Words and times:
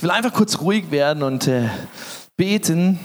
Ich 0.00 0.02
will 0.02 0.12
einfach 0.12 0.32
kurz 0.32 0.62
ruhig 0.62 0.90
werden 0.90 1.22
und 1.22 1.46
äh, 1.46 1.68
beten, 2.38 2.98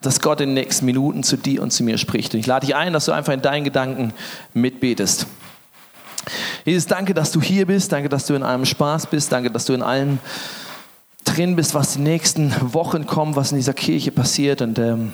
dass 0.00 0.20
Gott 0.20 0.40
in 0.40 0.48
den 0.48 0.54
nächsten 0.54 0.84
Minuten 0.84 1.22
zu 1.22 1.36
dir 1.36 1.62
und 1.62 1.70
zu 1.70 1.84
mir 1.84 1.96
spricht. 1.96 2.34
Und 2.34 2.40
ich 2.40 2.46
lade 2.46 2.66
dich 2.66 2.74
ein, 2.74 2.92
dass 2.92 3.04
du 3.04 3.12
einfach 3.12 3.32
in 3.32 3.40
deinen 3.40 3.62
Gedanken 3.62 4.12
mitbetest. 4.52 5.28
Jesus, 6.64 6.86
danke, 6.86 7.14
dass 7.14 7.30
du 7.30 7.40
hier 7.40 7.66
bist. 7.66 7.92
Danke, 7.92 8.08
dass 8.08 8.26
du 8.26 8.34
in 8.34 8.42
allem 8.42 8.64
Spaß 8.64 9.06
bist. 9.06 9.30
Danke, 9.30 9.52
dass 9.52 9.64
du 9.64 9.72
in 9.72 9.82
allem 9.82 10.18
drin 11.24 11.54
bist, 11.54 11.72
was 11.72 11.92
die 11.92 12.00
nächsten 12.00 12.52
Wochen 12.74 13.06
kommt, 13.06 13.36
was 13.36 13.52
in 13.52 13.58
dieser 13.58 13.72
Kirche 13.72 14.10
passiert. 14.10 14.62
Und 14.62 14.76
ähm, 14.80 15.12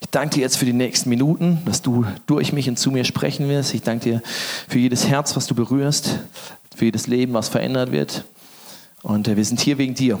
ich 0.00 0.08
danke 0.10 0.36
dir 0.36 0.40
jetzt 0.40 0.56
für 0.56 0.64
die 0.64 0.72
nächsten 0.72 1.10
Minuten, 1.10 1.58
dass 1.66 1.82
du 1.82 2.06
durch 2.24 2.54
mich 2.54 2.70
und 2.70 2.78
zu 2.78 2.90
mir 2.90 3.04
sprechen 3.04 3.50
wirst. 3.50 3.74
Ich 3.74 3.82
danke 3.82 4.04
dir 4.04 4.22
für 4.66 4.78
jedes 4.78 5.08
Herz, 5.08 5.36
was 5.36 5.46
du 5.46 5.54
berührst, 5.54 6.20
für 6.74 6.86
jedes 6.86 7.06
Leben, 7.06 7.34
was 7.34 7.50
verändert 7.50 7.92
wird. 7.92 8.24
Und 9.04 9.28
äh, 9.28 9.36
wir 9.36 9.44
sind 9.44 9.60
hier 9.60 9.76
wegen 9.76 9.94
dir. 9.94 10.18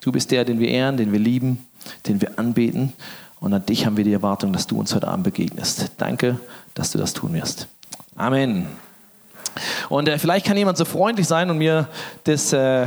Du 0.00 0.12
bist 0.12 0.30
der, 0.30 0.44
den 0.44 0.60
wir 0.60 0.68
ehren, 0.68 0.96
den 0.96 1.12
wir 1.12 1.18
lieben, 1.18 1.66
den 2.06 2.20
wir 2.20 2.38
anbeten. 2.38 2.92
Und 3.40 3.52
an 3.52 3.66
dich 3.66 3.84
haben 3.84 3.96
wir 3.96 4.04
die 4.04 4.12
Erwartung, 4.12 4.52
dass 4.52 4.68
du 4.68 4.78
uns 4.78 4.94
heute 4.94 5.08
Abend 5.08 5.24
begegnest. 5.24 5.90
Danke, 5.98 6.38
dass 6.74 6.92
du 6.92 6.98
das 6.98 7.12
tun 7.14 7.34
wirst. 7.34 7.66
Amen. 8.14 8.68
Und 9.88 10.08
äh, 10.08 10.18
vielleicht 10.18 10.46
kann 10.46 10.56
jemand 10.56 10.78
so 10.78 10.84
freundlich 10.84 11.26
sein 11.26 11.50
und 11.50 11.58
mir 11.58 11.88
das 12.22 12.52
äh, 12.52 12.86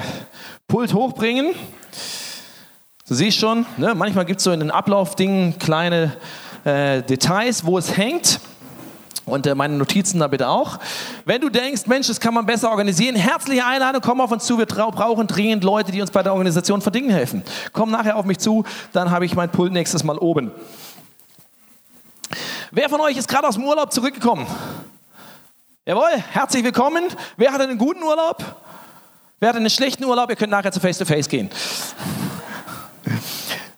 Pult 0.70 0.94
hochbringen. 0.94 1.53
Du 3.08 3.13
siehst 3.13 3.38
schon, 3.38 3.66
ne, 3.75 3.94
manchmal 3.94 4.23
gibt 4.23 4.39
es 4.39 4.45
so 4.45 4.53
in 4.53 4.61
den 4.61 4.72
Ablaufdingen 4.72 5.59
kleine 5.59 6.13
äh, 6.63 7.02
Details, 7.03 7.66
wo 7.66 7.78
es 7.78 7.97
hängt. 7.97 8.39
Und 9.26 9.48
äh, 9.48 9.56
meine 9.56 9.76
Notizen 9.76 10.20
da 10.20 10.28
bitte 10.28 10.48
auch. 10.48 10.78
Wenn 11.26 11.42
du 11.42 11.50
denkst, 11.50 11.88
Mensch, 11.88 12.08
das 12.08 12.20
kann 12.20 12.34
man 12.34 12.45
besser 12.45 12.70
organisieren, 12.70 13.16
herzliche 13.16 13.66
Einladung, 13.66 14.02
komm 14.02 14.22
auf 14.22 14.31
uns 14.31 14.45
zu. 14.45 14.58
Wir 14.58 14.66
brauchen 14.66 15.28
dringend 15.28 15.64
Leute, 15.64 15.92
die 15.92 16.02
uns 16.02 16.12
bei 16.12 16.22
der 16.22 16.34
Organisation 16.34 16.81
von 16.81 16.94
Dingen 16.94 17.09
helfen. 17.09 17.44
Komm 17.73 17.92
nachher 17.92 18.18
auf 18.18 18.26
mich 18.26 18.38
zu, 18.38 18.64
dann 18.94 19.09
habe 19.09 19.26
ich 19.26 19.36
mein 19.36 19.50
Pult 19.50 19.73
nächstes 19.73 20.03
Mal 20.03 20.18
oben. 20.18 20.52
Wer 22.72 22.90
von 22.90 23.02
euch 23.02 23.18
ist 23.18 23.28
gerade 23.28 23.48
aus 23.48 23.56
dem 23.56 23.64
Urlaub 23.64 23.92
zurückgekommen? 23.92 24.46
Jawohl, 25.86 26.23
herzlich 26.31 26.64
willkommen. 26.64 27.06
Wer 27.38 27.52
hatte 27.52 27.64
einen 27.64 27.78
guten 27.78 28.03
Urlaub? 28.03 28.44
Wer 29.40 29.50
hatte 29.50 29.59
einen 29.59 29.70
schlechten 29.70 30.03
Urlaub? 30.03 30.30
Ihr 30.30 30.36
könnt 30.36 30.52
nachher 30.52 30.72
zu 30.72 30.80
Face 30.80 30.98
to 30.98 31.06
Face 31.06 31.30
gehen. 31.30 31.50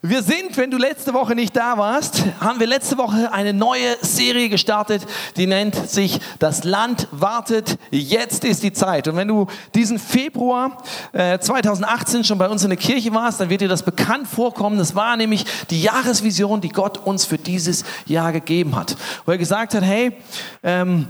Wir 0.03 0.21
sind, 0.21 0.55
wenn 0.57 0.69
du 0.69 0.77
letzte 0.77 1.15
Woche 1.15 1.33
nicht 1.33 1.55
da 1.55 1.79
warst, 1.79 2.23
haben 2.39 2.59
wir 2.59 2.67
letzte 2.67 2.99
Woche 2.99 3.33
eine 3.33 3.51
neue 3.51 3.97
Serie 4.01 4.47
gestartet, 4.47 5.01
die 5.37 5.47
nennt 5.47 5.75
sich 5.89 6.19
Das 6.37 6.63
Land 6.63 7.07
wartet, 7.09 7.79
jetzt 7.89 8.45
ist 8.45 8.61
die 8.61 8.71
Zeit. 8.71 9.07
Und 9.07 9.15
wenn 9.15 9.27
du 9.27 9.47
diesen 9.73 9.97
Februar 9.97 10.83
äh, 11.13 11.39
2018 11.39 12.23
schon 12.25 12.37
bei 12.37 12.47
uns 12.47 12.63
in 12.63 12.69
der 12.69 12.77
Kirche 12.77 13.11
warst, 13.15 13.39
dann 13.39 13.49
wird 13.49 13.61
dir 13.61 13.67
das 13.67 13.81
bekannt 13.81 14.27
vorkommen. 14.27 14.77
Das 14.77 14.93
war 14.93 15.17
nämlich 15.17 15.45
die 15.71 15.81
Jahresvision, 15.81 16.61
die 16.61 16.69
Gott 16.69 16.99
uns 16.99 17.25
für 17.25 17.39
dieses 17.39 17.83
Jahr 18.05 18.31
gegeben 18.31 18.75
hat. 18.75 18.95
Wo 19.25 19.31
er 19.31 19.39
gesagt 19.39 19.73
hat, 19.73 19.83
hey, 19.83 20.15
ähm, 20.61 21.07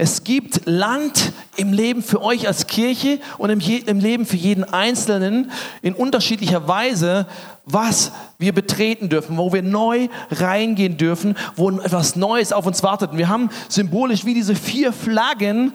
es 0.00 0.24
gibt 0.24 0.62
Land 0.64 1.30
im 1.56 1.74
Leben 1.74 2.02
für 2.02 2.22
euch 2.22 2.48
als 2.48 2.66
Kirche 2.66 3.18
und 3.36 3.50
im, 3.50 3.60
im, 3.60 4.00
Leben 4.00 4.24
für 4.24 4.38
jeden 4.38 4.64
Einzelnen 4.64 5.50
in 5.82 5.92
unterschiedlicher 5.92 6.66
Weise, 6.66 7.26
was 7.66 8.10
wir 8.38 8.54
betreten 8.54 9.10
dürfen, 9.10 9.36
wo 9.36 9.52
wir 9.52 9.62
neu 9.62 10.08
reingehen 10.30 10.96
dürfen, 10.96 11.36
wo 11.54 11.70
etwas 11.70 12.16
Neues 12.16 12.54
auf 12.54 12.64
uns 12.64 12.82
wartet. 12.82 13.10
Und 13.10 13.18
wir 13.18 13.28
haben 13.28 13.50
symbolisch 13.68 14.24
wie 14.24 14.32
diese 14.32 14.54
vier 14.54 14.94
Flaggen 14.94 15.74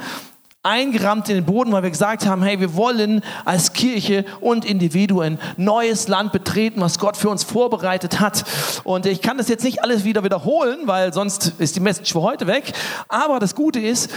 eingerammt 0.65 1.29
in 1.29 1.35
den 1.35 1.45
Boden, 1.45 1.71
weil 1.71 1.83
wir 1.83 1.91
gesagt 1.91 2.25
haben, 2.25 2.41
hey, 2.41 2.59
wir 2.59 2.75
wollen 2.75 3.21
als 3.45 3.73
Kirche 3.73 4.25
und 4.41 4.65
Individuen 4.65 5.39
neues 5.57 6.07
Land 6.07 6.31
betreten, 6.31 6.81
was 6.81 6.99
Gott 6.99 7.15
für 7.15 7.29
uns 7.29 7.43
vorbereitet 7.43 8.19
hat. 8.19 8.43
Und 8.83 9.05
ich 9.05 9.21
kann 9.21 9.37
das 9.37 9.47
jetzt 9.47 9.63
nicht 9.63 9.83
alles 9.83 10.03
wieder 10.03 10.23
wiederholen, 10.23 10.79
weil 10.85 11.13
sonst 11.13 11.53
ist 11.59 11.75
die 11.75 11.79
Message 11.79 12.11
für 12.11 12.23
heute 12.23 12.47
weg. 12.47 12.73
Aber 13.07 13.39
das 13.39 13.55
Gute 13.55 13.79
ist, 13.79 14.09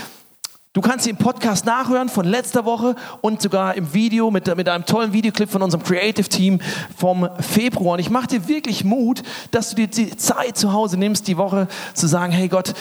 Du 0.73 0.81
kannst 0.81 1.07
den 1.07 1.17
Podcast 1.17 1.65
nachhören 1.65 2.09
von 2.09 2.27
letzter 2.27 2.63
Woche 2.63 2.95
und 3.21 3.41
sogar 3.41 3.73
im 3.73 3.91
Video 3.91 4.29
mit, 4.29 4.55
mit 4.55 4.69
einem 4.69 4.85
tollen 4.85 5.13
Videoclip 5.13 5.49
von 5.49 5.63
unserem 5.63 5.83
Creative 5.83 6.29
Team 6.29 6.61
vom 6.95 7.27
Februar. 7.39 7.93
Und 7.93 7.99
ich 7.99 8.11
mache 8.11 8.27
dir 8.27 8.47
wirklich 8.47 8.83
Mut, 8.83 9.23
dass 9.49 9.71
du 9.71 9.77
dir 9.77 9.87
die 9.87 10.15
Zeit 10.15 10.57
zu 10.57 10.71
Hause 10.71 10.97
nimmst, 10.97 11.27
die 11.27 11.37
Woche 11.37 11.67
zu 11.95 12.05
sagen, 12.05 12.31
hey 12.31 12.47
Gott, 12.47 12.75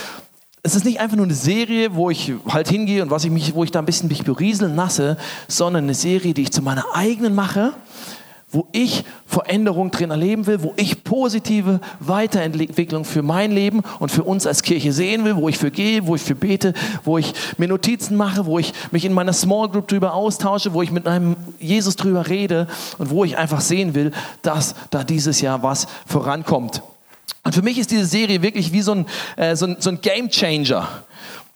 es 0.62 0.74
ist 0.74 0.84
nicht 0.84 1.00
einfach 1.00 1.16
nur 1.16 1.26
eine 1.26 1.34
Serie, 1.34 1.94
wo 1.94 2.10
ich 2.10 2.32
halt 2.48 2.68
hingehe 2.68 3.02
und 3.02 3.10
was 3.10 3.24
ich 3.24 3.30
mich, 3.30 3.54
wo 3.54 3.64
ich 3.64 3.70
da 3.70 3.78
ein 3.78 3.86
bisschen 3.86 4.08
mich 4.08 4.24
berieseln 4.24 4.76
lasse, 4.76 5.16
sondern 5.46 5.84
eine 5.84 5.94
Serie, 5.94 6.34
die 6.34 6.42
ich 6.42 6.52
zu 6.52 6.62
meiner 6.62 6.84
eigenen 6.94 7.34
mache, 7.34 7.74
wo 8.50 8.66
ich 8.72 9.04
Veränderung 9.26 9.90
drin 9.90 10.10
erleben 10.10 10.46
will, 10.46 10.62
wo 10.62 10.72
ich 10.76 11.04
positive 11.04 11.80
Weiterentwicklung 12.00 13.04
für 13.04 13.22
mein 13.22 13.52
Leben 13.52 13.82
und 13.98 14.10
für 14.10 14.24
uns 14.24 14.46
als 14.46 14.62
Kirche 14.62 14.92
sehen 14.92 15.24
will, 15.24 15.36
wo 15.36 15.48
ich 15.48 15.58
für 15.58 15.70
gehe, 15.70 16.06
wo 16.06 16.14
ich 16.14 16.22
für 16.22 16.34
bete, 16.34 16.72
wo 17.04 17.18
ich 17.18 17.34
mir 17.58 17.68
Notizen 17.68 18.16
mache, 18.16 18.46
wo 18.46 18.58
ich 18.58 18.72
mich 18.90 19.04
in 19.04 19.12
meiner 19.12 19.34
Small 19.34 19.68
Group 19.68 19.88
drüber 19.88 20.14
austausche, 20.14 20.72
wo 20.72 20.80
ich 20.80 20.90
mit 20.90 21.06
einem 21.06 21.36
Jesus 21.58 21.96
drüber 21.96 22.28
rede 22.28 22.68
und 22.96 23.10
wo 23.10 23.24
ich 23.24 23.36
einfach 23.36 23.60
sehen 23.60 23.94
will, 23.94 24.12
dass 24.40 24.74
da 24.90 25.04
dieses 25.04 25.42
Jahr 25.42 25.62
was 25.62 25.86
vorankommt. 26.06 26.82
Und 27.48 27.54
für 27.54 27.62
mich 27.62 27.78
ist 27.78 27.90
diese 27.90 28.04
Serie 28.04 28.42
wirklich 28.42 28.72
wie 28.72 28.82
so 28.82 28.92
ein, 28.92 29.06
äh, 29.36 29.56
so 29.56 29.64
ein, 29.64 29.76
so 29.78 29.88
ein 29.88 30.02
Game 30.02 30.28
Changer. 30.28 30.86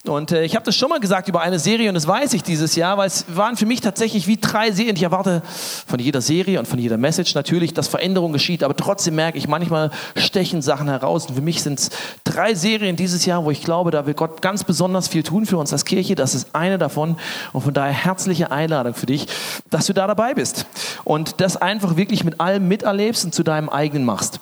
Und 0.07 0.31
äh, 0.31 0.43
ich 0.43 0.55
habe 0.55 0.65
das 0.65 0.75
schon 0.75 0.89
mal 0.89 0.99
gesagt 0.99 1.29
über 1.29 1.41
eine 1.41 1.59
Serie 1.59 1.87
und 1.87 1.93
das 1.93 2.07
weiß 2.07 2.33
ich 2.33 2.41
dieses 2.41 2.75
Jahr, 2.75 2.97
weil 2.97 3.05
es 3.05 3.25
waren 3.27 3.57
für 3.57 3.67
mich 3.67 3.79
tatsächlich 3.79 4.25
wie 4.25 4.37
drei 4.37 4.71
Serien. 4.71 4.95
Ich 4.95 5.03
erwarte 5.03 5.43
von 5.85 5.99
jeder 5.99 6.19
Serie 6.19 6.57
und 6.57 6.67
von 6.67 6.79
jeder 6.79 6.97
Message 6.97 7.35
natürlich, 7.35 7.75
dass 7.75 7.89
Veränderung 7.89 8.33
geschieht, 8.33 8.63
aber 8.63 8.75
trotzdem 8.75 9.13
merke 9.13 9.37
ich, 9.37 9.47
manchmal 9.47 9.91
stechen 10.15 10.63
Sachen 10.63 10.87
heraus. 10.87 11.27
Und 11.27 11.35
für 11.35 11.41
mich 11.41 11.61
sind 11.61 11.77
es 11.77 11.91
drei 12.23 12.55
Serien 12.55 12.95
dieses 12.95 13.27
Jahr, 13.27 13.45
wo 13.45 13.51
ich 13.51 13.61
glaube, 13.61 13.91
da 13.91 14.07
will 14.07 14.15
Gott 14.15 14.41
ganz 14.41 14.63
besonders 14.63 15.09
viel 15.09 15.21
tun 15.21 15.45
für 15.45 15.57
uns 15.57 15.71
als 15.71 15.85
Kirche. 15.85 16.15
Das 16.15 16.33
ist 16.33 16.55
eine 16.55 16.79
davon. 16.79 17.17
Und 17.51 17.61
von 17.61 17.75
daher 17.75 17.93
herzliche 17.93 18.49
Einladung 18.49 18.95
für 18.95 19.05
dich, 19.05 19.27
dass 19.69 19.85
du 19.85 19.93
da 19.93 20.07
dabei 20.07 20.33
bist 20.33 20.65
und 21.03 21.39
das 21.39 21.55
einfach 21.55 21.97
wirklich 21.97 22.23
mit 22.23 22.41
allem 22.41 22.67
miterlebst 22.67 23.25
und 23.25 23.35
zu 23.35 23.43
deinem 23.43 23.69
eigenen 23.69 24.05
machst. 24.05 24.39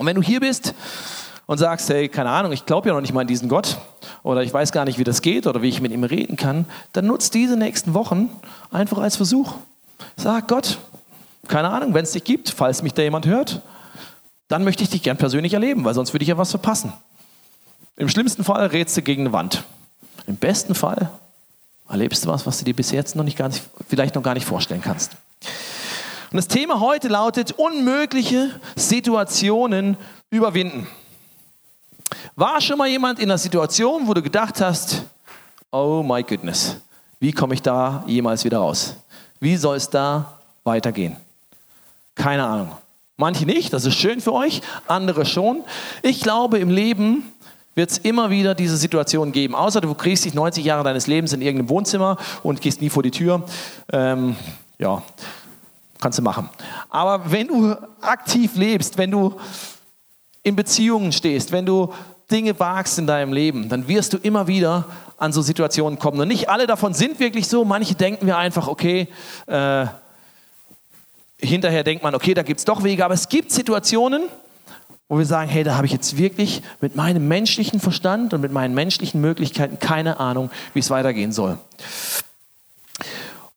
Und 0.00 0.06
wenn 0.06 0.16
du 0.16 0.22
hier 0.22 0.40
bist 0.40 0.72
und 1.44 1.58
sagst, 1.58 1.90
hey, 1.90 2.08
keine 2.08 2.30
Ahnung, 2.30 2.52
ich 2.52 2.64
glaube 2.64 2.88
ja 2.88 2.94
noch 2.94 3.02
nicht 3.02 3.12
mal 3.12 3.20
an 3.20 3.26
diesen 3.26 3.50
Gott 3.50 3.76
oder 4.22 4.42
ich 4.42 4.50
weiß 4.50 4.72
gar 4.72 4.86
nicht, 4.86 4.98
wie 4.98 5.04
das 5.04 5.20
geht 5.20 5.46
oder 5.46 5.60
wie 5.60 5.68
ich 5.68 5.82
mit 5.82 5.92
ihm 5.92 6.04
reden 6.04 6.38
kann, 6.38 6.64
dann 6.94 7.04
nutzt 7.04 7.34
diese 7.34 7.54
nächsten 7.54 7.92
Wochen 7.92 8.30
einfach 8.70 8.96
als 8.96 9.16
Versuch. 9.16 9.52
Sag 10.16 10.48
Gott, 10.48 10.78
keine 11.48 11.68
Ahnung, 11.68 11.92
wenn 11.92 12.02
es 12.02 12.12
dich 12.12 12.24
gibt, 12.24 12.48
falls 12.48 12.82
mich 12.82 12.94
da 12.94 13.02
jemand 13.02 13.26
hört, 13.26 13.60
dann 14.48 14.64
möchte 14.64 14.84
ich 14.84 14.88
dich 14.88 15.02
gern 15.02 15.18
persönlich 15.18 15.52
erleben, 15.52 15.84
weil 15.84 15.92
sonst 15.92 16.14
würde 16.14 16.22
ich 16.22 16.30
ja 16.30 16.38
was 16.38 16.48
verpassen. 16.48 16.94
Im 17.96 18.08
schlimmsten 18.08 18.42
Fall 18.42 18.68
rätst 18.68 18.96
du 18.96 19.02
gegen 19.02 19.24
eine 19.24 19.34
Wand. 19.34 19.64
Im 20.26 20.36
besten 20.36 20.74
Fall 20.74 21.10
erlebst 21.90 22.24
du 22.24 22.28
was, 22.30 22.46
was 22.46 22.56
du 22.56 22.64
dir 22.64 22.74
bis 22.74 22.90
jetzt 22.90 23.16
noch 23.16 23.24
nicht, 23.24 23.36
gar 23.36 23.50
vielleicht 23.86 24.14
noch 24.14 24.22
gar 24.22 24.32
nicht 24.32 24.46
vorstellen 24.46 24.80
kannst. 24.80 25.10
Und 26.30 26.36
das 26.36 26.46
Thema 26.46 26.78
heute 26.78 27.08
lautet, 27.08 27.52
unmögliche 27.52 28.60
Situationen 28.76 29.96
überwinden. 30.30 30.86
War 32.36 32.60
schon 32.60 32.78
mal 32.78 32.86
jemand 32.86 33.18
in 33.18 33.28
einer 33.30 33.38
Situation, 33.38 34.06
wo 34.06 34.14
du 34.14 34.22
gedacht 34.22 34.60
hast, 34.60 35.02
oh 35.72 36.04
my 36.04 36.22
goodness, 36.22 36.76
wie 37.18 37.32
komme 37.32 37.54
ich 37.54 37.62
da 37.62 38.04
jemals 38.06 38.44
wieder 38.44 38.58
raus? 38.58 38.94
Wie 39.40 39.56
soll 39.56 39.76
es 39.76 39.90
da 39.90 40.38
weitergehen? 40.62 41.16
Keine 42.14 42.44
Ahnung. 42.44 42.76
Manche 43.16 43.44
nicht, 43.44 43.72
das 43.72 43.84
ist 43.84 43.96
schön 43.96 44.20
für 44.20 44.32
euch, 44.32 44.62
andere 44.86 45.26
schon. 45.26 45.64
Ich 46.02 46.20
glaube, 46.20 46.58
im 46.58 46.70
Leben 46.70 47.32
wird 47.74 47.90
es 47.90 47.98
immer 47.98 48.30
wieder 48.30 48.54
diese 48.54 48.76
Situation 48.76 49.32
geben. 49.32 49.56
Außer 49.56 49.80
du 49.80 49.94
kriegst 49.94 50.24
dich 50.24 50.34
90 50.34 50.64
Jahre 50.64 50.84
deines 50.84 51.08
Lebens 51.08 51.32
in 51.32 51.42
irgendeinem 51.42 51.70
Wohnzimmer 51.70 52.18
und 52.44 52.60
gehst 52.60 52.80
nie 52.80 52.88
vor 52.88 53.02
die 53.02 53.10
Tür. 53.10 53.42
Ähm, 53.92 54.36
ja, 54.78 55.02
Kannst 56.00 56.18
du 56.18 56.22
machen. 56.22 56.48
Aber 56.88 57.30
wenn 57.30 57.46
du 57.46 57.76
aktiv 58.00 58.56
lebst, 58.56 58.96
wenn 58.96 59.10
du 59.10 59.38
in 60.42 60.56
Beziehungen 60.56 61.12
stehst, 61.12 61.52
wenn 61.52 61.66
du 61.66 61.92
Dinge 62.30 62.58
wagst 62.58 62.98
in 62.98 63.06
deinem 63.06 63.32
Leben, 63.32 63.68
dann 63.68 63.86
wirst 63.88 64.12
du 64.12 64.16
immer 64.16 64.46
wieder 64.46 64.86
an 65.18 65.32
so 65.32 65.42
Situationen 65.42 65.98
kommen. 65.98 66.18
Und 66.20 66.28
nicht 66.28 66.48
alle 66.48 66.66
davon 66.66 66.94
sind 66.94 67.20
wirklich 67.20 67.48
so. 67.48 67.64
Manche 67.64 67.94
denken 67.94 68.26
wir 68.26 68.38
einfach, 68.38 68.68
okay, 68.68 69.08
äh, 69.46 69.86
hinterher 71.38 71.84
denkt 71.84 72.02
man, 72.02 72.14
okay, 72.14 72.34
da 72.34 72.42
gibt 72.42 72.60
es 72.60 72.64
doch 72.64 72.82
Wege. 72.82 73.04
Aber 73.04 73.14
es 73.14 73.28
gibt 73.28 73.50
Situationen, 73.50 74.28
wo 75.08 75.18
wir 75.18 75.26
sagen, 75.26 75.50
hey, 75.50 75.64
da 75.64 75.74
habe 75.74 75.86
ich 75.86 75.92
jetzt 75.92 76.16
wirklich 76.16 76.62
mit 76.80 76.96
meinem 76.96 77.26
menschlichen 77.26 77.80
Verstand 77.80 78.32
und 78.32 78.40
mit 78.40 78.52
meinen 78.52 78.74
menschlichen 78.74 79.20
Möglichkeiten 79.20 79.78
keine 79.78 80.20
Ahnung, 80.20 80.50
wie 80.72 80.78
es 80.78 80.88
weitergehen 80.88 81.32
soll. 81.32 81.58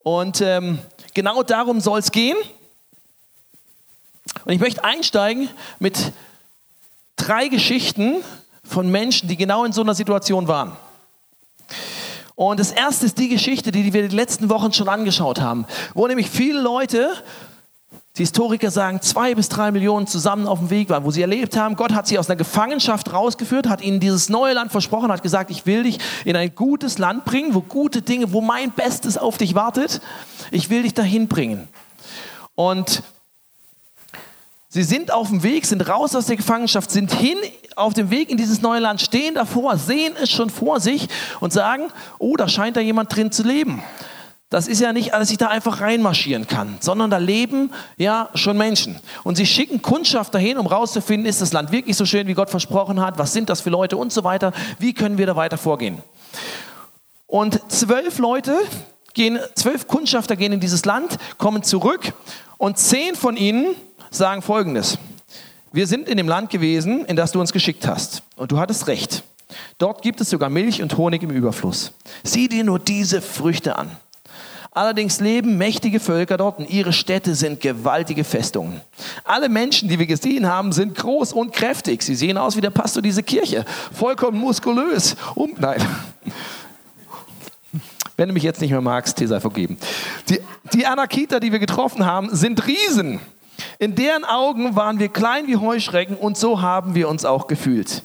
Und 0.02 0.42
ähm, 0.42 0.80
Genau 1.14 1.44
darum 1.44 1.80
soll 1.80 2.00
es 2.00 2.12
gehen. 2.12 2.38
Und 4.46 4.52
ich 4.54 4.60
möchte 4.60 4.84
einsteigen 4.84 5.50
mit 5.80 6.12
drei 7.16 7.48
Geschichten 7.48 8.24
von 8.64 8.90
Menschen, 8.90 9.28
die 9.28 9.38
genau 9.38 9.64
in 9.66 9.74
so 9.74 9.82
einer 9.82 9.94
Situation 9.94 10.48
waren. 10.48 10.76
Und 12.36 12.60
das 12.60 12.72
erste 12.72 13.06
ist 13.06 13.20
die 13.20 13.30
Geschichte, 13.30 13.72
die 13.72 13.94
wir 13.94 14.08
die 14.08 14.16
letzten 14.16 14.50
Wochen 14.50 14.74
schon 14.74 14.90
angeschaut 14.90 15.40
haben, 15.40 15.66
wo 15.94 16.08
nämlich 16.08 16.30
viele 16.30 16.60
Leute 16.60 17.14
Die 18.16 18.22
Historiker 18.22 18.70
sagen, 18.70 19.02
zwei 19.02 19.34
bis 19.34 19.50
drei 19.50 19.72
Millionen 19.72 20.06
zusammen 20.06 20.46
auf 20.46 20.60
dem 20.60 20.70
Weg 20.70 20.90
waren, 20.90 21.04
wo 21.04 21.10
sie 21.10 21.22
erlebt 21.22 21.58
haben, 21.58 21.76
Gott 21.76 21.94
hat 21.94 22.06
sie 22.06 22.20
aus 22.20 22.30
einer 22.30 22.36
Gefangenschaft 22.36 23.12
rausgeführt, 23.12 23.68
hat 23.68 23.82
ihnen 23.82 24.00
dieses 24.00 24.30
neue 24.30 24.54
Land 24.54 24.72
versprochen, 24.72 25.12
hat 25.12 25.24
gesagt, 25.24 25.50
ich 25.50 25.66
will 25.66 25.82
dich 25.82 25.98
in 26.24 26.36
ein 26.36 26.54
gutes 26.54 27.00
Land 27.00 27.26
bringen, 27.26 27.56
wo 27.56 27.62
gute 27.62 28.04
Dinge, 28.04 28.32
wo 28.32 28.40
mein 28.40 28.70
Bestes 28.70 29.18
auf 29.18 29.40
dich 29.40 29.56
wartet. 29.56 30.00
Ich 30.52 30.70
will 30.70 30.84
dich 30.84 30.94
dahin 30.94 31.28
bringen. 31.28 31.68
Und 32.54 33.02
sie 34.70 34.84
sind 34.84 35.12
auf 35.12 35.30
dem 35.30 35.42
Weg, 35.42 35.66
sind 35.66 35.90
raus 35.90 36.16
aus 36.16 36.28
der 36.28 36.36
Gefangenschaft, 36.36 36.92
sind 36.92 37.12
hin 37.12 37.40
auf 37.76 37.96
dem 37.96 38.12
Weg 38.12 38.30
in 38.30 38.38
dieses 38.38 38.62
neue 38.62 38.80
Land, 38.80 39.02
stehen 39.02 39.34
davor, 39.34 39.76
sehen 39.80 40.14
es 40.22 40.30
schon 40.30 40.52
vor 40.52 40.80
sich 40.80 41.10
und 41.40 41.52
sagen, 41.52 41.86
oh, 42.20 42.36
da 42.36 42.48
scheint 42.48 42.78
da 42.78 42.80
jemand 42.80 43.16
drin 43.16 43.32
zu 43.32 43.42
leben. 43.42 43.82
Das 44.54 44.68
ist 44.68 44.80
ja 44.80 44.94
nicht, 44.94 45.14
dass 45.14 45.32
ich 45.32 45.40
da 45.40 45.48
einfach 45.48 45.82
reinmarschieren 45.82 46.46
kann, 46.46 46.78
sondern 46.80 47.10
da 47.10 47.18
leben 47.18 47.72
ja 47.98 48.30
schon 48.36 48.56
Menschen. 48.56 49.00
Und 49.24 49.36
sie 49.36 49.48
schicken 49.48 49.82
Kundschaft 49.82 50.32
dahin, 50.36 50.60
um 50.60 50.68
rauszufinden, 50.68 51.28
ist 51.28 51.42
das 51.42 51.54
Land 51.54 51.72
wirklich 51.72 51.98
so 51.98 52.06
schön, 52.06 52.28
wie 52.28 52.36
Gott 52.36 52.52
versprochen 52.52 53.02
hat? 53.02 53.18
Was 53.18 53.34
sind 53.34 53.50
das 53.50 53.62
für 53.62 53.72
Leute 53.72 53.98
und 53.98 54.14
so 54.14 54.24
weiter? 54.24 54.54
Wie 54.78 54.94
können 54.94 55.18
wir 55.18 55.26
da 55.26 55.36
weiter 55.36 55.58
vorgehen? 55.58 56.04
Und 57.26 57.60
zwölf 57.72 58.20
Leute 58.20 58.56
gehen, 59.16 59.40
zwölf 59.56 59.88
Kundschafter 59.88 60.36
gehen 60.36 60.54
in 60.54 60.60
dieses 60.60 60.86
Land, 60.86 61.18
kommen 61.40 61.64
zurück 61.64 62.14
und 62.60 62.78
zehn 62.78 63.16
von 63.16 63.38
ihnen 63.38 63.76
sagen 64.12 64.44
Folgendes. 64.44 65.00
Wir 65.72 65.88
sind 65.88 66.08
in 66.08 66.18
dem 66.18 66.28
Land 66.28 66.52
gewesen, 66.52 67.06
in 67.06 67.16
das 67.16 67.32
du 67.32 67.40
uns 67.40 67.54
geschickt 67.54 67.88
hast. 67.88 68.22
Und 68.36 68.52
du 68.52 68.60
hattest 68.60 68.86
recht. 68.86 69.24
Dort 69.80 70.04
gibt 70.04 70.22
es 70.22 70.30
sogar 70.30 70.52
Milch 70.52 70.84
und 70.84 70.96
Honig 70.96 71.24
im 71.24 71.32
Überfluss. 71.32 71.92
Sieh 72.24 72.48
dir 72.48 72.64
nur 72.64 72.78
diese 72.78 73.20
Früchte 73.20 73.80
an. 73.80 73.90
Allerdings 74.74 75.20
leben 75.20 75.58
mächtige 75.58 76.00
Völker 76.00 76.38
dort 76.38 76.58
und 76.58 76.70
ihre 76.70 76.94
Städte 76.94 77.36
sind 77.36 77.62
gewaltige 77.62 78.24
Festungen. 78.24 78.82
Alle 79.24 79.48
Menschen, 79.48 79.88
die 79.88 80.00
wir 80.00 80.08
gesehen 80.08 80.48
haben, 80.48 80.72
sind 80.72 80.96
groß 80.96 81.34
und 81.34 81.54
kräftig. 81.54 82.02
Sie 82.02 82.16
sehen 82.16 82.38
aus 82.38 82.58
wie 82.58 82.62
der 82.62 82.72
Pastor 82.72 83.04
dieser 83.04 83.22
Kirche. 83.22 83.66
Vollkommen 83.94 84.40
muskulös. 84.40 85.16
Um, 85.36 85.52
nein. 85.60 85.80
Wenn 88.18 88.30
du 88.30 88.34
mich 88.34 88.44
jetzt 88.44 88.62
nicht 88.62 88.72
mehr 88.72 88.82
magst, 88.82 89.20
dir 89.20 89.28
sei 89.28 89.40
vergeben. 89.40 89.78
Die, 90.30 90.40
die 90.74 90.86
Anakiter, 90.86 91.40
die 91.40 91.52
wir 91.52 91.60
getroffen 91.60 92.06
haben, 92.06 92.36
sind 92.36 92.66
Riesen. 92.66 93.20
In 93.78 93.96
deren 93.96 94.26
Augen 94.26 94.76
waren 94.76 94.98
wir 94.98 95.10
klein 95.10 95.48
wie 95.48 95.58
Heuschrecken 95.58 96.16
und 96.16 96.38
so 96.38 96.62
haben 96.62 96.96
wir 96.96 97.10
uns 97.10 97.26
auch 97.26 97.48
gefühlt. 97.48 98.04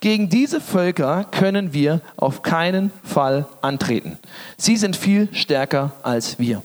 Gegen 0.00 0.28
diese 0.28 0.60
Völker 0.60 1.24
können 1.24 1.72
wir 1.72 2.00
auf 2.16 2.42
keinen 2.42 2.90
Fall 3.02 3.46
antreten. 3.60 4.18
Sie 4.56 4.76
sind 4.76 4.96
viel 4.96 5.28
stärker 5.32 5.92
als 6.02 6.38
wir. 6.38 6.62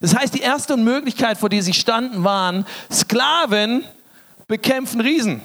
Das 0.00 0.14
heißt, 0.16 0.34
die 0.34 0.40
erste 0.40 0.76
Möglichkeit, 0.76 1.38
vor 1.38 1.48
der 1.48 1.62
sie 1.62 1.72
standen, 1.72 2.24
waren, 2.24 2.66
Sklaven 2.90 3.84
bekämpfen 4.46 5.00
Riesen. 5.00 5.40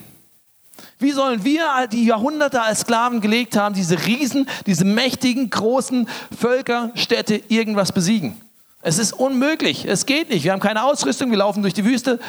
Wie 1.00 1.12
sollen 1.12 1.44
wir, 1.44 1.88
die 1.92 2.06
Jahrhunderte 2.06 2.62
als 2.62 2.82
Sklaven 2.82 3.22
gelegt 3.22 3.58
haben, 3.58 3.76
diese 3.76 4.06
Riesen, 4.06 4.48
diese 4.66 4.86
mächtigen, 4.86 5.50
großen 5.50 6.08
Völkerstädte 6.38 7.42
irgendwas 7.48 7.92
besiegen? 7.92 8.40
Es 8.82 8.98
ist 8.98 9.14
unmöglich, 9.14 9.86
es 9.86 10.06
geht 10.06 10.30
nicht. 10.30 10.44
Wir 10.44 10.52
haben 10.52 10.60
keine 10.60 10.84
Ausrüstung, 10.84 11.30
wir 11.30 11.38
laufen 11.38 11.62
durch 11.62 11.74
die 11.74 11.86
Wüste. 11.86 12.20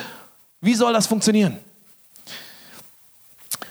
Wie 0.60 0.74
soll 0.74 0.92
das 0.92 1.06
funktionieren? 1.06 1.58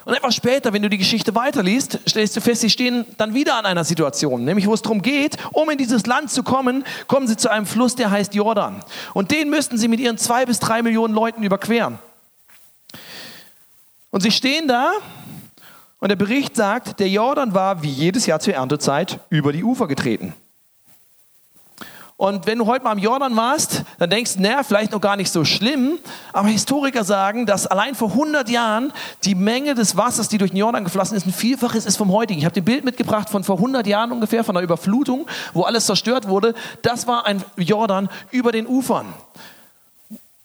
Und 0.03 0.15
etwas 0.15 0.35
später, 0.35 0.73
wenn 0.73 0.81
du 0.81 0.89
die 0.89 0.97
Geschichte 0.97 1.35
weiterliest, 1.35 1.99
stellst 2.07 2.35
du 2.35 2.41
fest, 2.41 2.61
sie 2.61 2.69
stehen 2.69 3.05
dann 3.17 3.33
wieder 3.33 3.55
an 3.55 3.65
einer 3.65 3.83
Situation, 3.83 4.43
nämlich 4.43 4.65
wo 4.65 4.73
es 4.73 4.81
darum 4.81 5.01
geht, 5.01 5.37
um 5.51 5.69
in 5.69 5.77
dieses 5.77 6.05
Land 6.07 6.31
zu 6.31 6.41
kommen, 6.41 6.83
kommen 7.07 7.27
sie 7.27 7.37
zu 7.37 7.49
einem 7.49 7.67
Fluss, 7.67 7.95
der 7.95 8.09
heißt 8.09 8.33
Jordan. 8.33 8.83
Und 9.13 9.31
den 9.31 9.49
müssten 9.49 9.77
sie 9.77 9.87
mit 9.87 9.99
ihren 9.99 10.17
zwei 10.17 10.45
bis 10.45 10.59
drei 10.59 10.81
Millionen 10.81 11.13
Leuten 11.13 11.43
überqueren. 11.43 11.99
Und 14.09 14.21
sie 14.21 14.31
stehen 14.31 14.67
da 14.67 14.91
und 15.99 16.09
der 16.09 16.15
Bericht 16.15 16.55
sagt, 16.55 16.99
der 16.99 17.07
Jordan 17.07 17.53
war 17.53 17.83
wie 17.83 17.89
jedes 17.89 18.25
Jahr 18.25 18.39
zur 18.39 18.55
Erntezeit 18.55 19.19
über 19.29 19.53
die 19.53 19.63
Ufer 19.63 19.87
getreten. 19.87 20.33
Und 22.21 22.45
wenn 22.45 22.59
du 22.59 22.67
heute 22.67 22.83
mal 22.83 22.91
am 22.91 22.99
Jordan 22.99 23.35
warst, 23.35 23.81
dann 23.97 24.11
denkst 24.11 24.35
du, 24.35 24.43
naja, 24.43 24.61
vielleicht 24.61 24.91
noch 24.91 25.01
gar 25.01 25.15
nicht 25.15 25.31
so 25.31 25.43
schlimm. 25.43 25.97
Aber 26.33 26.49
Historiker 26.49 27.03
sagen, 27.03 27.47
dass 27.47 27.65
allein 27.65 27.95
vor 27.95 28.09
100 28.09 28.47
Jahren 28.47 28.93
die 29.23 29.33
Menge 29.33 29.73
des 29.73 29.97
Wassers, 29.97 30.27
die 30.27 30.37
durch 30.37 30.51
den 30.51 30.57
Jordan 30.57 30.83
geflossen 30.83 31.17
ist, 31.17 31.25
ein 31.25 31.33
Vielfaches 31.33 31.87
ist 31.87 31.97
vom 31.97 32.11
heutigen. 32.11 32.37
Ich 32.37 32.45
habe 32.45 32.53
dir 32.53 32.61
ein 32.61 32.65
Bild 32.65 32.85
mitgebracht 32.85 33.27
von 33.27 33.43
vor 33.43 33.55
100 33.55 33.87
Jahren 33.87 34.11
ungefähr, 34.11 34.43
von 34.43 34.53
der 34.53 34.63
Überflutung, 34.63 35.25
wo 35.55 35.63
alles 35.63 35.87
zerstört 35.87 36.27
wurde. 36.27 36.53
Das 36.83 37.07
war 37.07 37.25
ein 37.25 37.43
Jordan 37.57 38.07
über 38.29 38.51
den 38.51 38.67
Ufern, 38.67 39.07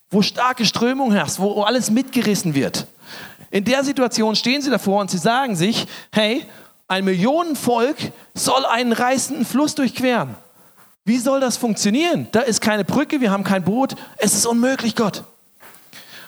wo 0.09 0.23
starke 0.23 0.65
Strömung 0.65 1.11
herrscht, 1.11 1.37
wo 1.37 1.61
alles 1.61 1.91
mitgerissen 1.91 2.55
wird. 2.55 2.87
In 3.51 3.65
der 3.65 3.83
Situation 3.83 4.35
stehen 4.35 4.63
sie 4.63 4.71
davor 4.71 5.01
und 5.01 5.11
sie 5.11 5.19
sagen 5.19 5.55
sich, 5.55 5.85
hey, 6.11 6.43
ein 6.87 7.05
Millionenvolk 7.05 7.97
soll 8.33 8.65
einen 8.65 8.93
reißenden 8.93 9.45
Fluss 9.45 9.75
durchqueren. 9.75 10.37
Wie 11.07 11.19
soll 11.19 11.39
das 11.39 11.55
funktionieren? 11.55 12.27
Da 12.33 12.41
ist 12.41 12.59
keine 12.59 12.83
Brücke, 12.83 13.21
wir 13.21 13.31
haben 13.31 13.45
kein 13.45 13.63
Boot. 13.63 13.95
Es 14.17 14.33
ist 14.33 14.45
unmöglich, 14.45 14.93
Gott. 14.93 15.23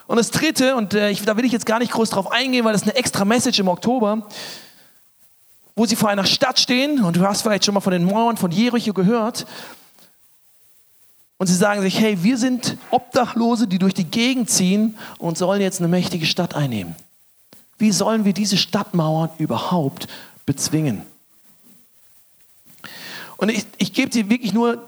Und 0.08 0.16
das 0.16 0.32
Dritte, 0.32 0.78
und 0.78 0.94
äh, 0.94 1.10
ich, 1.10 1.22
da 1.22 1.36
will 1.36 1.44
ich 1.44 1.52
jetzt 1.52 1.66
gar 1.66 1.80
nicht 1.80 1.92
groß 1.92 2.12
drauf 2.12 2.32
eingehen, 2.32 2.64
weil 2.64 2.72
das 2.72 2.84
ist 2.84 2.88
eine 2.88 2.96
extra 2.96 3.26
Message 3.26 3.60
im 3.60 3.68
Oktober, 3.68 4.26
wo 5.76 5.86
sie 5.86 5.98
vor 5.98 6.08
einer 6.08 6.24
Stadt 6.24 6.62
stehen, 6.62 7.04
und 7.04 7.18
du 7.18 7.28
hast 7.28 7.42
vielleicht 7.42 7.66
schon 7.66 7.74
mal 7.74 7.82
von 7.82 7.92
den 7.92 8.06
Mauern 8.06 8.38
von 8.38 8.52
Jericho 8.52 8.94
gehört, 8.94 9.46
und 11.40 11.48
sie 11.48 11.56
sagen 11.56 11.82
sich, 11.82 12.00
hey, 12.00 12.24
wir 12.24 12.38
sind 12.38 12.78
Obdachlose, 12.90 13.68
die 13.68 13.80
durch 13.80 13.94
die 13.94 14.06
Gegend 14.06 14.50
ziehen 14.50 14.98
und 15.18 15.38
sollen 15.38 15.60
jetzt 15.60 15.82
eine 15.82 15.90
mächtige 15.90 16.26
Stadt 16.26 16.56
einnehmen. 16.56 16.96
Wie 17.78 17.92
sollen 17.92 18.24
wir 18.24 18.32
diese 18.32 18.56
Stadtmauern 18.56 19.30
überhaupt 19.40 20.08
bezwingen? 20.46 21.02
Und 23.40 23.50
ich, 23.50 23.66
ich 23.78 23.94
gebe 23.94 24.10
dir 24.10 24.30
wirklich 24.30 24.54
nur 24.54 24.86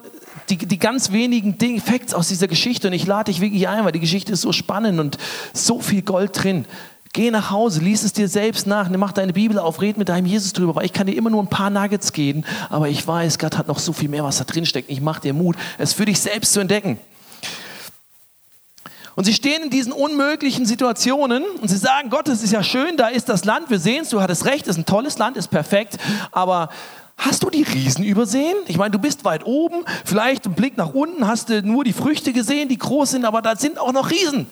die, 0.50 0.58
die 0.58 0.78
ganz 0.78 1.12
wenigen 1.14 1.58
Dinge, 1.58 1.80
Facts 1.80 2.14
aus 2.14 2.28
dieser 2.28 2.50
Geschichte 2.50 2.88
und 2.88 2.94
ich 2.94 3.08
lade 3.08 3.32
dich 3.32 3.40
wirklich 3.40 3.70
ein, 3.70 3.86
weil 3.86 3.94
die 3.94 4.02
Geschichte 4.02 4.34
ist 4.34 4.42
so 4.42 4.52
spannend 4.52 5.00
und 5.00 5.18
so 5.54 5.80
viel 5.80 6.02
Gold 6.02 6.44
drin. 6.44 6.66
Geh 7.14 7.32
nach 7.32 7.50
Hause, 7.50 7.80
lies 7.80 8.04
es 8.04 8.12
dir 8.12 8.28
selbst 8.28 8.68
nach, 8.68 8.90
mach 8.90 9.14
deine 9.14 9.32
Bibel 9.32 9.58
auf, 9.58 9.82
red 9.82 9.98
mit 9.98 10.10
deinem 10.10 10.26
Jesus 10.26 10.52
drüber, 10.52 10.76
weil 10.76 10.86
ich 10.86 10.92
kann 10.92 11.08
dir 11.08 11.16
immer 11.16 11.30
nur 11.30 11.42
ein 11.42 11.48
paar 11.50 11.70
Nuggets 11.70 12.12
geben, 12.12 12.44
aber 12.70 12.90
ich 12.90 13.06
weiß, 13.06 13.40
Gott 13.40 13.58
hat 13.58 13.70
noch 13.70 13.80
so 13.80 13.94
viel 13.94 14.10
mehr, 14.10 14.24
was 14.24 14.38
da 14.38 14.44
drin 14.44 14.66
steckt. 14.66 14.90
Ich 14.90 15.00
mache 15.00 15.22
dir 15.22 15.34
Mut, 15.34 15.56
es 15.78 15.94
für 15.94 16.06
dich 16.06 16.20
selbst 16.20 16.52
zu 16.52 16.60
entdecken. 16.60 17.00
Und 19.16 19.26
sie 19.26 19.34
stehen 19.34 19.64
in 19.64 19.70
diesen 19.70 19.92
unmöglichen 19.92 20.66
Situationen 20.66 21.44
und 21.62 21.68
sie 21.68 21.78
sagen, 21.78 22.10
Gott, 22.10 22.28
es 22.28 22.44
ist 22.44 22.52
ja 22.52 22.64
schön, 22.64 22.98
da 22.98 23.08
ist 23.08 23.30
das 23.30 23.46
Land, 23.46 23.70
wir 23.70 23.80
sehen 23.80 24.04
es, 24.04 24.10
du 24.10 24.22
hattest 24.22 24.46
recht, 24.46 24.68
es 24.68 24.78
ist 24.78 24.78
ein 24.78 24.86
tolles 24.86 25.18
Land, 25.18 25.38
ist 25.38 25.50
perfekt, 25.50 25.98
aber 26.32 26.70
Hast 27.18 27.44
du 27.44 27.50
die 27.50 27.64
Riesen 27.64 28.04
übersehen? 28.04 28.56
Ich 28.68 28.78
meine, 28.78 28.92
du 28.92 29.00
bist 29.00 29.24
weit 29.26 29.46
oben, 29.46 29.86
vielleicht 30.06 30.46
im 30.46 30.54
Blick 30.54 30.78
nach 30.78 30.94
unten 30.94 31.28
hast 31.28 31.50
du 31.50 31.62
nur 31.62 31.84
die 31.84 31.94
Früchte 31.94 32.34
gesehen, 32.34 32.68
die 32.68 32.78
groß 32.78 33.12
sind, 33.12 33.26
aber 33.26 33.42
da 33.42 33.56
sind 33.56 33.78
auch 33.78 33.92
noch 33.92 34.10
Riesen. 34.10 34.48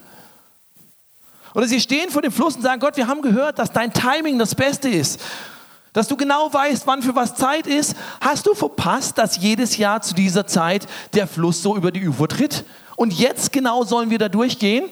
Oder 1.53 1.67
sie 1.67 1.79
stehen 1.79 2.09
vor 2.09 2.21
dem 2.21 2.31
Fluss 2.31 2.55
und 2.55 2.61
sagen, 2.61 2.79
Gott, 2.79 2.95
wir 2.97 3.07
haben 3.07 3.21
gehört, 3.21 3.57
dass 3.57 3.71
dein 3.71 3.91
Timing 3.91 4.37
das 4.37 4.53
Beste 4.53 4.87
ist. 4.87 5.19
Dass 5.93 6.07
du 6.07 6.15
genau 6.15 6.53
weißt, 6.53 6.85
wann 6.85 7.01
für 7.01 7.15
was 7.15 7.33
Zeit 7.33 7.65
ist. 7.65 7.95
Hast 8.21 8.45
du 8.45 8.53
verpasst, 8.53 9.17
dass 9.17 9.37
jedes 9.37 9.77
Jahr 9.77 10.01
zu 10.01 10.13
dieser 10.13 10.45
Zeit 10.45 10.87
der 11.13 11.27
Fluss 11.27 11.63
so 11.63 11.75
über 11.75 11.91
die 11.91 12.07
Ufer 12.07 12.27
tritt? 12.27 12.65
Und 12.95 13.13
jetzt 13.13 13.51
genau 13.51 13.83
sollen 13.83 14.11
wir 14.11 14.19
da 14.19 14.29
durchgehen? 14.29 14.89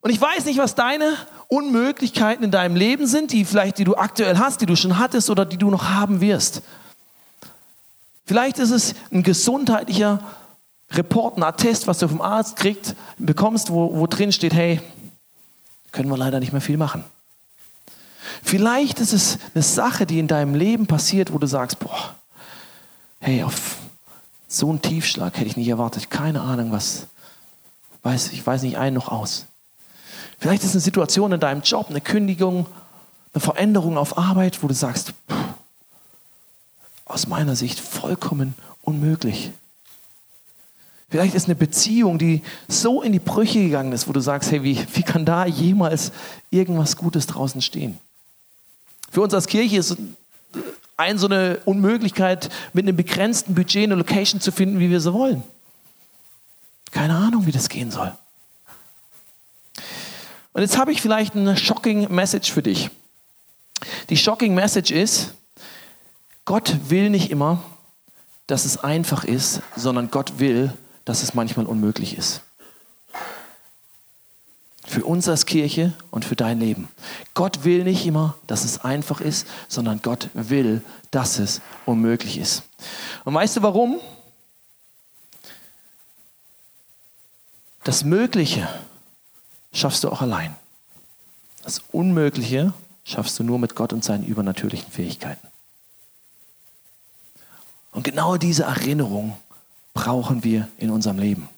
Und 0.00 0.10
ich 0.10 0.20
weiß 0.20 0.44
nicht, 0.46 0.58
was 0.58 0.74
deine 0.74 1.16
Unmöglichkeiten 1.48 2.44
in 2.44 2.50
deinem 2.50 2.76
Leben 2.76 3.06
sind, 3.06 3.32
die 3.32 3.44
vielleicht, 3.44 3.78
die 3.78 3.84
du 3.84 3.96
aktuell 3.96 4.38
hast, 4.38 4.60
die 4.60 4.66
du 4.66 4.76
schon 4.76 4.98
hattest 4.98 5.30
oder 5.30 5.44
die 5.44 5.58
du 5.58 5.70
noch 5.70 5.90
haben 5.90 6.20
wirst. 6.20 6.62
Vielleicht 8.24 8.58
ist 8.58 8.70
es 8.70 8.94
ein 9.12 9.22
gesundheitlicher 9.22 10.20
Report, 10.90 11.36
ein 11.36 11.42
Attest, 11.42 11.86
was 11.86 11.98
du 11.98 12.08
vom 12.08 12.20
Arzt 12.20 12.56
kriegst, 12.56 12.94
bekommst, 13.18 13.70
wo, 13.70 13.96
wo 13.96 14.06
drin 14.06 14.32
steht, 14.32 14.54
hey, 14.54 14.80
können 15.92 16.08
wir 16.08 16.16
leider 16.16 16.40
nicht 16.40 16.52
mehr 16.52 16.60
viel 16.60 16.76
machen. 16.76 17.04
Vielleicht 18.42 19.00
ist 19.00 19.12
es 19.12 19.38
eine 19.54 19.62
Sache, 19.62 20.06
die 20.06 20.18
in 20.18 20.28
deinem 20.28 20.54
Leben 20.54 20.86
passiert, 20.86 21.32
wo 21.32 21.38
du 21.38 21.46
sagst, 21.46 21.78
boah, 21.78 22.14
hey, 23.20 23.42
auf 23.42 23.78
so 24.48 24.68
einen 24.68 24.82
Tiefschlag 24.82 25.36
hätte 25.36 25.46
ich 25.46 25.56
nicht 25.56 25.68
erwartet. 25.68 26.10
Keine 26.10 26.40
Ahnung, 26.40 26.72
was, 26.72 27.06
weiß, 28.02 28.32
ich 28.32 28.46
weiß 28.46 28.62
nicht 28.62 28.76
ein 28.76 28.94
noch 28.94 29.08
aus. 29.08 29.46
Vielleicht 30.38 30.64
ist 30.64 30.72
eine 30.72 30.80
Situation 30.80 31.32
in 31.32 31.40
deinem 31.40 31.62
Job, 31.62 31.86
eine 31.88 32.00
Kündigung, 32.00 32.66
eine 33.32 33.40
Veränderung 33.40 33.98
auf 33.98 34.18
Arbeit, 34.18 34.62
wo 34.62 34.68
du 34.68 34.74
sagst, 34.74 35.14
aus 37.04 37.26
meiner 37.26 37.56
Sicht 37.56 37.78
vollkommen 37.78 38.54
unmöglich. 38.82 39.50
Vielleicht 41.08 41.34
ist 41.34 41.46
eine 41.46 41.54
Beziehung, 41.54 42.18
die 42.18 42.42
so 42.66 43.00
in 43.00 43.12
die 43.12 43.20
Brüche 43.20 43.60
gegangen 43.60 43.92
ist, 43.92 44.08
wo 44.08 44.12
du 44.12 44.20
sagst, 44.20 44.50
hey, 44.50 44.62
wie, 44.64 44.84
wie 44.94 45.02
kann 45.02 45.24
da 45.24 45.46
jemals 45.46 46.12
irgendwas 46.50 46.96
Gutes 46.96 47.26
draußen 47.26 47.62
stehen? 47.62 47.98
Für 49.12 49.22
uns 49.22 49.32
als 49.32 49.46
Kirche 49.46 49.78
ist 49.78 49.96
ein 50.96 51.18
so 51.18 51.26
eine 51.26 51.60
Unmöglichkeit, 51.64 52.48
mit 52.72 52.84
einem 52.84 52.96
begrenzten 52.96 53.54
Budget 53.54 53.84
eine 53.84 53.94
Location 53.94 54.40
zu 54.40 54.50
finden, 54.50 54.80
wie 54.80 54.90
wir 54.90 55.00
sie 55.00 55.12
wollen. 55.12 55.42
Keine 56.90 57.14
Ahnung, 57.14 57.46
wie 57.46 57.52
das 57.52 57.68
gehen 57.68 57.90
soll. 57.90 58.12
Und 60.56 60.62
jetzt 60.62 60.78
habe 60.78 60.90
ich 60.90 61.02
vielleicht 61.02 61.36
eine 61.36 61.54
shocking 61.54 62.10
Message 62.10 62.50
für 62.50 62.62
dich. 62.62 62.88
Die 64.08 64.16
shocking 64.16 64.54
Message 64.54 64.90
ist, 64.90 65.34
Gott 66.46 66.74
will 66.88 67.10
nicht 67.10 67.30
immer, 67.30 67.62
dass 68.46 68.64
es 68.64 68.78
einfach 68.78 69.24
ist, 69.24 69.60
sondern 69.76 70.10
Gott 70.10 70.38
will, 70.38 70.72
dass 71.04 71.22
es 71.22 71.34
manchmal 71.34 71.66
unmöglich 71.66 72.16
ist. 72.16 72.40
Für 74.86 75.04
uns 75.04 75.28
als 75.28 75.44
Kirche 75.44 75.92
und 76.10 76.24
für 76.24 76.36
dein 76.36 76.58
Leben. 76.58 76.88
Gott 77.34 77.64
will 77.64 77.84
nicht 77.84 78.06
immer, 78.06 78.34
dass 78.46 78.64
es 78.64 78.82
einfach 78.82 79.20
ist, 79.20 79.46
sondern 79.68 80.00
Gott 80.00 80.30
will, 80.32 80.82
dass 81.10 81.38
es 81.38 81.60
unmöglich 81.84 82.38
ist. 82.38 82.62
Und 83.26 83.34
weißt 83.34 83.58
du 83.58 83.62
warum? 83.62 84.00
Das 87.84 88.04
Mögliche 88.04 88.66
schaffst 89.76 90.04
du 90.04 90.10
auch 90.10 90.22
allein. 90.22 90.54
Das 91.62 91.82
Unmögliche 91.92 92.72
schaffst 93.04 93.38
du 93.38 93.44
nur 93.44 93.58
mit 93.58 93.74
Gott 93.74 93.92
und 93.92 94.04
seinen 94.04 94.24
übernatürlichen 94.24 94.90
Fähigkeiten. 94.90 95.46
Und 97.92 98.04
genau 98.04 98.36
diese 98.36 98.64
Erinnerung 98.64 99.36
brauchen 99.94 100.44
wir 100.44 100.68
in 100.78 100.90
unserem 100.90 101.18
Leben. 101.18 101.48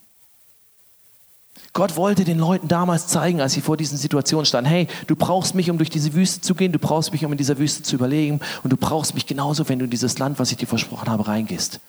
Gott 1.72 1.96
wollte 1.96 2.24
den 2.24 2.38
Leuten 2.38 2.68
damals 2.68 3.08
zeigen, 3.08 3.40
als 3.40 3.52
sie 3.52 3.60
vor 3.60 3.76
diesen 3.76 3.98
Situationen 3.98 4.46
standen, 4.46 4.70
hey, 4.70 4.88
du 5.06 5.16
brauchst 5.16 5.54
mich, 5.54 5.70
um 5.70 5.78
durch 5.78 5.90
diese 5.90 6.14
Wüste 6.14 6.40
zu 6.40 6.54
gehen, 6.54 6.72
du 6.72 6.78
brauchst 6.78 7.12
mich, 7.12 7.24
um 7.24 7.32
in 7.32 7.38
dieser 7.38 7.58
Wüste 7.58 7.82
zu 7.82 7.96
überlegen 7.96 8.40
und 8.62 8.72
du 8.72 8.76
brauchst 8.76 9.14
mich 9.14 9.26
genauso, 9.26 9.68
wenn 9.68 9.78
du 9.78 9.84
in 9.84 9.90
dieses 9.90 10.18
Land, 10.18 10.38
was 10.38 10.50
ich 10.50 10.56
dir 10.56 10.66
versprochen 10.66 11.08
habe, 11.08 11.26
reingehst. 11.26 11.80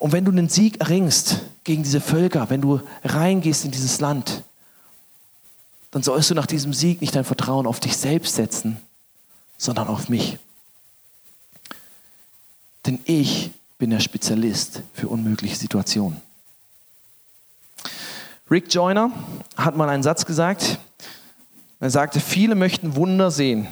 Und 0.00 0.12
wenn 0.12 0.24
du 0.24 0.32
einen 0.32 0.48
Sieg 0.48 0.80
erringst 0.80 1.42
gegen 1.62 1.82
diese 1.82 2.00
Völker, 2.00 2.48
wenn 2.48 2.62
du 2.62 2.80
reingehst 3.04 3.66
in 3.66 3.70
dieses 3.70 4.00
Land, 4.00 4.42
dann 5.90 6.02
sollst 6.02 6.30
du 6.30 6.34
nach 6.34 6.46
diesem 6.46 6.72
Sieg 6.72 7.02
nicht 7.02 7.14
dein 7.14 7.24
Vertrauen 7.24 7.66
auf 7.66 7.80
dich 7.80 7.98
selbst 7.98 8.34
setzen, 8.34 8.78
sondern 9.58 9.88
auf 9.88 10.08
mich. 10.08 10.38
Denn 12.86 12.98
ich 13.04 13.50
bin 13.76 13.90
der 13.90 14.00
Spezialist 14.00 14.82
für 14.94 15.08
unmögliche 15.08 15.56
Situationen. 15.56 16.22
Rick 18.50 18.72
Joyner 18.72 19.12
hat 19.54 19.76
mal 19.76 19.90
einen 19.90 20.02
Satz 20.02 20.24
gesagt. 20.24 20.78
Er 21.78 21.90
sagte, 21.90 22.20
viele 22.20 22.54
möchten 22.54 22.96
Wunder 22.96 23.30
sehen, 23.30 23.68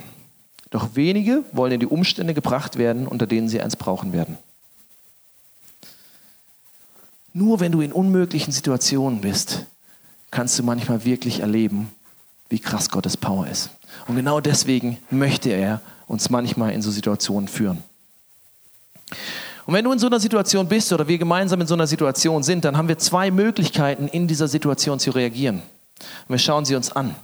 doch 0.68 0.94
wenige 0.94 1.42
wollen 1.52 1.72
in 1.72 1.80
die 1.80 1.86
Umstände 1.86 2.34
gebracht 2.34 2.76
werden, 2.76 3.06
unter 3.06 3.26
denen 3.26 3.48
sie 3.48 3.62
eins 3.62 3.76
brauchen 3.76 4.12
werden. 4.12 4.36
Nur 7.38 7.60
wenn 7.60 7.70
du 7.70 7.80
in 7.82 7.92
unmöglichen 7.92 8.50
Situationen 8.50 9.20
bist, 9.20 9.66
kannst 10.32 10.58
du 10.58 10.64
manchmal 10.64 11.04
wirklich 11.04 11.38
erleben, 11.38 11.88
wie 12.48 12.58
krass 12.58 12.90
Gottes 12.90 13.16
Power 13.16 13.46
ist. 13.46 13.70
Und 14.08 14.16
genau 14.16 14.40
deswegen 14.40 14.98
möchte 15.08 15.50
er 15.50 15.80
uns 16.08 16.30
manchmal 16.30 16.72
in 16.72 16.82
so 16.82 16.90
Situationen 16.90 17.46
führen. 17.46 17.84
Und 19.66 19.74
wenn 19.74 19.84
du 19.84 19.92
in 19.92 20.00
so 20.00 20.08
einer 20.08 20.18
Situation 20.18 20.66
bist 20.66 20.92
oder 20.92 21.06
wir 21.06 21.16
gemeinsam 21.16 21.60
in 21.60 21.68
so 21.68 21.74
einer 21.74 21.86
Situation 21.86 22.42
sind, 22.42 22.64
dann 22.64 22.76
haben 22.76 22.88
wir 22.88 22.98
zwei 22.98 23.30
Möglichkeiten, 23.30 24.08
in 24.08 24.26
dieser 24.26 24.48
Situation 24.48 24.98
zu 24.98 25.12
reagieren. 25.12 25.62
Und 26.26 26.30
wir 26.30 26.38
schauen 26.38 26.64
sie 26.64 26.74
uns 26.74 26.90
an. 26.90 27.14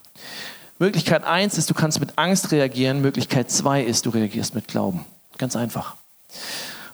Möglichkeit 0.78 1.24
eins 1.24 1.58
ist, 1.58 1.70
du 1.70 1.74
kannst 1.74 1.98
mit 1.98 2.16
Angst 2.18 2.52
reagieren. 2.52 3.00
Möglichkeit 3.00 3.50
zwei 3.50 3.82
ist, 3.82 4.06
du 4.06 4.10
reagierst 4.10 4.54
mit 4.54 4.68
Glauben. 4.68 5.04
Ganz 5.38 5.56
einfach. 5.56 5.96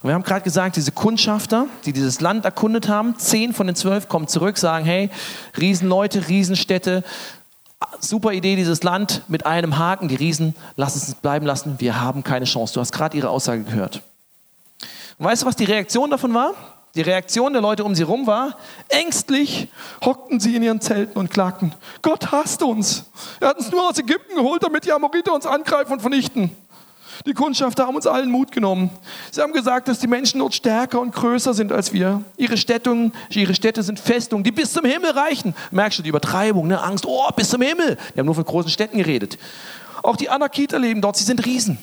Und 0.02 0.08
wir 0.08 0.14
haben 0.14 0.22
gerade 0.22 0.42
gesagt, 0.42 0.76
diese 0.76 0.92
Kundschafter, 0.92 1.66
die 1.84 1.92
dieses 1.92 2.20
Land 2.20 2.46
erkundet 2.46 2.88
haben, 2.88 3.18
zehn 3.18 3.52
von 3.52 3.66
den 3.66 3.76
zwölf 3.76 4.08
kommen 4.08 4.28
zurück, 4.28 4.56
sagen, 4.56 4.86
hey, 4.86 5.10
Riesenleute, 5.58 6.28
Riesenstädte, 6.28 7.04
super 7.98 8.32
Idee, 8.32 8.56
dieses 8.56 8.82
Land 8.82 9.22
mit 9.28 9.44
einem 9.44 9.76
Haken, 9.78 10.08
die 10.08 10.14
Riesen, 10.14 10.54
lass 10.76 10.96
es 10.96 11.14
bleiben 11.14 11.44
lassen, 11.44 11.76
wir 11.78 12.00
haben 12.00 12.24
keine 12.24 12.46
Chance. 12.46 12.74
Du 12.74 12.80
hast 12.80 12.92
gerade 12.92 13.16
ihre 13.16 13.28
Aussage 13.28 13.62
gehört. 13.62 14.02
Und 15.18 15.26
weißt 15.26 15.42
du, 15.42 15.46
was 15.46 15.56
die 15.56 15.64
Reaktion 15.64 16.10
davon 16.10 16.32
war? 16.32 16.54
Die 16.94 17.02
Reaktion 17.02 17.52
der 17.52 17.62
Leute 17.62 17.84
um 17.84 17.94
sie 17.94 18.02
herum 18.02 18.26
war, 18.26 18.56
ängstlich 18.88 19.68
hockten 20.04 20.40
sie 20.40 20.56
in 20.56 20.62
ihren 20.62 20.80
Zelten 20.80 21.16
und 21.18 21.30
klagten, 21.30 21.72
Gott 22.02 22.32
hasst 22.32 22.62
uns. 22.62 23.04
Er 23.38 23.50
hat 23.50 23.58
uns 23.58 23.70
nur 23.70 23.88
aus 23.88 23.98
Ägypten 23.98 24.34
geholt, 24.34 24.62
damit 24.64 24.86
die 24.86 24.92
Amoriter 24.92 25.32
uns 25.32 25.46
angreifen 25.46 25.92
und 25.92 26.00
vernichten. 26.00 26.50
Die 27.26 27.34
Kundschafter 27.34 27.86
haben 27.86 27.96
uns 27.96 28.06
allen 28.06 28.30
Mut 28.30 28.50
genommen. 28.50 28.90
Sie 29.30 29.42
haben 29.42 29.52
gesagt, 29.52 29.88
dass 29.88 29.98
die 29.98 30.06
Menschen 30.06 30.40
dort 30.40 30.54
stärker 30.54 31.00
und 31.00 31.14
größer 31.14 31.52
sind 31.52 31.70
als 31.70 31.92
wir. 31.92 32.24
Ihre, 32.38 32.56
Städtungen, 32.56 33.12
ihre 33.28 33.54
Städte 33.54 33.82
sind 33.82 34.00
Festungen, 34.00 34.42
die 34.42 34.52
bis 34.52 34.72
zum 34.72 34.86
Himmel 34.86 35.10
reichen. 35.10 35.54
Merkst 35.70 35.98
du 35.98 36.02
die 36.02 36.08
Übertreibung, 36.08 36.66
ne? 36.66 36.80
Angst, 36.82 37.04
oh, 37.06 37.28
bis 37.36 37.50
zum 37.50 37.60
Himmel. 37.60 37.98
Die 38.14 38.18
haben 38.18 38.26
nur 38.26 38.34
von 38.34 38.44
großen 38.44 38.70
Städten 38.70 38.96
geredet. 38.96 39.38
Auch 40.02 40.16
die 40.16 40.30
Anakiter 40.30 40.78
leben 40.78 41.02
dort, 41.02 41.16
sie 41.16 41.24
sind 41.24 41.44
Riesen. 41.44 41.78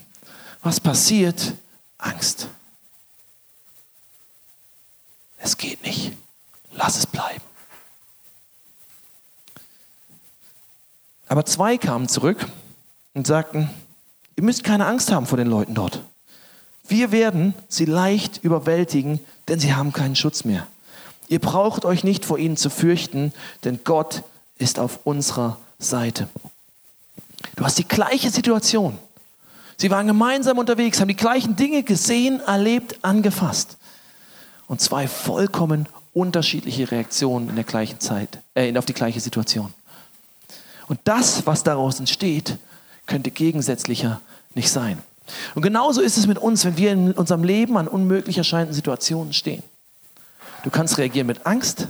Was 0.63 0.79
passiert? 0.79 1.53
Angst. 1.99 2.47
Es 5.37 5.55
geht 5.57 5.83
nicht. 5.83 6.13
Lass 6.71 6.97
es 6.97 7.05
bleiben. 7.05 7.41
Aber 11.27 11.45
zwei 11.45 11.77
kamen 11.77 12.07
zurück 12.07 12.45
und 13.13 13.27
sagten, 13.27 13.69
Ihr 14.37 14.43
müsst 14.43 14.63
keine 14.63 14.85
Angst 14.85 15.11
haben 15.11 15.25
vor 15.25 15.37
den 15.37 15.47
Leuten 15.47 15.73
dort. 15.73 15.99
Wir 16.87 17.11
werden 17.11 17.55
sie 17.67 17.85
leicht 17.85 18.43
überwältigen, 18.43 19.19
denn 19.47 19.59
sie 19.59 19.73
haben 19.73 19.91
keinen 19.91 20.15
Schutz 20.15 20.45
mehr. 20.45 20.67
Ihr 21.27 21.39
braucht 21.39 21.83
euch 21.83 22.03
nicht 22.03 22.23
vor 22.23 22.37
ihnen 22.37 22.55
zu 22.55 22.69
fürchten, 22.69 23.33
denn 23.63 23.79
Gott 23.83 24.23
ist 24.59 24.79
auf 24.79 24.99
unserer 25.05 25.57
Seite. 25.79 26.29
Du 27.55 27.65
hast 27.65 27.79
die 27.79 27.87
gleiche 27.87 28.29
Situation. 28.29 28.97
Sie 29.75 29.91
waren 29.91 30.07
gemeinsam 30.07 30.59
unterwegs, 30.59 31.01
haben 31.01 31.07
die 31.07 31.15
gleichen 31.15 31.55
Dinge 31.55 31.83
gesehen, 31.83 32.39
erlebt, 32.41 33.03
angefasst. 33.03 33.77
Und 34.67 34.81
zwei 34.81 35.07
vollkommen 35.07 35.87
unterschiedliche 36.13 36.89
Reaktionen 36.91 37.49
in 37.49 37.55
der 37.55 37.63
gleichen 37.63 37.99
Zeit, 37.99 38.39
äh, 38.53 38.75
auf 38.77 38.85
die 38.85 38.93
gleiche 38.93 39.19
Situation. 39.19 39.73
Und 40.87 40.99
das, 41.03 41.45
was 41.45 41.63
daraus 41.63 41.99
entsteht, 41.99 42.57
könnte 43.07 43.31
gegensätzlicher 43.31 44.21
nicht 44.53 44.69
sein. 44.69 45.01
Und 45.55 45.61
genauso 45.61 46.01
ist 46.01 46.17
es 46.17 46.27
mit 46.27 46.37
uns, 46.37 46.63
wenn 46.65 46.77
wir 46.77 46.91
in 46.91 47.11
unserem 47.11 47.43
Leben 47.43 47.77
an 47.77 47.87
unmöglich 47.87 48.37
erscheinenden 48.37 48.75
Situationen 48.75 49.33
stehen. 49.33 49.63
Du 50.63 50.69
kannst 50.69 50.97
reagieren 50.97 51.27
mit 51.27 51.45
Angst 51.45 51.87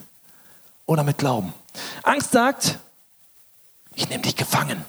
oder 0.85 1.03
mit 1.03 1.17
Glauben. 1.17 1.53
Angst 2.03 2.31
sagt, 2.31 2.79
ich 3.93 4.09
nehme 4.09 4.23
dich 4.23 4.35
gefangen. 4.35 4.83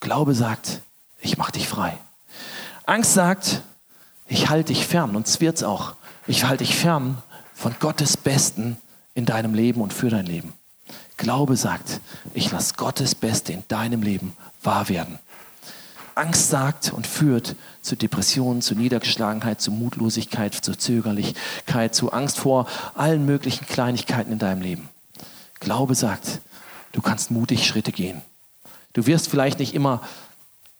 Glaube 0.00 0.34
sagt, 0.34 0.80
ich 1.20 1.38
mache 1.38 1.52
dich 1.52 1.68
frei. 1.68 1.96
Angst 2.84 3.14
sagt, 3.14 3.62
ich 4.28 4.48
halte 4.48 4.72
dich 4.72 4.86
fern 4.86 5.16
und 5.16 5.40
wird's 5.40 5.62
auch. 5.62 5.94
Ich 6.26 6.44
halte 6.44 6.64
dich 6.64 6.76
fern 6.76 7.22
von 7.54 7.74
Gottes 7.78 8.16
Besten 8.16 8.76
in 9.14 9.26
deinem 9.26 9.54
Leben 9.54 9.80
und 9.80 9.92
für 9.92 10.10
dein 10.10 10.26
Leben. 10.26 10.52
Glaube 11.16 11.56
sagt, 11.56 12.00
ich 12.34 12.50
lasse 12.52 12.74
Gottes 12.74 13.14
Beste 13.14 13.52
in 13.52 13.64
deinem 13.68 14.02
Leben 14.02 14.36
wahr 14.62 14.88
werden. 14.88 15.18
Angst 16.14 16.48
sagt 16.48 16.92
und 16.92 17.06
führt 17.06 17.56
zu 17.82 17.94
Depressionen, 17.94 18.62
zu 18.62 18.74
Niedergeschlagenheit, 18.74 19.60
zu 19.60 19.70
Mutlosigkeit, 19.70 20.54
zu 20.54 20.74
Zögerlichkeit, 20.74 21.94
zu 21.94 22.12
Angst 22.12 22.38
vor 22.38 22.66
allen 22.94 23.26
möglichen 23.26 23.66
Kleinigkeiten 23.66 24.32
in 24.32 24.38
deinem 24.38 24.62
Leben. 24.62 24.88
Glaube 25.60 25.94
sagt, 25.94 26.40
du 26.92 27.02
kannst 27.02 27.30
mutig 27.30 27.66
Schritte 27.66 27.92
gehen. 27.92 28.22
Du 28.94 29.06
wirst 29.06 29.28
vielleicht 29.28 29.58
nicht 29.58 29.74
immer 29.74 30.00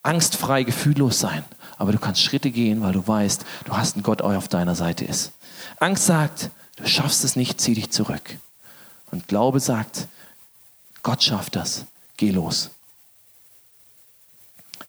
angstfrei, 0.02 0.62
gefühllos 0.62 1.20
sein, 1.20 1.44
aber 1.76 1.92
du 1.92 1.98
kannst 1.98 2.22
Schritte 2.22 2.50
gehen, 2.50 2.80
weil 2.80 2.92
du 2.92 3.06
weißt, 3.06 3.44
du 3.66 3.76
hast 3.76 3.96
einen 3.96 4.02
Gott, 4.02 4.20
der 4.20 4.38
auf 4.38 4.48
deiner 4.48 4.74
Seite 4.74 5.04
ist. 5.04 5.32
Angst 5.80 6.06
sagt, 6.06 6.50
du 6.76 6.86
schaffst 6.86 7.24
es 7.24 7.36
nicht, 7.36 7.60
zieh 7.60 7.74
dich 7.74 7.90
zurück. 7.90 8.38
Und 9.10 9.28
Glaube 9.28 9.60
sagt, 9.60 10.08
Gott 11.06 11.22
schafft 11.22 11.54
das, 11.54 11.84
geh 12.16 12.32
los. 12.32 12.70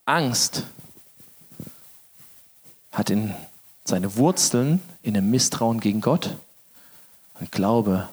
Angst 0.04 0.64
hat 2.92 3.12
in 3.12 3.36
seine 3.86 4.16
Wurzeln 4.16 4.82
in 5.04 5.16
einem 5.16 5.30
Misstrauen 5.30 5.80
gegen 5.80 6.02
Gott 6.02 6.36
und 7.40 7.52
Glaube 7.52 8.10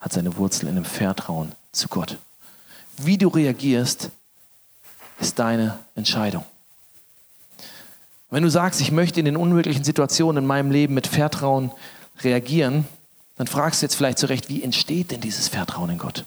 hat 0.00 0.12
seine 0.12 0.36
Wurzeln 0.36 0.68
in 0.68 0.76
einem 0.76 0.84
Vertrauen 0.84 1.52
zu 1.72 1.88
Gott. 1.88 2.18
Wie 2.98 3.16
du 3.16 3.28
reagierst, 3.28 4.10
ist 5.18 5.38
deine 5.38 5.78
Entscheidung. 5.94 6.44
Wenn 8.28 8.42
du 8.42 8.50
sagst, 8.50 8.82
ich 8.82 8.92
möchte 8.92 9.20
in 9.20 9.24
den 9.24 9.38
unmöglichen 9.38 9.82
Situationen 9.82 10.44
in 10.44 10.46
meinem 10.46 10.70
Leben 10.70 10.92
mit 10.92 11.06
Vertrauen 11.06 11.70
reagieren, 12.20 12.86
dann 13.36 13.46
fragst 13.46 13.80
du 13.80 13.86
jetzt 13.86 13.94
vielleicht 13.94 14.18
zurecht, 14.18 14.50
wie 14.50 14.62
entsteht 14.62 15.10
denn 15.10 15.22
dieses 15.22 15.48
Vertrauen 15.48 15.88
in 15.88 15.96
Gott? 15.96 16.26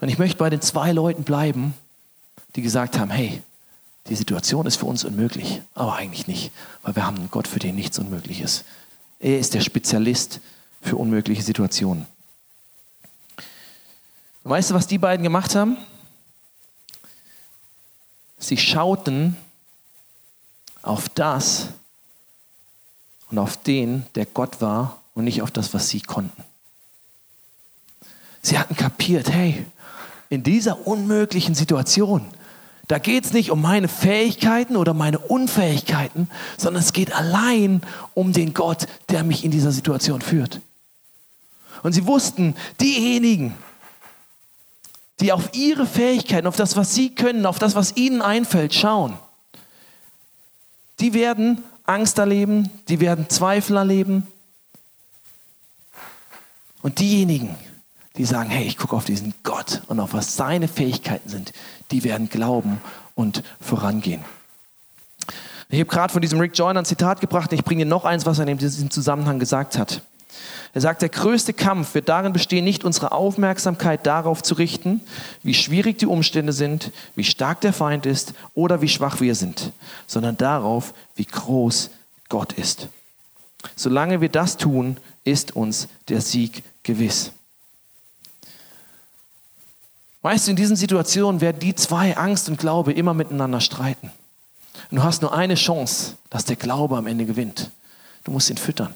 Und 0.00 0.08
ich 0.08 0.18
möchte 0.18 0.38
bei 0.38 0.50
den 0.50 0.60
zwei 0.60 0.92
Leuten 0.92 1.24
bleiben, 1.24 1.74
die 2.56 2.62
gesagt 2.62 2.98
haben, 2.98 3.10
hey, 3.10 3.42
die 4.08 4.14
Situation 4.14 4.66
ist 4.66 4.76
für 4.76 4.86
uns 4.86 5.04
unmöglich, 5.04 5.60
aber 5.74 5.96
eigentlich 5.96 6.26
nicht, 6.26 6.50
weil 6.82 6.96
wir 6.96 7.04
haben 7.04 7.16
einen 7.16 7.30
Gott, 7.30 7.46
für 7.46 7.58
den 7.58 7.74
nichts 7.74 7.98
unmöglich 7.98 8.40
ist. 8.40 8.64
Er 9.20 9.38
ist 9.38 9.54
der 9.54 9.60
Spezialist 9.60 10.40
für 10.80 10.96
unmögliche 10.96 11.42
Situationen. 11.42 12.06
Und 14.44 14.50
weißt 14.50 14.70
du, 14.70 14.74
was 14.74 14.86
die 14.86 14.98
beiden 14.98 15.24
gemacht 15.24 15.54
haben? 15.54 15.76
Sie 18.38 18.56
schauten 18.56 19.36
auf 20.82 21.08
das 21.08 21.68
und 23.30 23.38
auf 23.38 23.56
den, 23.56 24.06
der 24.14 24.26
Gott 24.26 24.60
war 24.60 25.00
und 25.14 25.24
nicht 25.24 25.42
auf 25.42 25.50
das, 25.50 25.74
was 25.74 25.88
sie 25.88 26.00
konnten. 26.00 26.44
Sie 28.40 28.58
hatten 28.58 28.76
kapiert, 28.76 29.30
hey, 29.30 29.66
in 30.28 30.42
dieser 30.42 30.86
unmöglichen 30.86 31.54
Situation, 31.54 32.26
da 32.88 32.98
geht 32.98 33.26
es 33.26 33.32
nicht 33.32 33.50
um 33.50 33.60
meine 33.60 33.88
Fähigkeiten 33.88 34.76
oder 34.76 34.94
meine 34.94 35.18
Unfähigkeiten, 35.18 36.28
sondern 36.56 36.82
es 36.82 36.94
geht 36.94 37.14
allein 37.14 37.82
um 38.14 38.32
den 38.32 38.54
Gott, 38.54 38.86
der 39.10 39.24
mich 39.24 39.44
in 39.44 39.50
dieser 39.50 39.72
Situation 39.72 40.22
führt. 40.22 40.60
Und 41.82 41.92
sie 41.92 42.06
wussten, 42.06 42.56
diejenigen, 42.80 43.54
die 45.20 45.32
auf 45.32 45.50
ihre 45.52 45.86
Fähigkeiten, 45.86 46.46
auf 46.46 46.56
das, 46.56 46.76
was 46.76 46.94
sie 46.94 47.14
können, 47.14 47.44
auf 47.44 47.58
das, 47.58 47.74
was 47.74 47.96
ihnen 47.96 48.22
einfällt, 48.22 48.74
schauen, 48.74 49.18
die 51.00 51.12
werden 51.12 51.62
Angst 51.84 52.18
erleben, 52.18 52.70
die 52.88 53.00
werden 53.00 53.28
Zweifel 53.28 53.76
erleben. 53.76 54.26
Und 56.82 57.00
diejenigen, 57.00 57.54
die 58.18 58.24
sagen, 58.24 58.50
hey, 58.50 58.66
ich 58.66 58.76
gucke 58.76 58.96
auf 58.96 59.04
diesen 59.04 59.32
Gott 59.44 59.82
und 59.86 60.00
auf 60.00 60.12
was 60.12 60.36
seine 60.36 60.68
Fähigkeiten 60.68 61.28
sind, 61.28 61.52
die 61.92 62.02
werden 62.04 62.28
glauben 62.28 62.80
und 63.14 63.44
vorangehen. 63.60 64.22
Ich 65.70 65.78
habe 65.78 65.88
gerade 65.88 66.12
von 66.12 66.20
diesem 66.20 66.40
Rick 66.40 66.58
Joyner 66.58 66.80
ein 66.80 66.84
Zitat 66.84 67.20
gebracht 67.20 67.52
ich 67.52 67.64
bringe 67.64 67.86
noch 67.86 68.04
eins, 68.04 68.26
was 68.26 68.38
er 68.38 68.48
in 68.48 68.58
diesem 68.58 68.90
Zusammenhang 68.90 69.38
gesagt 69.38 69.78
hat. 69.78 70.02
Er 70.74 70.80
sagt, 70.80 71.02
der 71.02 71.08
größte 71.08 71.52
Kampf 71.52 71.94
wird 71.94 72.08
darin 72.08 72.32
bestehen, 72.32 72.64
nicht 72.64 72.84
unsere 72.84 73.12
Aufmerksamkeit 73.12 74.04
darauf 74.06 74.42
zu 74.42 74.54
richten, 74.54 75.00
wie 75.42 75.54
schwierig 75.54 75.98
die 75.98 76.06
Umstände 76.06 76.52
sind, 76.52 76.92
wie 77.14 77.24
stark 77.24 77.60
der 77.60 77.72
Feind 77.72 78.04
ist 78.04 78.34
oder 78.54 78.82
wie 78.82 78.88
schwach 78.88 79.20
wir 79.20 79.34
sind, 79.34 79.72
sondern 80.06 80.36
darauf, 80.36 80.92
wie 81.14 81.24
groß 81.24 81.90
Gott 82.28 82.52
ist. 82.52 82.88
Solange 83.76 84.20
wir 84.20 84.28
das 84.28 84.56
tun, 84.56 84.98
ist 85.24 85.56
uns 85.56 85.88
der 86.08 86.20
Sieg 86.20 86.62
gewiss. 86.82 87.32
Weißt 90.22 90.46
du, 90.46 90.50
in 90.50 90.56
diesen 90.56 90.76
Situationen 90.76 91.40
werden 91.40 91.60
die 91.60 91.74
zwei, 91.74 92.16
Angst 92.16 92.48
und 92.48 92.58
Glaube, 92.58 92.92
immer 92.92 93.14
miteinander 93.14 93.60
streiten. 93.60 94.10
Und 94.90 94.96
du 94.96 95.02
hast 95.02 95.22
nur 95.22 95.34
eine 95.34 95.54
Chance, 95.54 96.16
dass 96.30 96.44
der 96.44 96.56
Glaube 96.56 96.96
am 96.96 97.06
Ende 97.06 97.24
gewinnt. 97.24 97.70
Du 98.24 98.32
musst 98.32 98.50
ihn 98.50 98.56
füttern. 98.56 98.94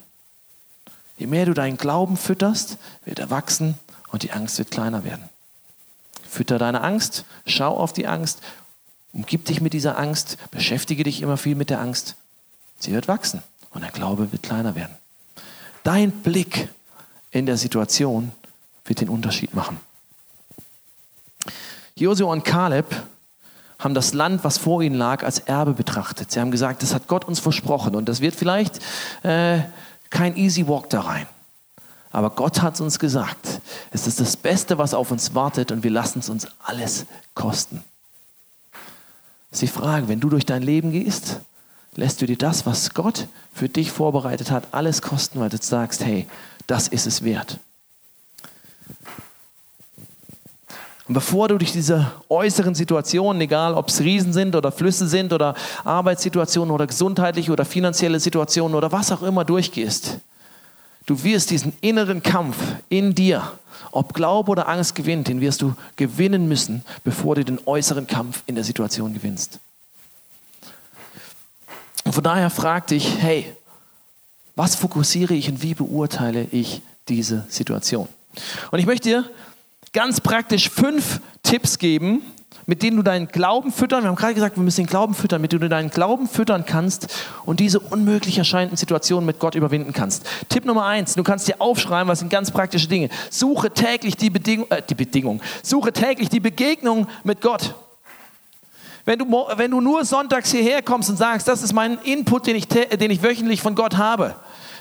Je 1.17 1.27
mehr 1.27 1.47
du 1.47 1.55
deinen 1.55 1.77
Glauben 1.77 2.17
fütterst, 2.17 2.79
wird 3.05 3.19
er 3.19 3.31
wachsen 3.31 3.79
und 4.11 4.23
die 4.23 4.33
Angst 4.33 4.59
wird 4.59 4.71
kleiner 4.71 5.05
werden. 5.05 5.29
Fütter 6.29 6.59
deine 6.59 6.81
Angst, 6.81 7.25
schau 7.47 7.77
auf 7.77 7.93
die 7.93 8.07
Angst, 8.07 8.41
umgib 9.13 9.45
dich 9.45 9.61
mit 9.61 9.75
dieser 9.75 9.99
Angst, 9.99 10.39
beschäftige 10.51 11.05
dich 11.05 11.21
immer 11.23 11.37
viel 11.37 11.55
mit 11.55 11.71
der 11.71 11.81
Angst. 11.81 12.17
Sie 12.79 12.93
wird 12.93 13.07
wachsen 13.07 13.43
und 13.71 13.83
dein 13.83 13.93
Glaube 13.93 14.33
wird 14.33 14.43
kleiner 14.43 14.75
werden. 14.75 14.97
Dein 15.85 16.11
Blick 16.11 16.69
in 17.31 17.47
der 17.47 17.57
Situation 17.57 18.33
wird 18.85 19.01
den 19.01 19.09
Unterschied 19.09 19.55
machen. 19.55 19.79
Josua 21.97 22.33
und 22.33 22.45
Kaleb 22.45 22.87
haben 23.79 23.95
das 23.95 24.15
Land, 24.15 24.45
was 24.45 24.59
vor 24.59 24.83
ihnen 24.83 24.95
lag, 24.95 25.25
als 25.25 25.41
Erbe 25.41 25.73
betrachtet. 25.73 26.31
Sie 26.31 26.41
haben 26.41 26.51
gesagt, 26.51 26.83
das 26.83 26.95
hat 26.95 27.09
Gott 27.09 27.25
uns 27.25 27.41
versprochen 27.41 27.95
und 27.95 28.09
das 28.09 28.21
wird 28.21 28.35
vielleicht 28.35 28.81
äh, 29.25 29.61
kein 30.11 30.37
easy 30.37 30.67
walk 30.69 30.89
da 30.91 31.01
rein. 31.01 31.27
Aber 32.13 32.31
Gott 32.31 32.61
hat 32.61 32.81
uns 32.81 32.99
gesagt, 32.99 33.61
es 33.91 34.07
ist 34.07 34.21
das 34.21 34.37
Beste, 34.37 34.79
was 34.79 34.95
auf 34.95 35.11
uns 35.11 35.35
wartet 35.35 35.73
und 35.73 35.83
wir 35.83 35.91
lassen 35.91 36.19
es 36.19 36.29
uns 36.29 36.47
alles 36.63 37.07
kosten. 37.35 37.83
Das 39.51 39.63
ist 39.63 39.63
die 39.63 39.79
Frage, 39.79 40.09
wenn 40.09 40.21
du 40.21 40.29
durch 40.29 40.47
dein 40.47 40.63
Leben 40.63 40.93
gehst, 40.93 41.41
lässt 41.97 42.23
du 42.23 42.27
dir 42.27 42.39
das, 42.39 42.67
was 42.67 42.95
Gott 42.95 43.27
für 43.53 43.69
dich 43.69 43.91
vorbereitet 43.91 44.51
hat, 44.51 44.69
alles 44.73 45.03
kosten, 45.03 45.41
weil 45.41 45.49
du 45.49 45.59
sagst, 45.61 46.05
hey, 46.05 46.27
das 46.67 46.89
ist 46.89 47.07
es 47.07 47.25
wert. 47.25 47.59
Und 51.09 51.15
bevor 51.15 51.49
du 51.49 51.59
durch 51.59 51.73
diese 51.73 52.13
äußeren 52.29 52.75
Situationen, 52.75 53.43
egal 53.43 53.75
ob 53.75 53.89
es 53.89 54.01
Riesen 54.01 54.33
sind 54.33 54.55
oder 54.55 54.71
Flüsse 54.71 55.09
sind 55.09 55.33
oder 55.33 55.55
Arbeitssituationen 55.85 56.73
oder 56.73 56.87
gesundheitliche 56.87 57.51
oder 57.51 57.65
finanzielle 57.65 58.21
Situationen 58.21 58.77
oder 58.77 58.93
was 58.93 59.11
auch 59.11 59.23
immer 59.23 59.45
durchgehst, 59.45 60.19
du 61.07 61.25
wirst 61.25 61.51
diesen 61.51 61.73
inneren 61.81 62.23
Kampf 62.23 62.57
in 62.89 63.15
dir, 63.15 63.43
ob 63.91 64.15
Glaube 64.15 64.53
oder 64.53 64.69
Angst 64.69 64.95
gewinnt, 64.95 65.27
den 65.27 65.41
wirst 65.41 65.61
du 65.63 65.75
gewinnen 65.97 66.47
müssen, 66.47 66.85
bevor 67.03 67.35
du 67.35 67.45
den 67.45 67.59
äußeren 67.67 68.07
Kampf 68.07 68.45
in 68.47 68.55
der 68.55 68.65
Situation 68.65 69.13
gewinnst. 69.13 69.59
Und 72.05 72.13
von 72.13 72.23
daher 72.23 72.51
frag 72.51 72.87
dich, 72.87 73.19
hey, 73.19 73.57
was 74.55 74.77
fokussiere 74.77 75.35
ich 75.35 75.49
und 75.49 75.63
wie 75.63 75.75
beurteile 75.75 76.47
ich 76.53 76.81
diese 77.09 77.45
Situation? 77.49 78.07
Und 78.71 78.79
ich 78.79 78.87
möchte 78.87 79.09
dir 79.09 79.31
ganz 79.93 80.21
praktisch 80.21 80.71
fünf 80.71 81.21
Tipps 81.43 81.79
geben, 81.79 82.23
mit 82.67 82.83
denen 82.83 82.97
du 82.97 83.03
deinen 83.03 83.29
Glauben 83.29 83.73
füttern. 83.73 84.05
Wir 84.05 84.09
haben 84.09 84.17
gerade 84.17 84.35
gesagt, 84.35 84.57
wir 84.57 84.63
müssen 84.63 84.83
den 84.83 84.87
Glauben 84.87 85.15
füttern, 85.15 85.43
mit 85.43 85.53
denen 85.53 85.63
du 85.63 85.69
deinen 85.69 85.91
Glauben 85.91 86.29
füttern 86.29 86.65
kannst 86.65 87.09
und 87.45 87.61
diese 87.61 87.81
unmöglich 87.81 88.39
erscheinenden 88.39 88.77
Situationen 88.77 89.27
mit 89.27 89.39
Gott 89.39 89.55
überwinden 89.55 89.93
kannst. 89.93 90.25
Tipp 90.49 90.65
Nummer 90.65 90.85
eins: 90.85 91.15
Du 91.15 91.23
kannst 91.23 91.49
dir 91.49 91.61
aufschreiben, 91.61 92.09
was 92.09 92.21
sind 92.21 92.31
ganz 92.31 92.51
praktische 92.51 92.89
Dinge. 92.89 93.09
Suche 93.31 93.71
täglich 93.71 94.17
die 94.17 94.31
Bedingung, 94.31 94.71
äh, 94.71 94.83
die 94.89 94.95
Bedingung. 94.95 95.41
Suche 95.63 95.93
täglich 95.93 96.29
die 96.29 96.41
Begegnung 96.41 97.09
mit 97.25 97.41
Gott. 97.41 97.75
Wenn 99.05 99.19
du, 99.19 99.27
wenn 99.57 99.73
du 99.73 99.81
nur 99.81 100.05
sonntags 100.05 100.53
hierher 100.53 100.81
kommst 100.81 101.11
und 101.11 101.17
sagst, 101.17 101.49
das 101.49 101.63
ist 101.63 101.73
mein 101.73 101.99
Input, 102.05 102.47
den 102.47 102.55
ich, 102.55 102.69
den 102.69 103.11
ich 103.11 103.23
wöchentlich 103.23 103.61
von 103.61 103.75
Gott 103.75 103.97
habe, 103.97 104.37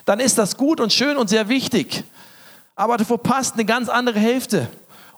dann 0.06 0.20
ist 0.20 0.38
das 0.38 0.58
gut 0.58 0.80
und 0.80 0.94
schön 0.94 1.18
und 1.18 1.28
sehr 1.28 1.50
wichtig. 1.50 2.04
Aber 2.76 2.98
du 2.98 3.06
verpasst 3.06 3.56
eine 3.56 3.66
ganz 3.66 3.90
andere 3.90 4.20
Hälfte. 4.20 4.70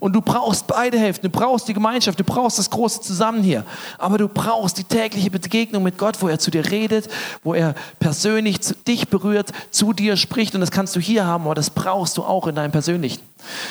Und 0.03 0.11
du 0.11 0.19
brauchst 0.19 0.67
beide 0.67 0.99
Hälften. 0.99 1.27
Du 1.27 1.29
brauchst 1.29 1.65
die 1.69 1.73
Gemeinschaft, 1.73 2.19
du 2.19 2.25
brauchst 2.25 2.59
das 2.59 2.69
große 2.69 2.99
Zusammen 2.99 3.41
hier. 3.41 3.63
Aber 3.97 4.17
du 4.17 4.27
brauchst 4.27 4.77
die 4.77 4.83
tägliche 4.83 5.31
Begegnung 5.31 5.81
mit 5.81 5.97
Gott, 5.97 6.21
wo 6.21 6.27
er 6.27 6.39
zu 6.39 6.51
dir 6.51 6.69
redet, 6.69 7.07
wo 7.41 7.53
er 7.53 7.73
persönlich 7.99 8.59
zu 8.59 8.75
dich 8.75 9.07
berührt, 9.07 9.51
zu 9.71 9.93
dir 9.93 10.17
spricht. 10.17 10.55
Und 10.55 10.59
das 10.59 10.71
kannst 10.71 10.93
du 10.97 10.99
hier 10.99 11.25
haben, 11.25 11.45
aber 11.45 11.55
das 11.55 11.69
brauchst 11.69 12.17
du 12.17 12.23
auch 12.23 12.47
in 12.47 12.55
deinem 12.55 12.73
Persönlichen. 12.73 13.21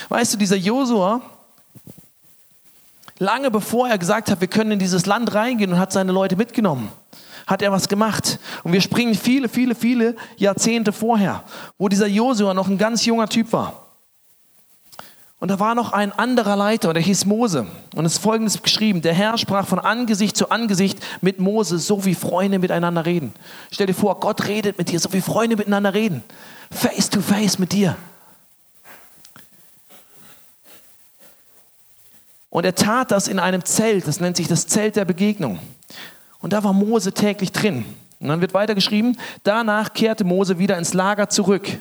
Weißt 0.09 0.33
du, 0.33 0.39
dieser 0.39 0.57
Josua, 0.57 1.21
lange 3.19 3.51
bevor 3.51 3.91
er 3.91 3.99
gesagt 3.99 4.31
hat, 4.31 4.41
wir 4.41 4.49
können 4.49 4.71
in 4.71 4.79
dieses 4.79 5.05
Land 5.05 5.35
reingehen 5.35 5.75
und 5.75 5.79
hat 5.79 5.93
seine 5.93 6.13
Leute 6.13 6.37
mitgenommen, 6.37 6.89
hat 7.47 7.61
er 7.61 7.73
was 7.73 7.89
gemacht. 7.89 8.39
Und 8.63 8.73
wir 8.73 8.81
springen 8.81 9.15
viele, 9.15 9.51
viele, 9.51 9.75
viele 9.75 10.17
Jahrzehnte 10.39 10.93
vorher, 10.93 11.45
wo 11.77 11.91
dieser 11.91 12.07
Josua 12.07 12.55
noch 12.55 12.69
ein 12.69 12.79
ganz 12.79 13.05
junger 13.05 13.29
Typ 13.29 13.53
war. 13.53 13.82
Und 15.43 15.49
da 15.49 15.59
war 15.59 15.75
noch 15.75 15.93
ein 15.93 16.13
anderer 16.13 16.55
Leiter, 16.55 16.93
der 16.93 17.03
hieß 17.03 17.25
Mose. 17.25 17.67
Und 17.97 18.07
es 18.07 18.13
ist 18.13 18.19
folgendes 18.21 18.63
geschrieben: 18.63 19.03
Der 19.03 19.13
Herr 19.13 19.37
sprach 19.39 19.67
von 19.67 19.81
Angesicht 19.81 20.37
zu 20.37 20.51
Angesicht 20.51 21.01
mit 21.21 21.41
Mose, 21.41 21.81
so 21.81 22.05
wie 22.05 22.15
Freunde 22.15 22.61
miteinander 22.61 23.05
reden. 23.05 23.35
Stell 23.73 23.89
dir 23.89 23.95
vor, 23.95 24.21
Gott 24.21 24.47
redet 24.47 24.79
mit 24.79 24.93
dir, 24.93 25.01
so 25.01 25.13
wie 25.13 25.21
Freunde 25.21 25.57
miteinander 25.57 25.95
reden. 25.95 26.23
Face 26.71 27.11
to 27.11 27.21
face 27.21 27.59
mit 27.59 27.73
dir. 27.73 27.97
Und 32.49 32.65
er 32.65 32.77
tat 32.77 33.11
das 33.11 33.27
in 33.27 33.41
einem 33.41 33.65
Zelt, 33.65 34.07
das 34.07 34.21
nennt 34.21 34.37
sich 34.37 34.47
das 34.47 34.69
Zelt 34.69 34.95
der 34.95 35.07
Begegnung. 35.07 35.59
Und 36.39 36.53
da 36.53 36.63
war 36.63 36.73
Mose 36.73 37.15
täglich 37.15 37.51
drin. 37.51 37.85
Und 38.21 38.29
dann 38.29 38.41
wird 38.41 38.55
weitergeschrieben, 38.55 39.19
danach 39.43 39.93
kehrte 39.93 40.23
Mose 40.23 40.61
wieder 40.61 40.79
ins 40.79 40.95
Lager 40.95 41.29
zurück. 41.29 41.81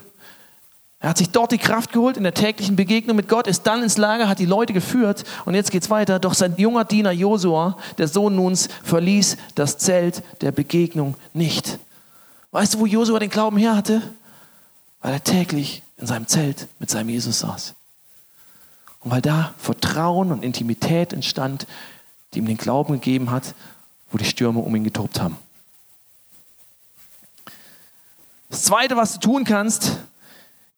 Er 1.01 1.09
hat 1.09 1.17
sich 1.17 1.31
dort 1.31 1.51
die 1.51 1.57
Kraft 1.57 1.91
geholt 1.91 2.15
in 2.15 2.23
der 2.23 2.35
täglichen 2.35 2.75
Begegnung 2.75 3.15
mit 3.15 3.27
Gott, 3.27 3.47
ist 3.47 3.63
dann 3.63 3.81
ins 3.81 3.97
Lager, 3.97 4.29
hat 4.29 4.37
die 4.37 4.45
Leute 4.45 4.71
geführt 4.71 5.23
und 5.45 5.55
jetzt 5.55 5.71
geht's 5.71 5.89
weiter. 5.89 6.19
Doch 6.19 6.35
sein 6.35 6.53
junger 6.57 6.85
Diener 6.85 7.11
Josua, 7.11 7.75
der 7.97 8.07
Sohn 8.07 8.35
Nuns, 8.35 8.69
verließ 8.83 9.37
das 9.55 9.79
Zelt 9.79 10.21
der 10.41 10.51
Begegnung 10.51 11.15
nicht. 11.33 11.79
Weißt 12.51 12.75
du, 12.75 12.79
wo 12.79 12.85
Josua 12.85 13.17
den 13.17 13.31
Glauben 13.31 13.57
her 13.57 13.75
hatte? 13.75 14.03
Weil 15.01 15.13
er 15.13 15.23
täglich 15.23 15.81
in 15.97 16.05
seinem 16.05 16.27
Zelt 16.27 16.67
mit 16.77 16.91
seinem 16.91 17.09
Jesus 17.09 17.39
saß. 17.39 17.73
Und 18.99 19.09
weil 19.09 19.21
da 19.21 19.55
Vertrauen 19.57 20.31
und 20.31 20.43
Intimität 20.43 21.13
entstand, 21.13 21.65
die 22.33 22.39
ihm 22.39 22.45
den 22.45 22.57
Glauben 22.57 22.93
gegeben 22.93 23.31
hat, 23.31 23.55
wo 24.11 24.19
die 24.19 24.25
Stürme 24.25 24.59
um 24.59 24.75
ihn 24.75 24.83
getobt 24.83 25.19
haben. 25.19 25.35
Das 28.51 28.63
Zweite, 28.63 28.95
was 28.97 29.13
du 29.13 29.19
tun 29.19 29.45
kannst, 29.45 29.97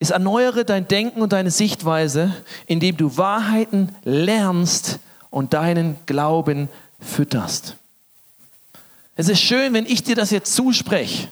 ist, 0.04 0.12
erneuere 0.12 0.66
dein 0.66 0.88
Denken 0.88 1.22
und 1.22 1.34
deine 1.34 1.50
Sichtweise, 1.50 2.34
indem 2.68 2.98
du 2.98 3.18
Wahrheiten 3.18 3.96
lernst 4.04 5.00
und 5.30 5.54
deinen 5.54 5.98
Glauben 6.06 6.70
fütterst. 7.00 7.78
Es 9.16 9.30
ist 9.30 9.40
schön, 9.40 9.74
wenn 9.74 9.86
ich 9.86 10.04
dir 10.04 10.16
das 10.16 10.30
jetzt 10.32 10.54
zuspreche. 10.54 11.30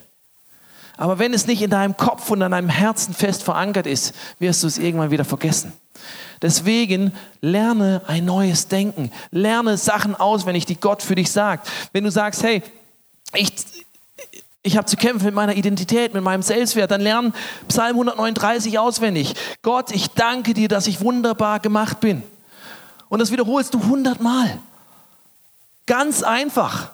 Aber 0.96 1.18
wenn 1.18 1.34
es 1.34 1.46
nicht 1.46 1.62
in 1.62 1.70
deinem 1.70 1.96
Kopf 1.96 2.30
und 2.30 2.42
an 2.42 2.52
deinem 2.52 2.68
Herzen 2.68 3.14
fest 3.14 3.42
verankert 3.42 3.86
ist, 3.86 4.14
wirst 4.38 4.62
du 4.62 4.66
es 4.66 4.78
irgendwann 4.78 5.10
wieder 5.10 5.24
vergessen. 5.24 5.72
Deswegen 6.40 7.12
lerne 7.40 8.02
ein 8.06 8.24
neues 8.24 8.68
Denken. 8.68 9.10
Lerne 9.30 9.76
Sachen 9.76 10.14
auswendig, 10.14 10.66
die 10.66 10.80
Gott 10.80 11.02
für 11.02 11.14
dich 11.14 11.30
sagt. 11.30 11.68
Wenn 11.92 12.04
du 12.04 12.10
sagst, 12.10 12.42
hey, 12.42 12.62
ich, 13.34 13.52
ich 14.62 14.76
habe 14.76 14.86
zu 14.86 14.96
kämpfen 14.96 15.26
mit 15.26 15.34
meiner 15.34 15.54
Identität, 15.54 16.14
mit 16.14 16.22
meinem 16.22 16.42
Selbstwert, 16.42 16.90
dann 16.90 17.00
lerne 17.00 17.32
Psalm 17.68 17.94
139 17.94 18.78
auswendig. 18.78 19.34
Gott, 19.62 19.90
ich 19.90 20.08
danke 20.08 20.54
dir, 20.54 20.68
dass 20.68 20.86
ich 20.86 21.00
wunderbar 21.00 21.58
gemacht 21.58 22.00
bin. 22.00 22.22
Und 23.08 23.18
das 23.18 23.32
wiederholst 23.32 23.74
du 23.74 23.82
hundertmal. 23.82 24.58
Ganz 25.86 26.22
einfach. 26.22 26.92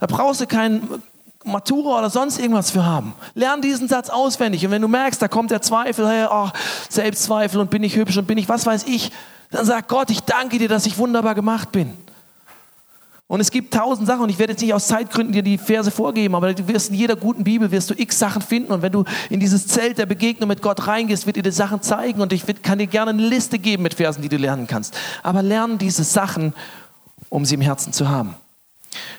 Da 0.00 0.06
brauchst 0.06 0.40
du 0.40 0.46
keinen 0.46 1.02
Matura 1.44 2.00
oder 2.00 2.10
sonst 2.10 2.38
irgendwas 2.38 2.72
für 2.72 2.84
haben. 2.84 3.14
Lern 3.34 3.62
diesen 3.62 3.86
Satz 3.86 4.10
auswendig. 4.10 4.64
Und 4.64 4.72
wenn 4.72 4.82
du 4.82 4.88
merkst, 4.88 5.22
da 5.22 5.28
kommt 5.28 5.52
der 5.52 5.62
Zweifel, 5.62 6.08
hey, 6.08 6.26
oh, 6.28 6.50
Selbstzweifel 6.88 7.60
und 7.60 7.70
bin 7.70 7.84
ich 7.84 7.94
hübsch 7.94 8.16
und 8.16 8.26
bin 8.26 8.36
ich 8.36 8.48
was 8.48 8.66
weiß 8.66 8.84
ich, 8.84 9.12
dann 9.52 9.64
sag 9.64 9.86
Gott, 9.86 10.10
ich 10.10 10.20
danke 10.22 10.58
dir, 10.58 10.68
dass 10.68 10.86
ich 10.86 10.98
wunderbar 10.98 11.36
gemacht 11.36 11.70
bin. 11.70 11.96
Und 13.28 13.40
es 13.40 13.50
gibt 13.50 13.74
tausend 13.74 14.06
Sachen 14.06 14.22
und 14.22 14.28
ich 14.28 14.38
werde 14.38 14.52
jetzt 14.52 14.62
nicht 14.62 14.72
aus 14.72 14.86
Zeitgründen 14.86 15.32
dir 15.32 15.42
die 15.42 15.58
Verse 15.58 15.90
vorgeben, 15.90 16.36
aber 16.36 16.54
du 16.54 16.68
wirst 16.68 16.90
in 16.90 16.94
jeder 16.94 17.16
guten 17.16 17.42
Bibel 17.42 17.72
wirst 17.72 17.90
du 17.90 17.94
x 17.96 18.20
Sachen 18.20 18.40
finden 18.40 18.72
und 18.72 18.82
wenn 18.82 18.92
du 18.92 19.04
in 19.30 19.40
dieses 19.40 19.66
Zelt 19.66 19.98
der 19.98 20.06
Begegnung 20.06 20.48
mit 20.48 20.62
Gott 20.62 20.86
reingehst, 20.86 21.26
wird 21.26 21.36
dir 21.36 21.42
die 21.42 21.50
Sachen 21.50 21.82
zeigen 21.82 22.20
und 22.20 22.32
ich 22.32 22.44
kann 22.62 22.78
dir 22.78 22.86
gerne 22.86 23.10
eine 23.10 23.26
Liste 23.26 23.58
geben 23.58 23.82
mit 23.82 23.94
Versen, 23.94 24.22
die 24.22 24.28
du 24.28 24.36
lernen 24.36 24.68
kannst. 24.68 24.96
Aber 25.24 25.42
lern 25.42 25.76
diese 25.76 26.04
Sachen, 26.04 26.54
um 27.28 27.44
sie 27.44 27.56
im 27.56 27.62
Herzen 27.62 27.92
zu 27.92 28.08
haben. 28.08 28.36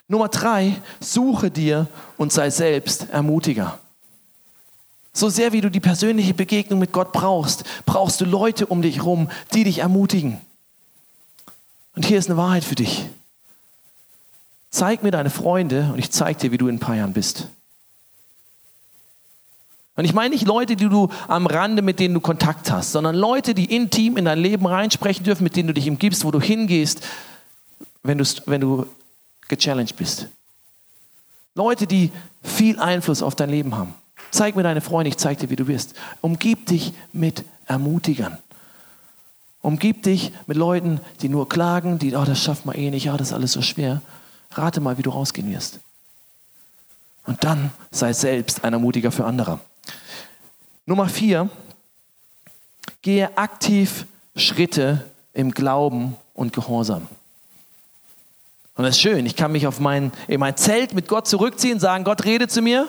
Nummer 0.07 0.29
drei, 0.29 0.75
suche 1.01 1.51
dir 1.51 1.87
und 2.15 2.31
sei 2.31 2.49
selbst 2.49 3.09
Ermutiger. 3.09 3.77
So 5.11 5.27
sehr 5.27 5.51
wie 5.51 5.59
du 5.61 5.69
die 5.69 5.81
persönliche 5.81 6.33
Begegnung 6.33 6.79
mit 6.79 6.93
Gott 6.93 7.11
brauchst, 7.11 7.65
brauchst 7.85 8.21
du 8.21 8.25
Leute 8.25 8.67
um 8.67 8.81
dich 8.81 8.97
herum, 8.97 9.29
die 9.53 9.65
dich 9.65 9.79
ermutigen. 9.79 10.39
Und 11.95 12.05
hier 12.05 12.19
ist 12.19 12.29
eine 12.29 12.37
Wahrheit 12.37 12.63
für 12.63 12.75
dich. 12.75 13.05
Zeig 14.69 15.03
mir 15.03 15.11
deine 15.11 15.29
Freunde 15.29 15.89
und 15.93 15.99
ich 15.99 16.11
zeig 16.11 16.39
dir, 16.39 16.51
wie 16.51 16.57
du 16.57 16.67
in 16.67 16.75
ein 16.75 16.79
paar 16.79 16.95
Jahren 16.95 17.13
bist. 17.13 17.47
Und 19.95 20.05
ich 20.05 20.13
meine 20.13 20.29
nicht 20.29 20.45
Leute, 20.45 20.75
die 20.75 20.87
du 20.87 21.09
am 21.27 21.47
Rande, 21.47 21.81
mit 21.81 21.99
denen 21.99 22.13
du 22.13 22.19
Kontakt 22.19 22.69
hast, 22.71 22.91
sondern 22.91 23.15
Leute, 23.15 23.55
die 23.55 23.65
intim 23.75 24.15
in 24.15 24.25
dein 24.25 24.37
Leben 24.37 24.67
reinsprechen 24.67 25.23
dürfen, 25.23 25.43
mit 25.43 25.55
denen 25.55 25.67
du 25.67 25.73
dich 25.73 25.89
umgibst, 25.89 26.23
wo 26.23 26.29
du 26.29 26.39
hingehst, 26.39 27.03
wenn 28.03 28.19
du, 28.19 28.25
wenn 28.45 28.61
du 28.61 28.85
gechallenged 29.47 29.95
bist. 29.95 30.27
Leute, 31.55 31.87
die 31.87 32.11
viel 32.43 32.79
Einfluss 32.79 33.23
auf 33.23 33.33
dein 33.33 33.49
Leben 33.49 33.75
haben. 33.75 33.95
Zeig 34.29 34.55
mir 34.55 34.61
deine 34.61 34.81
Freunde, 34.81 35.09
ich 35.09 35.17
zeig 35.17 35.39
dir, 35.39 35.49
wie 35.49 35.55
du 35.55 35.65
bist. 35.65 35.95
Umgib 36.21 36.67
dich 36.67 36.93
mit 37.11 37.43
Ermutigern. 37.65 38.37
Umgib 39.61 40.03
dich 40.03 40.31
mit 40.45 40.57
Leuten, 40.57 40.99
die 41.21 41.29
nur 41.29 41.49
klagen, 41.49 41.97
die, 41.97 42.15
oh, 42.15 42.23
das 42.23 42.43
schafft 42.43 42.67
man 42.67 42.75
eh 42.75 42.91
nicht, 42.91 43.09
oh, 43.09 43.17
das 43.17 43.29
ist 43.29 43.33
alles 43.33 43.53
so 43.53 43.63
schwer. 43.63 44.01
Rate 44.51 44.79
mal, 44.81 44.97
wie 44.97 45.03
du 45.03 45.09
rausgehen 45.09 45.49
wirst. 45.51 45.79
Und 47.25 47.43
dann 47.43 47.71
sei 47.91 48.13
selbst 48.13 48.63
ein 48.63 48.73
Ermutiger 48.73 49.11
für 49.11 49.25
andere. 49.25 49.59
Nummer 50.85 51.09
vier, 51.09 51.49
gehe 53.01 53.37
aktiv 53.37 54.05
Schritte 54.35 55.03
im 55.33 55.51
Glauben 55.51 56.15
und 56.33 56.53
Gehorsam. 56.53 57.07
Und 58.75 58.83
das 58.83 58.95
ist 58.95 59.01
schön. 59.01 59.25
Ich 59.25 59.35
kann 59.35 59.51
mich 59.51 59.67
auf 59.67 59.79
mein, 59.79 60.11
in 60.27 60.39
mein 60.39 60.55
Zelt 60.55 60.93
mit 60.93 61.07
Gott 61.07 61.27
zurückziehen, 61.27 61.79
sagen, 61.79 62.03
Gott 62.03 62.25
rede 62.25 62.47
zu 62.47 62.61
mir. 62.61 62.87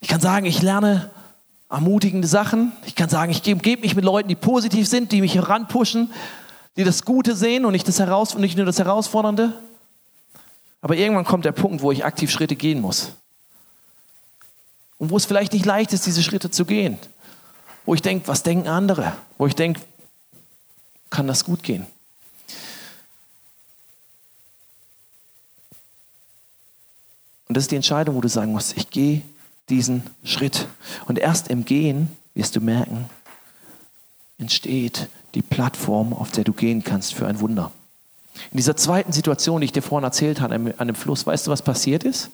Ich 0.00 0.08
kann 0.08 0.20
sagen, 0.20 0.46
ich 0.46 0.62
lerne 0.62 1.10
ermutigende 1.68 2.28
Sachen. 2.28 2.72
Ich 2.86 2.94
kann 2.94 3.08
sagen, 3.08 3.32
ich 3.32 3.42
gebe 3.42 3.80
mich 3.80 3.94
mit 3.94 4.04
Leuten, 4.04 4.28
die 4.28 4.36
positiv 4.36 4.88
sind, 4.88 5.12
die 5.12 5.20
mich 5.20 5.34
heranpushen, 5.34 6.12
die 6.76 6.84
das 6.84 7.04
Gute 7.04 7.34
sehen 7.34 7.64
und 7.64 7.72
nicht, 7.72 7.86
das 7.86 7.98
Heraus 7.98 8.36
nicht 8.36 8.56
nur 8.56 8.66
das 8.66 8.78
Herausfordernde. 8.78 9.52
Aber 10.82 10.96
irgendwann 10.96 11.24
kommt 11.24 11.44
der 11.44 11.52
Punkt, 11.52 11.82
wo 11.82 11.92
ich 11.92 12.04
aktiv 12.04 12.30
Schritte 12.30 12.56
gehen 12.56 12.80
muss. 12.80 13.12
Und 14.98 15.10
wo 15.10 15.16
es 15.16 15.24
vielleicht 15.24 15.52
nicht 15.52 15.66
leicht 15.66 15.92
ist, 15.92 16.06
diese 16.06 16.22
Schritte 16.22 16.50
zu 16.50 16.64
gehen. 16.64 16.98
Wo 17.86 17.94
ich 17.94 18.02
denke, 18.02 18.28
was 18.28 18.42
denken 18.42 18.68
andere? 18.68 19.14
Wo 19.38 19.46
ich 19.46 19.54
denke, 19.54 19.80
kann 21.08 21.26
das 21.26 21.44
gut 21.44 21.62
gehen? 21.62 21.86
Und 27.48 27.56
das 27.56 27.64
ist 27.64 27.72
die 27.72 27.76
Entscheidung, 27.76 28.14
wo 28.14 28.20
du 28.20 28.28
sagen 28.28 28.52
musst, 28.52 28.76
ich 28.76 28.90
gehe 28.90 29.22
diesen 29.70 30.04
Schritt. 30.22 30.68
Und 31.06 31.18
erst 31.18 31.48
im 31.48 31.64
Gehen 31.64 32.16
wirst 32.34 32.54
du 32.54 32.60
merken, 32.60 33.10
entsteht 34.38 35.08
die 35.34 35.42
Plattform, 35.42 36.12
auf 36.12 36.30
der 36.30 36.44
du 36.44 36.52
gehen 36.52 36.84
kannst 36.84 37.14
für 37.14 37.26
ein 37.26 37.40
Wunder. 37.40 37.72
In 38.50 38.56
dieser 38.56 38.76
zweiten 38.76 39.12
Situation, 39.12 39.60
die 39.60 39.66
ich 39.66 39.72
dir 39.72 39.82
vorhin 39.82 40.04
erzählt 40.04 40.40
habe, 40.40 40.54
an 40.54 40.86
dem 40.86 40.96
Fluss, 40.96 41.26
weißt 41.26 41.46
du, 41.46 41.50
was 41.50 41.62
passiert 41.62 42.04
ist? 42.04 42.30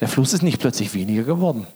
Der 0.00 0.08
Fluss 0.08 0.32
ist 0.32 0.42
nicht 0.42 0.60
plötzlich 0.60 0.92
weniger 0.94 1.24
geworden. 1.24 1.66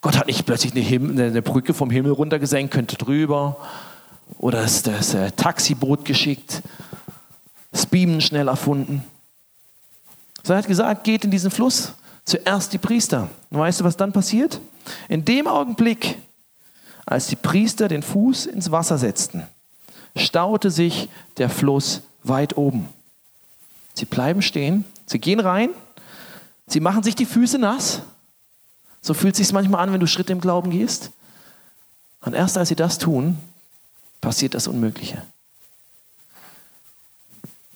Gott 0.00 0.16
hat 0.16 0.28
nicht 0.28 0.46
plötzlich 0.46 0.72
eine, 0.72 0.80
Himmel, 0.80 1.26
eine 1.26 1.42
Brücke 1.42 1.74
vom 1.74 1.90
Himmel 1.90 2.12
runtergesenkt, 2.12 2.72
könnte 2.72 2.96
drüber. 2.96 3.56
Oder 4.38 4.62
das, 4.62 4.82
das 4.82 5.14
äh, 5.14 5.32
Taxiboot 5.32 6.04
geschickt, 6.04 6.62
das 7.72 7.86
Beamen 7.86 8.20
schnell 8.20 8.48
erfunden. 8.48 9.02
Sondern 10.42 10.58
er 10.58 10.62
hat 10.62 10.68
gesagt, 10.68 11.04
geht 11.04 11.24
in 11.24 11.30
diesen 11.30 11.50
Fluss. 11.50 11.92
Zuerst 12.24 12.72
die 12.72 12.78
Priester. 12.78 13.28
Und 13.50 13.58
weißt 13.58 13.80
du, 13.80 13.84
was 13.84 13.96
dann 13.96 14.12
passiert? 14.12 14.60
In 15.08 15.24
dem 15.24 15.46
Augenblick, 15.46 16.18
als 17.06 17.26
die 17.26 17.36
Priester 17.36 17.88
den 17.88 18.02
Fuß 18.02 18.46
ins 18.46 18.70
Wasser 18.70 18.98
setzten, 18.98 19.44
staute 20.18 20.70
sich 20.70 21.08
der 21.36 21.48
Fluss 21.48 22.02
weit 22.22 22.56
oben. 22.56 22.88
Sie 23.94 24.04
bleiben 24.04 24.42
stehen, 24.42 24.84
sie 25.06 25.18
gehen 25.18 25.40
rein, 25.40 25.70
sie 26.66 26.80
machen 26.80 27.02
sich 27.02 27.14
die 27.14 27.26
Füße 27.26 27.58
nass. 27.58 28.02
So 29.00 29.14
fühlt 29.14 29.34
es 29.34 29.38
sich 29.38 29.52
manchmal 29.52 29.82
an, 29.82 29.92
wenn 29.92 30.00
du 30.00 30.06
Schritte 30.06 30.32
im 30.32 30.40
Glauben 30.40 30.70
gehst. 30.70 31.10
Und 32.20 32.34
erst 32.34 32.58
als 32.58 32.68
sie 32.68 32.76
das 32.76 32.98
tun, 32.98 33.38
passiert 34.20 34.54
das 34.54 34.66
Unmögliche. 34.66 35.22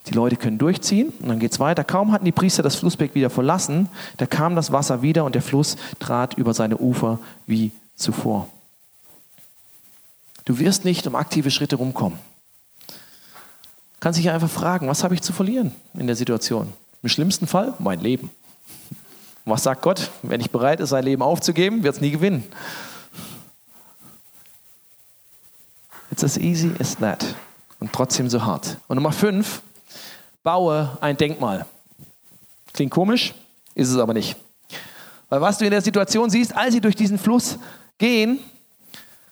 Die 0.08 0.14
Leute 0.14 0.36
können 0.36 0.58
durchziehen 0.58 1.12
und 1.20 1.28
dann 1.28 1.38
geht 1.38 1.52
es 1.52 1.60
weiter. 1.60 1.84
Kaum 1.84 2.10
hatten 2.12 2.24
die 2.24 2.32
Priester 2.32 2.62
das 2.62 2.74
Flussbeck 2.74 3.14
wieder 3.14 3.30
verlassen, 3.30 3.88
da 4.16 4.26
kam 4.26 4.56
das 4.56 4.72
Wasser 4.72 5.00
wieder 5.02 5.24
und 5.24 5.34
der 5.34 5.42
Fluss 5.42 5.76
trat 6.00 6.34
über 6.34 6.54
seine 6.54 6.78
Ufer 6.78 7.20
wie 7.46 7.70
zuvor. 7.94 8.48
Du 10.44 10.58
wirst 10.58 10.84
nicht 10.84 11.06
um 11.06 11.14
aktive 11.14 11.52
Schritte 11.52 11.76
rumkommen. 11.76 12.18
Kannst 14.02 14.18
dich 14.18 14.28
einfach 14.30 14.50
fragen, 14.50 14.88
was 14.88 15.04
habe 15.04 15.14
ich 15.14 15.22
zu 15.22 15.32
verlieren 15.32 15.70
in 15.94 16.08
der 16.08 16.16
Situation? 16.16 16.72
Im 17.04 17.08
schlimmsten 17.08 17.46
Fall 17.46 17.72
mein 17.78 18.00
Leben. 18.00 18.32
Und 19.44 19.52
was 19.52 19.62
sagt 19.62 19.80
Gott? 19.80 20.10
Wenn 20.24 20.40
ich 20.40 20.50
bereit 20.50 20.80
ist, 20.80 20.88
sein 20.88 21.04
Leben 21.04 21.22
aufzugeben, 21.22 21.84
wird 21.84 21.94
es 21.94 22.00
nie 22.00 22.10
gewinnen. 22.10 22.42
It's 26.10 26.24
as 26.24 26.36
easy 26.36 26.72
as 26.80 26.96
that. 26.96 27.24
Und 27.78 27.92
trotzdem 27.92 28.28
so 28.28 28.44
hart. 28.44 28.76
Und 28.88 28.96
Nummer 28.96 29.12
fünf, 29.12 29.62
baue 30.42 30.98
ein 31.00 31.16
Denkmal. 31.16 31.64
Klingt 32.72 32.90
komisch, 32.90 33.34
ist 33.76 33.88
es 33.88 33.98
aber 33.98 34.14
nicht. 34.14 34.34
Weil 35.28 35.40
was 35.40 35.58
du 35.58 35.64
in 35.64 35.70
der 35.70 35.80
Situation 35.80 36.28
siehst, 36.28 36.56
als 36.56 36.74
sie 36.74 36.80
durch 36.80 36.96
diesen 36.96 37.18
Fluss 37.20 37.56
gehen, 37.98 38.40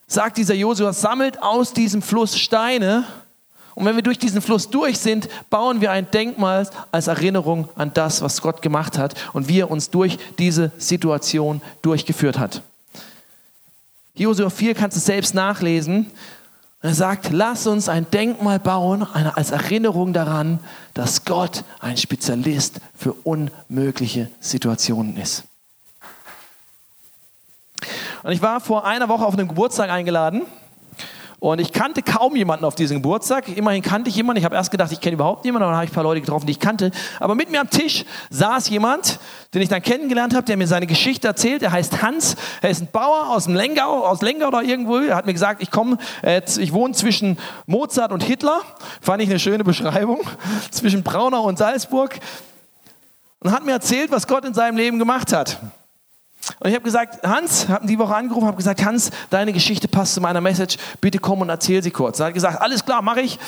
sagt 0.07 0.37
dieser 0.37 0.55
Josua, 0.55 0.93
sammelt 0.93 1.43
aus 1.43 1.73
diesem 1.73 2.03
Fluss 2.03 2.39
Steine 2.39 3.05
und 3.75 3.85
wenn 3.85 3.95
wir 3.95 4.03
durch 4.03 4.19
diesen 4.19 4.43
Fluss 4.43 4.69
durch 4.69 4.99
sind, 4.99 5.29
bauen 5.49 5.81
wir 5.81 5.93
ein 5.93 6.11
Denkmal 6.11 6.69
als 6.91 7.07
Erinnerung 7.07 7.69
an 7.77 7.93
das, 7.95 8.21
was 8.23 8.43
Gott 8.43 8.63
gemacht 8.63 8.99
hat 8.99 9.15
und 9.33 9.49
wie 9.49 9.61
er 9.61 9.71
uns 9.71 9.91
durch 9.91 10.19
diese 10.39 10.73
Situation 10.79 11.63
durchgeführt 11.83 12.39
hat. 12.39 12.63
Josua 14.15 14.51
4 14.51 14.75
kannst 14.75 14.97
du 14.97 15.01
selbst 15.01 15.35
nachlesen. 15.35 16.11
Er 16.83 16.95
sagt, 16.95 17.31
lass 17.31 17.67
uns 17.67 17.89
ein 17.89 18.11
Denkmal 18.11 18.59
bauen 18.59 19.03
als 19.03 19.51
Erinnerung 19.51 20.13
daran, 20.13 20.59
dass 20.95 21.25
Gott 21.25 21.63
ein 21.79 21.97
Spezialist 21.97 22.81
für 22.97 23.13
unmögliche 23.13 24.31
Situationen 24.41 25.17
ist. 25.17 25.45
Und 28.23 28.33
ich 28.33 28.43
war 28.43 28.61
vor 28.61 28.85
einer 28.85 29.09
Woche 29.09 29.25
auf 29.25 29.35
einem 29.35 29.49
Geburtstag 29.49 29.91
eingeladen 29.91 30.43
Und 31.41 31.59
ich 31.59 31.73
kannte 31.73 32.03
kaum 32.03 32.37
jemanden 32.37 32.67
auf 32.67 32.75
diesem 32.75 32.99
Geburtstag. 32.99 33.49
Immerhin 33.49 33.81
kannte 33.81 34.11
ich 34.11 34.17
jemanden. 34.17 34.39
Ich 34.41 34.45
habe 34.45 34.55
erst 34.55 34.71
gedacht, 34.71 34.93
ich 34.93 35.01
kenne 35.01 35.15
überhaupt 35.15 35.43
niemanden, 35.43 35.65
aber 35.65 35.73
dann 35.73 35.79
habe 35.79 35.87
ich 35.87 35.91
ein 35.91 35.95
paar 35.95 36.05
Leute 36.05 36.21
getroffen, 36.21 36.45
die 36.45 36.53
ich 36.53 36.61
kannte. 36.61 36.91
Aber 37.19 37.35
mit 37.35 37.51
mir 37.51 37.63
am 37.63 37.71
Tisch 37.71 38.05
saß 38.29 38.69
jemand, 38.69 39.19
den 39.55 39.63
ich 39.63 39.71
dann 39.71 39.81
kennengelernt 39.81 40.35
habe, 40.35 40.45
der 40.45 40.59
mir 40.59 40.67
seine 40.67 40.87
Geschichte 40.87 41.27
erzählt. 41.27 41.63
Er 41.63 41.73
heißt 41.73 42.03
Hans. 42.03 42.37
Er 42.61 42.69
ist 42.69 42.83
ein 42.83 42.89
Bauer 42.93 43.31
aus 43.31 43.45
dem 43.45 43.55
Lengau, 43.55 44.05
aus 44.05 44.21
Lengau 44.21 44.49
oder 44.49 44.63
irgendwo. 44.63 44.99
Er 44.99 45.17
hat 45.17 45.25
mir 45.25 45.33
gesagt, 45.33 45.63
ich 45.63 45.71
komme, 45.71 45.97
äh, 46.23 46.43
ich 46.59 46.75
wohne 46.75 46.93
zwischen 46.93 47.39
Mozart 47.67 48.13
und 48.13 48.23
Hitler. 48.23 48.61
Fand 49.01 49.23
ich 49.23 49.31
eine 49.31 49.39
schöne 49.39 49.65
Beschreibung. 49.65 50.21
Zwischen 50.71 51.03
Braunau 51.03 51.45
und 51.45 51.57
Salzburg. 51.57 52.21
Und 53.41 53.51
hat 53.53 53.65
mir 53.65 53.73
erzählt, 53.73 54.11
was 54.11 54.27
Gott 54.27 54.45
in 54.45 54.53
seinem 54.53 54.77
Leben 54.77 54.99
gemacht 54.99 55.33
hat. 55.33 55.59
Und 56.59 56.69
ich 56.69 56.75
habe 56.75 56.85
gesagt, 56.85 57.27
Hans, 57.27 57.69
habe 57.69 57.87
die 57.87 57.99
Woche 57.99 58.15
angerufen, 58.15 58.47
habe 58.47 58.57
gesagt, 58.57 58.85
Hans, 58.85 59.11
deine 59.31 59.53
Geschichte 59.53 59.89
passt 59.89 60.15
zu 60.15 60.21
meiner 60.21 60.41
Message, 60.41 60.77
bitte 61.01 61.19
komm 61.19 61.41
und 61.41 61.49
erzähl 61.49 61.83
sie 61.83 61.91
kurz. 61.91 62.21
Er 62.21 62.27
hat 62.27 62.35
gesagt, 62.35 62.61
alles 62.61 62.85
klar, 62.85 63.03
mache 63.03 63.21
ich. 63.21 63.39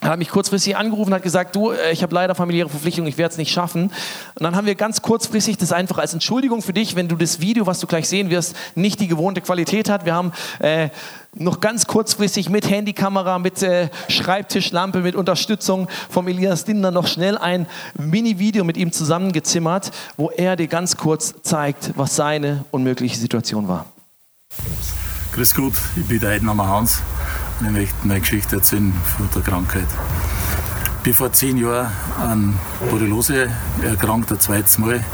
Er 0.00 0.10
hat 0.10 0.18
mich 0.18 0.28
kurzfristig 0.28 0.76
angerufen 0.76 1.14
hat 1.14 1.22
gesagt, 1.22 1.54
du, 1.54 1.70
äh, 1.70 1.92
ich 1.92 2.02
habe 2.02 2.12
leider 2.12 2.34
familiäre 2.34 2.68
Verpflichtungen, 2.68 3.08
ich 3.08 3.16
werde 3.16 3.32
es 3.32 3.38
nicht 3.38 3.52
schaffen. 3.52 3.84
Und 3.84 4.42
dann 4.42 4.56
haben 4.56 4.66
wir 4.66 4.74
ganz 4.74 5.02
kurzfristig 5.02 5.56
das 5.56 5.72
einfach 5.72 5.98
als 5.98 6.12
Entschuldigung 6.12 6.62
für 6.62 6.72
dich, 6.72 6.96
wenn 6.96 7.06
du 7.06 7.14
das 7.14 7.40
Video, 7.40 7.66
was 7.66 7.78
du 7.78 7.86
gleich 7.86 8.08
sehen 8.08 8.28
wirst, 8.28 8.56
nicht 8.74 8.98
die 9.00 9.06
gewohnte 9.06 9.40
Qualität 9.40 9.88
hat. 9.88 10.04
Wir 10.04 10.14
haben 10.14 10.32
äh, 10.58 10.88
noch 11.34 11.60
ganz 11.60 11.86
kurzfristig 11.86 12.48
mit 12.48 12.68
Handykamera, 12.68 13.38
mit 13.38 13.62
äh, 13.62 13.88
Schreibtischlampe, 14.08 14.98
mit 15.00 15.14
Unterstützung 15.14 15.88
vom 16.10 16.26
Elias 16.26 16.64
Dinder 16.64 16.90
noch 16.90 17.06
schnell 17.06 17.38
ein 17.38 17.66
Mini-Video 17.96 18.64
mit 18.64 18.76
ihm 18.76 18.90
zusammengezimmert, 18.90 19.92
wo 20.16 20.30
er 20.30 20.56
dir 20.56 20.66
ganz 20.66 20.96
kurz 20.96 21.34
zeigt, 21.42 21.92
was 21.94 22.16
seine 22.16 22.64
unmögliche 22.72 23.16
Situation 23.16 23.68
war. 23.68 23.86
Grüß 25.32 25.54
Gott, 25.54 25.74
ich 25.96 26.06
bin 26.06 26.18
der 26.18 26.30
Heidenhammer 26.30 26.66
Hans. 26.66 27.00
Ich 27.60 27.70
möchte 27.70 27.94
meine 28.06 28.20
Geschichte 28.20 28.56
erzählen 28.56 28.92
von 29.16 29.28
der 29.34 29.42
Krankheit. 29.42 29.86
Ich 30.98 31.02
bin 31.02 31.12
vor 31.12 31.32
zehn 31.32 31.56
Jahren 31.56 31.90
an 32.20 32.54
Borreliose 32.88 33.50
erkrankt, 33.82 34.30
ein 34.30 34.38
zweites 34.38 34.78
Mal. 34.78 35.04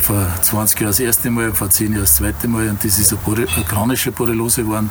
Vor 0.00 0.26
20 0.42 0.80
Jahren 0.80 0.90
das 0.90 0.98
erste 0.98 1.30
Mal, 1.30 1.52
vor 1.52 1.70
zehn 1.70 1.92
Jahren 1.92 2.02
das 2.02 2.16
zweite 2.16 2.48
Mal. 2.48 2.68
Und 2.70 2.84
das 2.84 2.98
ist 2.98 3.12
eine, 3.12 3.36
eine 3.36 3.64
chronische 3.64 4.10
Borreliose 4.10 4.64
geworden. 4.64 4.90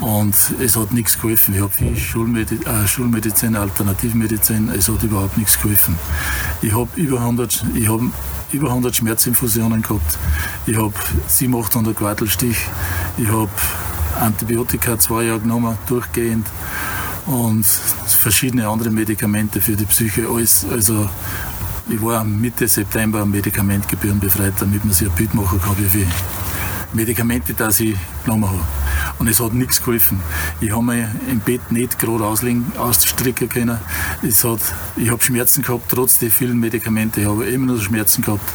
Und 0.00 0.34
es 0.60 0.76
hat 0.76 0.92
nichts 0.92 1.20
geholfen. 1.20 1.54
Ich 1.54 1.60
habe 1.60 1.72
viel 1.72 1.96
Schulmedizin, 1.96 2.66
äh, 2.66 2.86
Schulmedizin, 2.86 3.56
Alternativmedizin, 3.56 4.70
es 4.70 4.88
hat 4.88 5.02
überhaupt 5.02 5.36
nichts 5.36 5.60
geholfen. 5.60 5.98
Ich 6.60 6.72
habe 6.72 6.88
über 6.94 7.18
100, 7.20 7.64
ich 7.74 7.88
habe 7.88 8.10
über 8.52 8.68
100 8.68 8.94
Schmerzinfusionen 8.94 9.82
gehabt. 9.82 10.18
Ich 10.66 10.76
habe 10.76 10.92
700, 11.26 11.68
800 11.70 11.96
Quartelstich. 11.96 12.58
Ich 13.18 13.28
habe 13.28 13.50
Antibiotika 14.22 14.98
zwei 14.98 15.24
Jahre 15.24 15.40
genommen, 15.40 15.76
durchgehend 15.86 16.46
und 17.26 17.66
verschiedene 17.66 18.68
andere 18.68 18.90
Medikamente 18.90 19.60
für 19.60 19.76
die 19.76 19.84
Psyche. 19.84 20.28
Alles, 20.28 20.64
also 20.70 21.08
ich 21.88 22.00
war 22.00 22.24
Mitte 22.24 22.68
September 22.68 23.26
medikamentgebührenbefreit, 23.26 24.54
damit 24.60 24.84
man 24.84 24.94
sich 24.94 25.08
ein 25.08 25.14
Bild 25.14 25.34
machen 25.34 25.60
kann, 25.60 25.76
wie 25.78 25.88
viele 25.88 26.06
Medikamente 26.92 27.54
das 27.54 27.80
ich 27.80 27.96
genommen 28.24 28.48
habe. 28.48 28.60
Und 29.18 29.26
es 29.26 29.40
hat 29.40 29.54
nichts 29.54 29.80
geholfen. 29.80 30.20
Ich 30.60 30.70
habe 30.70 30.84
mich 30.84 31.04
im 31.28 31.40
Bett 31.40 31.72
nicht 31.72 31.98
gerade 31.98 32.24
auslegen, 32.24 32.70
ausstricken 32.78 33.48
können. 33.48 33.78
Es 34.22 34.44
hat, 34.44 34.60
ich 34.96 35.10
habe 35.10 35.22
Schmerzen 35.22 35.62
gehabt, 35.62 35.90
trotz 35.90 36.18
der 36.18 36.30
vielen 36.30 36.60
Medikamente. 36.60 37.22
Ich 37.22 37.26
habe 37.26 37.46
immer 37.46 37.72
noch 37.72 37.82
Schmerzen 37.82 38.22
gehabt. 38.22 38.48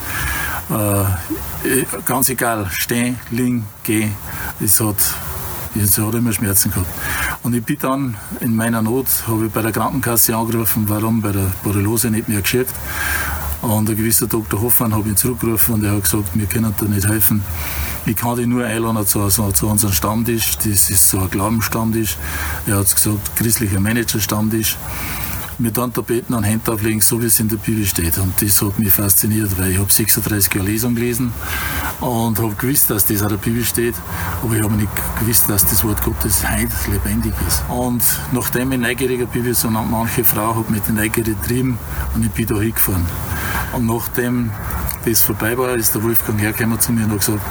Äh, 0.70 1.84
ganz 2.04 2.28
egal, 2.28 2.68
stehen, 2.70 3.18
liegen, 3.30 3.66
gehen. 3.82 4.12
Es 4.60 4.80
hat 4.80 4.96
Jetzt 5.74 5.98
hat 5.98 6.14
immer 6.14 6.32
Schmerzen 6.32 6.70
gehabt. 6.70 6.88
Und 7.42 7.54
ich 7.54 7.64
bin 7.64 7.78
dann 7.80 8.16
in 8.40 8.56
meiner 8.56 8.82
Not, 8.82 9.06
habe 9.26 9.46
ich 9.46 9.52
bei 9.52 9.62
der 9.62 9.72
Krankenkasse 9.72 10.36
angerufen, 10.36 10.84
warum 10.88 11.20
bei 11.20 11.32
der 11.32 11.50
Borreliose 11.62 12.10
nicht 12.10 12.28
mehr 12.28 12.40
geschickt. 12.40 12.74
Und 13.60 13.90
ein 13.90 13.96
gewisser 13.96 14.26
Dr. 14.26 14.62
Hoffmann 14.62 14.94
habe 14.94 15.08
ich 15.08 15.16
zurückgerufen 15.16 15.74
und 15.74 15.84
er 15.84 15.92
hat 15.92 16.04
gesagt, 16.04 16.28
wir 16.34 16.46
können 16.46 16.74
dir 16.80 16.86
nicht 16.86 17.08
helfen. 17.08 17.42
Ich 18.06 18.16
kann 18.16 18.36
dich 18.36 18.46
nur 18.46 18.64
einladen 18.64 19.06
zu, 19.06 19.28
zu, 19.28 19.50
zu 19.52 19.68
unserem 19.68 19.92
Stammtisch. 19.92 20.56
Das 20.58 20.90
ist 20.90 21.10
so 21.10 21.18
ein 21.18 21.30
Glaubensstammtisch. 21.30 22.16
Er 22.66 22.78
hat 22.78 22.94
gesagt, 22.94 23.36
christlicher 23.36 23.80
Manager-Stammtisch 23.80 24.76
mir 25.58 25.72
dann 25.72 25.92
da 25.92 26.02
beten 26.02 26.34
und 26.34 26.44
Hände 26.44 26.72
auflegen, 26.72 27.00
so 27.00 27.20
wie 27.20 27.26
es 27.26 27.40
in 27.40 27.48
der 27.48 27.56
Bibel 27.56 27.84
steht. 27.84 28.18
Und 28.18 28.40
das 28.40 28.62
hat 28.62 28.78
mich 28.78 28.92
fasziniert, 28.92 29.58
weil 29.58 29.72
ich 29.72 29.78
habe 29.78 29.92
36 29.92 30.54
Jahre 30.54 30.66
Lesung 30.66 30.94
gelesen 30.94 31.32
und 32.00 32.38
habe 32.38 32.54
gewusst, 32.54 32.90
dass 32.90 33.06
das 33.06 33.22
in 33.22 33.28
der 33.28 33.36
Bibel 33.36 33.64
steht, 33.64 33.94
aber 34.42 34.54
ich 34.54 34.62
habe 34.62 34.74
nicht 34.74 34.90
gewusst, 35.18 35.50
dass 35.50 35.66
das 35.66 35.82
Wort 35.84 36.02
Gottes 36.04 36.48
heute 36.48 36.90
lebendig 36.90 37.32
ist. 37.46 37.64
Und 37.68 38.02
nachdem 38.32 38.72
ich 38.72 38.78
neugieriger 38.78 39.26
wie 39.32 39.52
so 39.52 39.68
manche 39.70 40.24
Frau, 40.24 40.54
habe 40.54 40.70
mit 40.70 40.86
den 40.86 40.94
Neugierde 40.94 41.34
getrieben 41.34 41.78
und 42.14 42.24
ich 42.24 42.30
bin 42.30 42.46
da 42.46 42.60
hingefahren. 42.60 43.06
Und 43.72 43.86
nachdem 43.86 44.50
das 45.04 45.22
vorbei 45.22 45.56
war, 45.58 45.74
ist 45.74 45.94
der 45.94 46.02
Wolfgang 46.02 46.40
hergekommen 46.40 46.80
zu 46.80 46.92
mir 46.92 47.04
und 47.04 47.12
hat 47.12 47.18
gesagt, 47.18 47.42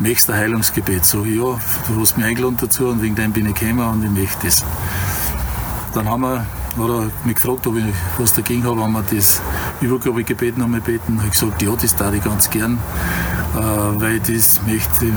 möchtest 0.00 0.28
du 0.28 0.32
ein 0.32 0.38
Heilungsgebet? 0.38 1.04
So, 1.04 1.24
ja, 1.24 1.58
du 1.88 2.00
hast 2.00 2.16
mich 2.16 2.26
eingeladen 2.26 2.56
dazu 2.60 2.88
und 2.88 3.02
wegen 3.02 3.14
dem 3.14 3.32
bin 3.32 3.46
ich 3.46 3.54
gekommen 3.54 3.88
und 3.88 4.04
ich 4.04 4.10
möchte 4.10 4.46
das. 4.46 4.64
Dann 5.94 6.08
haben 6.08 6.22
wir 6.22 6.46
hat 6.76 6.88
er 6.88 7.10
mich 7.24 7.36
gefragt, 7.36 7.66
ob 7.66 7.76
ich 7.76 7.84
was 8.18 8.32
dagegen 8.32 8.64
habe, 8.64 8.80
wenn 8.80 8.92
wir 8.92 9.02
das 9.02 9.40
Übergabegebet 9.80 10.58
nochmal 10.58 10.80
beten. 10.80 11.14
Ich 11.14 11.20
habe 11.20 11.30
gesagt, 11.30 11.62
ja, 11.62 11.70
das 11.74 11.96
darf 11.96 12.14
ich 12.14 12.24
ganz 12.24 12.50
gern, 12.50 12.78
äh, 13.54 13.58
weil 13.58 14.20
das 14.20 14.60
möchte, 14.66 15.12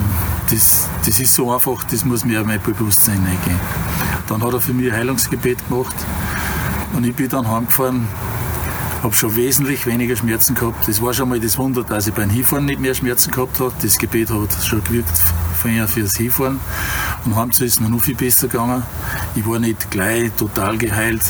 das, 0.49 0.87
das 1.05 1.19
ist 1.19 1.33
so 1.33 1.51
einfach, 1.53 1.83
das 1.85 2.05
muss 2.05 2.25
mir 2.25 2.43
mein 2.43 2.61
Bewusstsein 2.61 3.17
eingehen. 3.17 3.59
Dann 4.27 4.43
hat 4.43 4.53
er 4.53 4.61
für 4.61 4.73
mich 4.73 4.91
ein 4.91 4.97
Heilungsgebet 4.97 5.67
gemacht 5.67 5.95
und 6.93 7.05
ich 7.05 7.15
bin 7.15 7.29
dann 7.29 7.49
heimgefahren, 7.49 8.07
habe 9.03 9.13
schon 9.13 9.35
wesentlich 9.35 9.85
weniger 9.85 10.15
Schmerzen 10.15 10.55
gehabt. 10.55 10.87
Das 10.87 11.01
war 11.01 11.13
schon 11.13 11.29
mal 11.29 11.39
das 11.39 11.57
Wunder, 11.57 11.83
dass 11.83 12.07
ich 12.07 12.13
beim 12.13 12.29
Hinfahren 12.29 12.65
nicht 12.65 12.79
mehr 12.79 12.93
Schmerzen 12.93 13.31
gehabt 13.31 13.59
habe. 13.59 13.73
Das 13.81 13.97
Gebet 13.97 14.29
hat 14.29 14.51
schon 14.63 14.83
gewirkt 14.83 15.17
vorher 15.57 15.87
fürs 15.87 16.15
Hinfahren. 16.15 16.59
Und 17.25 17.35
heimzu 17.35 17.65
ist 17.65 17.81
mir 17.81 17.89
noch 17.89 18.01
viel 18.01 18.15
besser 18.15 18.47
gegangen. 18.47 18.83
Ich 19.35 19.47
war 19.47 19.59
nicht 19.59 19.91
gleich 19.91 20.31
total 20.37 20.77
geheilt, 20.77 21.21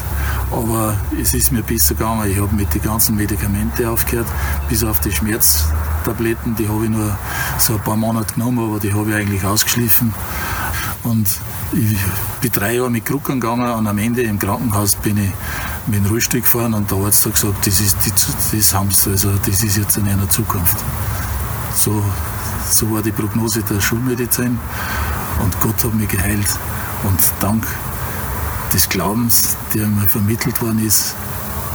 aber 0.52 0.98
es 1.22 1.34
ist 1.34 1.52
mir 1.52 1.64
besser 1.64 1.96
gegangen. 1.96 2.30
Ich 2.32 2.40
habe 2.40 2.56
mit 2.56 2.74
den 2.74 2.82
ganzen 2.82 3.16
Medikamenten 3.16 3.86
aufgehört, 3.86 4.28
bis 4.70 4.84
auf 4.84 5.00
die 5.00 5.12
Schmerztabletten. 5.12 6.56
Die 6.56 6.68
habe 6.68 6.86
ich 6.86 6.90
nur 6.90 7.18
so 7.58 7.74
ein 7.74 7.84
paar 7.84 7.98
Monate 7.98 8.34
genommen, 8.36 8.60
aber 8.60 8.80
die 8.80 8.94
habe 8.94 9.10
ich 9.10 9.16
eigentlich 9.16 9.44
ausgeschliffen. 9.44 10.14
Und 11.04 11.28
ich 11.74 11.98
bin 12.42 12.52
drei 12.52 12.76
Jahre 12.76 12.90
mit 12.90 13.06
Krücken 13.06 13.40
gegangen 13.40 13.72
und 13.72 13.88
am 13.88 13.98
Ende 13.98 14.22
im 14.24 14.40
Krankenhaus 14.40 14.96
bin 14.96 15.18
ich 15.18 15.32
mit 15.88 16.04
dem 16.04 16.06
Rollstuhl 16.06 16.42
gefahren 16.42 16.74
und 16.74 16.92
der 16.92 16.98
Arzt 16.98 17.26
hat 17.26 17.34
gesagt, 17.34 17.66
das 17.66 17.80
ist, 17.80 17.98
das 18.52 18.74
haben 18.74 18.92
sie, 18.92 19.12
also 19.12 19.32
das 19.46 19.64
ist 19.64 19.78
jetzt 19.78 19.98
in 19.98 20.08
einer 20.08 20.30
Zukunft. 20.30 20.78
So, 21.76 22.04
so 22.70 22.92
war 22.92 23.02
die 23.02 23.12
Prognose 23.12 23.64
der 23.64 23.80
Schulmedizin 23.80 24.60
und 25.44 25.60
Gott 25.62 25.84
hat 25.84 25.94
mich 25.94 26.10
geheilt. 26.10 26.48
Und 27.04 27.20
dank 27.40 27.66
des 28.74 28.90
Glaubens, 28.90 29.56
der 29.74 29.88
mir 29.88 30.08
vermittelt 30.08 30.62
worden 30.62 30.86
ist, 30.86 31.16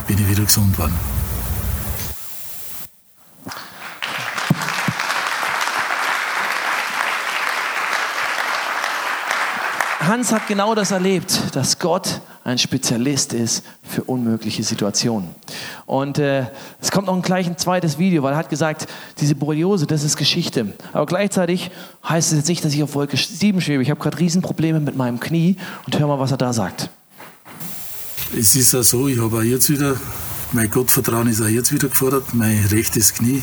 bin 0.06 0.18
ich 0.18 0.28
wieder 0.28 0.44
gesund 0.44 0.76
worden. 0.78 1.21
Hans 10.12 10.30
hat 10.30 10.46
genau 10.46 10.74
das 10.74 10.90
erlebt, 10.90 11.40
dass 11.54 11.78
Gott 11.78 12.20
ein 12.44 12.58
Spezialist 12.58 13.32
ist 13.32 13.64
für 13.82 14.02
unmögliche 14.04 14.62
Situationen. 14.62 15.30
Und 15.86 16.18
äh, 16.18 16.48
es 16.82 16.90
kommt 16.90 17.06
noch 17.06 17.22
gleich 17.22 17.46
ein 17.46 17.56
zweites 17.56 17.98
Video, 17.98 18.22
weil 18.22 18.34
er 18.34 18.36
hat 18.36 18.50
gesagt, 18.50 18.88
diese 19.20 19.34
Borreliose, 19.34 19.86
das 19.86 20.04
ist 20.04 20.18
Geschichte. 20.18 20.74
Aber 20.92 21.06
gleichzeitig 21.06 21.70
heißt 22.06 22.30
es 22.30 22.36
jetzt 22.36 22.48
nicht, 22.48 22.62
dass 22.62 22.74
ich 22.74 22.82
auf 22.82 22.94
Wolke 22.94 23.16
7 23.16 23.62
schwebe. 23.62 23.82
Ich 23.82 23.88
habe 23.88 24.00
gerade 24.00 24.18
Riesenprobleme 24.18 24.80
mit 24.80 24.96
meinem 24.96 25.18
Knie 25.18 25.56
und 25.86 25.98
hör 25.98 26.06
mal, 26.06 26.18
was 26.18 26.30
er 26.30 26.36
da 26.36 26.52
sagt. 26.52 26.90
Es 28.38 28.54
ist 28.54 28.74
ja 28.74 28.82
so, 28.82 29.08
ich 29.08 29.18
habe 29.18 29.38
auch 29.38 29.42
jetzt 29.42 29.70
wieder, 29.70 29.96
mein 30.52 30.70
Gottvertrauen 30.70 31.28
ist 31.28 31.40
auch 31.40 31.48
jetzt 31.48 31.72
wieder 31.72 31.88
gefordert. 31.88 32.34
Mein 32.34 32.62
rechtes 32.66 33.14
Knie 33.14 33.42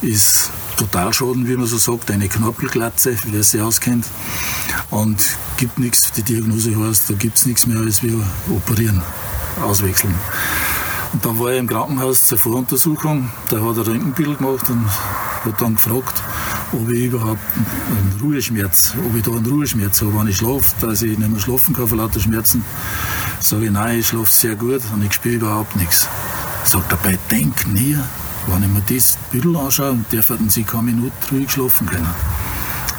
ist 0.00 0.50
Totalschaden, 0.76 1.48
wie 1.48 1.56
man 1.56 1.66
so 1.66 1.78
sagt, 1.78 2.10
eine 2.10 2.28
Knorpelglatze, 2.28 3.16
wer 3.24 3.42
sich 3.42 3.60
auskennt. 3.60 4.06
Und 4.90 5.22
gibt 5.56 5.78
nichts, 5.78 6.12
die 6.12 6.22
Diagnose 6.22 6.76
heißt, 6.78 7.10
da 7.10 7.14
gibt 7.14 7.38
es 7.38 7.46
nichts 7.46 7.66
mehr 7.66 7.78
als 7.78 8.02
wir 8.02 8.14
operieren, 8.50 9.02
auswechseln. 9.62 10.14
Und 11.12 11.24
dann 11.24 11.38
war 11.38 11.52
ich 11.52 11.58
im 11.58 11.66
Krankenhaus 11.66 12.26
zur 12.26 12.38
Voruntersuchung, 12.38 13.30
da 13.48 13.60
hat 13.60 13.76
er 13.78 13.86
Röntgenbild 13.86 14.38
gemacht 14.38 14.68
und 14.68 14.86
hat 15.44 15.60
dann 15.60 15.74
gefragt, 15.76 16.22
ob 16.72 16.90
ich 16.90 17.04
überhaupt 17.06 17.40
einen 17.56 18.20
Ruheschmerz, 18.20 18.94
ob 19.06 19.16
ich 19.16 19.22
da 19.22 19.30
einen 19.30 19.46
Ruheschmerz 19.46 20.02
habe, 20.02 20.18
wenn 20.18 20.26
ich 20.26 20.36
schlafe, 20.36 20.74
dass 20.80 21.02
ich 21.02 21.16
nicht 21.16 21.30
mehr 21.30 21.40
schlafen 21.40 21.74
kann 21.74 21.88
vor 21.88 21.98
lauter 21.98 22.20
Schmerzen. 22.20 22.64
Sage 23.40 23.66
ich, 23.66 23.70
nein, 23.70 24.00
ich 24.00 24.08
schlafe 24.08 24.32
sehr 24.32 24.56
gut 24.56 24.82
und 24.92 25.04
ich 25.04 25.12
spüre 25.12 25.36
überhaupt 25.36 25.76
nichts. 25.76 26.08
Sagt 26.64 26.92
er, 26.92 26.98
bei 26.98 27.18
den 27.30 27.54
Knie, 27.54 27.96
wenn 28.46 28.62
ich 28.62 28.68
mir 28.68 28.82
das 28.88 29.18
Bild 29.30 29.56
anschaue, 29.56 29.98
dürfen 30.10 30.48
sie 30.48 30.64
keine 30.64 30.84
Minute 30.84 31.12
ruhig 31.32 31.50
schlafen 31.50 31.86
können. 31.86 32.14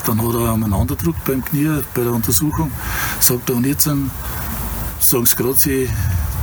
Dann 0.06 0.20
hat 0.20 0.34
er 0.34 0.54
umeinander 0.54 0.96
gedrückt 0.96 1.24
beim 1.24 1.44
Knie, 1.44 1.82
bei 1.94 2.02
der 2.02 2.12
Untersuchung. 2.12 2.70
Sagt 3.20 3.50
er, 3.50 3.56
und 3.56 3.66
jetzt 3.66 3.84
sagen 3.84 5.26
sie 5.26 5.36
gerade, 5.36 5.88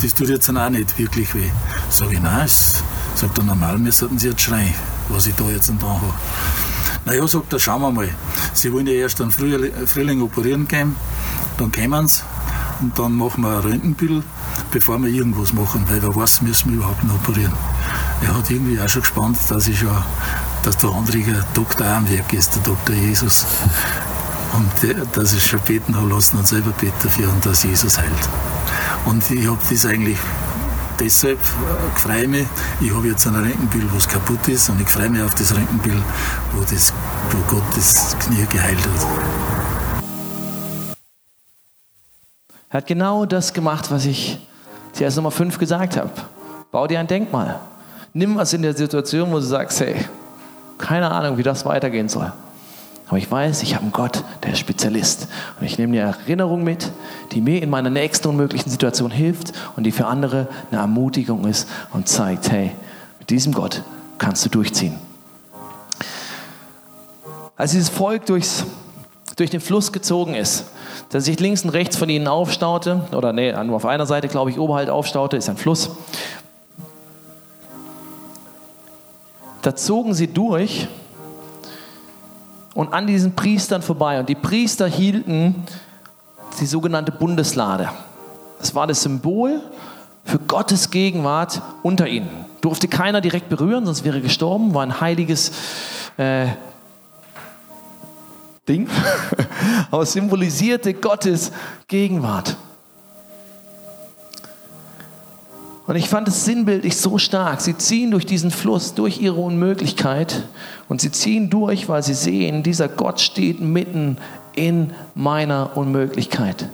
das 0.02 0.14
tut 0.14 0.30
jetzt 0.30 0.50
auch 0.50 0.70
nicht 0.70 0.98
wirklich 0.98 1.34
weh. 1.34 1.50
Sag 1.90 2.12
ich, 2.12 2.22
nein, 2.22 2.48
sagt 2.48 3.38
er, 3.38 3.44
normal 3.44 3.78
müssten 3.78 4.20
sie 4.20 4.30
jetzt 4.30 4.42
schreien, 4.42 4.74
was 5.10 5.28
ich 5.28 5.36
da 5.36 5.46
jetzt 5.50 5.72
da 5.80 5.88
habe. 5.88 6.14
Naja, 7.06 7.28
sagt 7.28 7.54
er, 7.54 7.60
schauen 7.60 7.82
wir 7.82 7.92
mal. 7.92 8.10
Sie 8.54 8.72
wollen 8.74 8.88
ja 8.88 8.94
erst 8.94 9.22
am 9.22 9.32
Frühling 9.32 10.22
operieren 10.22 10.68
gehen, 10.68 10.96
dann 11.58 11.72
kommen 11.72 12.08
sie 12.08 12.22
und 12.82 12.98
dann 13.00 13.16
machen 13.16 13.44
wir 13.44 13.58
ein 13.58 13.62
Röntgenbild, 13.62 14.24
bevor 14.72 15.00
wir 15.00 15.10
irgendwas 15.10 15.54
machen, 15.54 15.86
weil 15.88 16.02
wer 16.02 16.16
weiß, 16.16 16.42
müssen 16.42 16.72
wir 16.72 16.78
überhaupt 16.78 17.04
noch 17.04 17.16
operieren. 17.16 17.54
Er 18.26 18.36
hat 18.36 18.50
irgendwie 18.50 18.82
auch 18.82 18.90
schon 18.90 19.04
gespannt, 19.04 19.38
dass 19.50 19.68
ich 19.68 19.78
schon, 19.78 19.96
dass 20.64 20.78
der 20.78 20.90
andere 20.90 21.46
Doktor 21.54 21.86
am 21.86 22.10
Werk 22.10 22.34
ist, 22.34 22.56
der 22.56 22.64
Doktor 22.64 22.96
Jesus. 22.96 23.46
Und 24.54 25.16
dass 25.16 25.34
ich 25.34 25.46
schon 25.46 25.60
beten 25.60 25.96
habe 25.96 26.10
lassen 26.10 26.38
und 26.38 26.48
selber 26.48 26.72
beten 26.72 26.96
dafür 27.04 27.30
und 27.30 27.46
dass 27.46 27.64
Jesus 27.64 28.00
heilt. 28.00 28.30
Und 29.06 29.30
ich 29.30 29.48
habe 29.48 29.60
das 29.70 29.86
eigentlich 29.86 30.18
deshalb 31.00 31.40
äh, 31.40 32.00
freue 32.00 32.28
mich, 32.28 32.48
ich 32.82 32.92
habe 32.92 33.08
jetzt 33.08 33.28
ein 33.28 33.36
Röntgenbild, 33.36 33.94
wo 33.94 33.98
es 33.98 34.08
kaputt 34.08 34.48
ist 34.48 34.70
und 34.70 34.82
ich 34.82 34.88
freue 34.88 35.10
mich 35.10 35.22
auf 35.22 35.36
das 35.36 35.56
Röntgenbild, 35.56 36.02
wo, 36.54 36.62
das, 36.62 36.94
wo 37.30 37.38
Gott 37.56 37.64
das 37.76 38.18
Knie 38.20 38.46
geheilt 38.50 38.80
hat. 38.80 39.08
Er 42.70 42.78
hat 42.78 42.88
genau 42.88 43.26
das 43.26 43.54
gemacht, 43.54 43.92
was 43.92 44.06
ich 44.06 44.40
zuerst 44.94 45.18
Nummer 45.18 45.32
5 45.32 45.60
gesagt 45.60 45.98
habe. 45.98 46.12
Bau 46.72 46.88
dir 46.88 47.00
ein 47.00 47.08
Denkmal. 47.08 47.60
Nimm 48.18 48.38
was 48.38 48.54
in 48.54 48.62
der 48.62 48.74
Situation, 48.74 49.30
wo 49.30 49.36
du 49.36 49.42
sagst, 49.42 49.82
hey, 49.82 49.94
keine 50.78 51.12
Ahnung, 51.12 51.38
wie 51.38 51.44
das 51.44 51.66
weitergehen 51.66 52.08
soll. 52.08 52.32
Aber 53.08 53.18
ich 53.18 53.30
weiß, 53.30 53.62
ich 53.62 53.76
habe 53.76 53.84
einen 53.84 53.92
Gott, 53.92 54.24
der 54.42 54.54
ist 54.54 54.60
Spezialist. 54.60 55.28
Und 55.60 55.66
ich 55.66 55.78
nehme 55.78 55.92
die 55.92 56.00
Erinnerung 56.00 56.64
mit, 56.64 56.94
die 57.34 57.42
mir 57.42 57.62
in 57.62 57.70
meiner 57.70 57.90
nächsten 57.90 58.30
unmöglichen 58.30 58.70
Situation 58.70 59.12
hilft 59.12 59.52
und 59.76 59.84
die 59.84 59.92
für 59.92 60.06
andere 60.06 60.48
eine 60.72 60.80
Ermutigung 60.80 61.46
ist 61.46 61.68
und 61.92 62.08
zeigt, 62.08 62.50
hey, 62.50 62.72
mit 63.20 63.30
diesem 63.30 63.52
Gott 63.52 63.84
kannst 64.18 64.46
du 64.46 64.50
durchziehen. 64.50 64.96
Als 67.58 67.72
dieses 67.72 67.90
Volk 67.90 68.28
durchs, 68.28 68.64
durch 69.36 69.50
den 69.50 69.60
Fluss 69.60 69.92
gezogen 69.92 70.36
ist, 70.36 70.68
der 71.12 71.20
sich 71.20 71.38
links 71.42 71.66
und 71.66 71.72
rechts 71.72 71.98
von 71.98 72.08
ihnen 72.08 72.30
aufstaute, 72.30 73.10
oder 73.12 73.34
nee, 73.34 73.52
nur 73.66 73.76
auf 73.76 73.86
einer 73.86 74.06
Seite, 74.06 74.30
glaube 74.30 74.52
ich, 74.52 74.58
oberhalb 74.58 74.88
aufstaute, 74.88 75.36
ist 75.36 75.50
ein 75.50 75.58
Fluss. 75.58 75.92
Da 79.66 79.76
zogen 79.76 80.14
sie 80.14 80.28
durch 80.28 80.88
und 82.76 82.94
an 82.94 83.08
diesen 83.08 83.36
Priestern 83.36 83.82
vorbei. 83.82 84.20
Und 84.20 84.30
die 84.30 84.36
Priester 84.36 84.86
hielten 84.86 85.56
die 86.60 86.68
sogenannte 86.68 87.12
Bundeslade. 87.12 87.90
Das 88.60 88.76
war 88.76 88.86
das 88.86 89.02
Symbol 89.02 89.64
für 90.24 90.38
Gottes 90.38 90.92
Gegenwart 90.92 91.64
unter 91.82 92.08
ihnen. 92.08 92.46
Durfte 92.62 92.88
keiner 92.88 93.22
direkt 93.22 93.50
berühren, 93.50 93.88
sonst 93.88 94.04
wäre 94.04 94.22
gestorben. 94.22 94.76
War 94.76 94.84
ein 94.84 95.02
heiliges 95.02 95.52
äh, 96.18 96.46
Ding, 98.68 98.88
aber 99.90 100.06
symbolisierte 100.06 100.94
Gottes 100.94 101.52
Gegenwart. 101.88 102.56
Und 105.88 105.96
ich 105.96 106.10
fand 106.10 106.28
es 106.28 106.46
sinnbildlich 106.46 106.98
so 106.98 107.18
stark. 107.18 107.62
Sie 107.62 107.78
ziehen 107.78 108.12
durch 108.12 108.26
diesen 108.26 108.50
Fluss, 108.50 108.96
durch 108.96 109.22
ihre 109.22 109.40
Unmöglichkeit. 109.40 110.44
Und 110.90 111.00
sie 111.00 111.12
ziehen 111.12 111.50
durch, 111.50 111.88
weil 111.88 112.02
sie 112.02 112.16
sehen, 112.16 112.64
dieser 112.64 112.88
Gott 112.88 113.22
steht 113.22 113.62
mitten 113.62 114.18
in 114.56 114.92
meiner 115.14 115.78
Unmöglichkeit. 115.78 116.70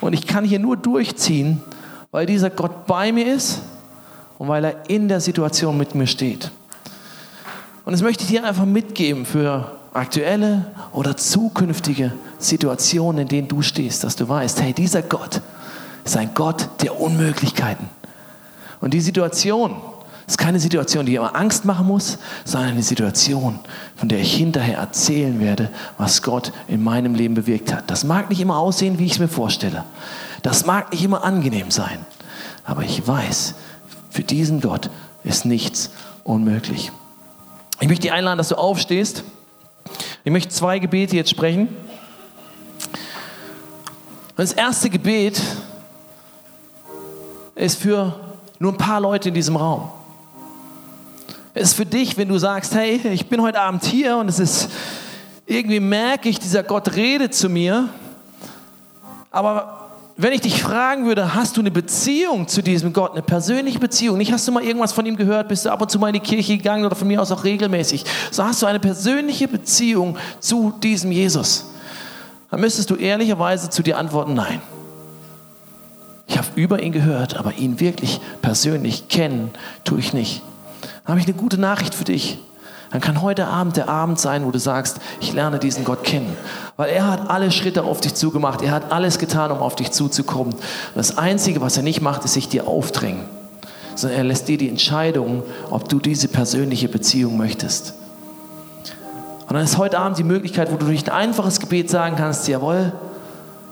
Und 0.00 0.12
ich 0.12 0.26
kann 0.26 0.44
hier 0.44 0.60
nur 0.60 0.76
durchziehen, 0.76 1.60
weil 2.12 2.26
dieser 2.26 2.50
Gott 2.50 2.86
bei 2.86 3.10
mir 3.12 3.34
ist 3.34 3.62
und 4.38 4.48
weil 4.48 4.64
er 4.64 4.88
in 4.88 5.08
der 5.08 5.20
Situation 5.20 5.76
mit 5.76 5.94
mir 5.94 6.06
steht. 6.06 6.50
Und 7.84 7.92
das 7.92 8.02
möchte 8.02 8.24
ich 8.24 8.30
dir 8.30 8.44
einfach 8.44 8.66
mitgeben 8.66 9.26
für 9.26 9.72
aktuelle 9.92 10.66
oder 10.92 11.16
zukünftige 11.16 12.12
Situationen, 12.38 13.22
in 13.22 13.28
denen 13.28 13.48
du 13.48 13.62
stehst, 13.62 14.04
dass 14.04 14.16
du 14.16 14.28
weißt, 14.28 14.60
hey, 14.60 14.72
dieser 14.72 15.02
Gott 15.02 15.40
ist 16.04 16.16
ein 16.16 16.30
Gott 16.34 16.68
der 16.82 17.00
Unmöglichkeiten. 17.00 17.88
Und 18.86 18.94
die 18.94 19.00
Situation 19.00 19.74
ist 20.28 20.38
keine 20.38 20.60
Situation, 20.60 21.06
die 21.06 21.16
immer 21.16 21.34
Angst 21.34 21.64
machen 21.64 21.88
muss, 21.88 22.18
sondern 22.44 22.70
eine 22.70 22.84
Situation, 22.84 23.58
von 23.96 24.08
der 24.08 24.20
ich 24.20 24.32
hinterher 24.36 24.78
erzählen 24.78 25.40
werde, 25.40 25.70
was 25.98 26.22
Gott 26.22 26.52
in 26.68 26.84
meinem 26.84 27.16
Leben 27.16 27.34
bewirkt 27.34 27.74
hat. 27.74 27.90
Das 27.90 28.04
mag 28.04 28.30
nicht 28.30 28.40
immer 28.40 28.58
aussehen, 28.58 29.00
wie 29.00 29.06
ich 29.06 29.14
es 29.14 29.18
mir 29.18 29.26
vorstelle. 29.26 29.82
Das 30.42 30.66
mag 30.66 30.92
nicht 30.92 31.02
immer 31.02 31.24
angenehm 31.24 31.72
sein. 31.72 31.98
Aber 32.62 32.82
ich 32.82 33.04
weiß, 33.04 33.56
für 34.08 34.22
diesen 34.22 34.60
Gott 34.60 34.88
ist 35.24 35.46
nichts 35.46 35.90
unmöglich. 36.22 36.92
Ich 37.80 37.88
möchte 37.88 38.02
dich 38.02 38.12
einladen, 38.12 38.38
dass 38.38 38.50
du 38.50 38.54
aufstehst. 38.54 39.24
Ich 40.22 40.30
möchte 40.30 40.50
zwei 40.50 40.78
Gebete 40.78 41.16
jetzt 41.16 41.30
sprechen. 41.30 41.74
Das 44.36 44.52
erste 44.52 44.90
Gebet 44.90 45.42
ist 47.56 47.80
für 47.80 48.20
nur 48.58 48.72
ein 48.72 48.78
paar 48.78 49.00
Leute 49.00 49.28
in 49.28 49.34
diesem 49.34 49.56
Raum. 49.56 49.90
Es 51.54 51.68
ist 51.68 51.74
für 51.74 51.86
dich, 51.86 52.16
wenn 52.18 52.28
du 52.28 52.38
sagst, 52.38 52.74
hey, 52.74 53.00
ich 53.12 53.28
bin 53.28 53.40
heute 53.40 53.60
Abend 53.60 53.84
hier 53.84 54.16
und 54.18 54.28
es 54.28 54.38
ist, 54.38 54.68
irgendwie 55.46 55.80
merke 55.80 56.28
ich, 56.28 56.38
dieser 56.38 56.62
Gott 56.62 56.94
redet 56.96 57.34
zu 57.34 57.48
mir. 57.48 57.88
Aber 59.30 59.88
wenn 60.18 60.32
ich 60.32 60.40
dich 60.40 60.62
fragen 60.62 61.06
würde, 61.06 61.34
hast 61.34 61.56
du 61.56 61.60
eine 61.60 61.70
Beziehung 61.70 62.48
zu 62.48 62.62
diesem 62.62 62.92
Gott, 62.92 63.12
eine 63.12 63.22
persönliche 63.22 63.78
Beziehung? 63.78 64.16
Nicht 64.16 64.32
hast 64.32 64.48
du 64.48 64.52
mal 64.52 64.62
irgendwas 64.62 64.92
von 64.92 65.04
ihm 65.04 65.16
gehört, 65.16 65.48
bist 65.48 65.66
du 65.66 65.70
ab 65.70 65.80
und 65.82 65.90
zu 65.90 65.98
mal 65.98 66.08
in 66.08 66.14
die 66.14 66.20
Kirche 66.20 66.56
gegangen 66.56 66.84
oder 66.84 66.96
von 66.96 67.06
mir 67.06 67.20
aus 67.20 67.30
auch 67.32 67.44
regelmäßig. 67.44 68.04
So 68.30 68.42
hast 68.42 68.62
du 68.62 68.66
eine 68.66 68.80
persönliche 68.80 69.46
Beziehung 69.46 70.16
zu 70.40 70.72
diesem 70.82 71.12
Jesus. 71.12 71.70
Dann 72.50 72.60
müsstest 72.60 72.90
du 72.90 72.96
ehrlicherweise 72.96 73.68
zu 73.68 73.82
dir 73.82 73.98
antworten, 73.98 74.34
nein. 74.34 74.60
Ich 76.26 76.38
habe 76.38 76.48
über 76.56 76.82
ihn 76.82 76.92
gehört, 76.92 77.36
aber 77.36 77.54
ihn 77.54 77.80
wirklich 77.80 78.20
persönlich 78.42 79.08
kennen 79.08 79.50
tue 79.84 79.98
ich 79.98 80.12
nicht. 80.12 80.42
Dann 81.04 81.12
habe 81.12 81.20
ich 81.20 81.26
eine 81.26 81.36
gute 81.36 81.58
Nachricht 81.58 81.94
für 81.94 82.04
dich. 82.04 82.38
Dann 82.90 83.00
kann 83.00 83.22
heute 83.22 83.46
Abend 83.46 83.76
der 83.76 83.88
Abend 83.88 84.18
sein, 84.18 84.44
wo 84.44 84.50
du 84.50 84.58
sagst, 84.58 85.00
ich 85.20 85.32
lerne 85.32 85.58
diesen 85.58 85.84
Gott 85.84 86.04
kennen. 86.04 86.36
Weil 86.76 86.90
er 86.90 87.10
hat 87.10 87.30
alle 87.30 87.50
Schritte 87.50 87.84
auf 87.84 88.00
dich 88.00 88.14
zugemacht. 88.14 88.62
Er 88.62 88.70
hat 88.70 88.92
alles 88.92 89.18
getan, 89.18 89.50
um 89.50 89.58
auf 89.58 89.76
dich 89.76 89.90
zuzukommen. 89.92 90.52
Und 90.52 90.62
das 90.94 91.18
Einzige, 91.18 91.60
was 91.60 91.76
er 91.76 91.82
nicht 91.82 92.00
macht, 92.00 92.24
ist 92.24 92.34
sich 92.34 92.48
dir 92.48 92.68
aufdrängen. 92.68 93.24
Sondern 93.96 94.18
er 94.18 94.24
lässt 94.24 94.48
dir 94.48 94.58
die 94.58 94.68
Entscheidung, 94.68 95.42
ob 95.70 95.88
du 95.88 95.98
diese 95.98 96.28
persönliche 96.28 96.88
Beziehung 96.88 97.36
möchtest. 97.36 97.94
Und 99.48 99.54
dann 99.54 99.64
ist 99.64 99.78
heute 99.78 99.98
Abend 99.98 100.18
die 100.18 100.24
Möglichkeit, 100.24 100.72
wo 100.72 100.76
du 100.76 100.86
durch 100.86 101.06
ein 101.06 101.12
einfaches 101.12 101.60
Gebet 101.60 101.88
sagen 101.88 102.16
kannst, 102.16 102.48
jawohl, 102.48 102.92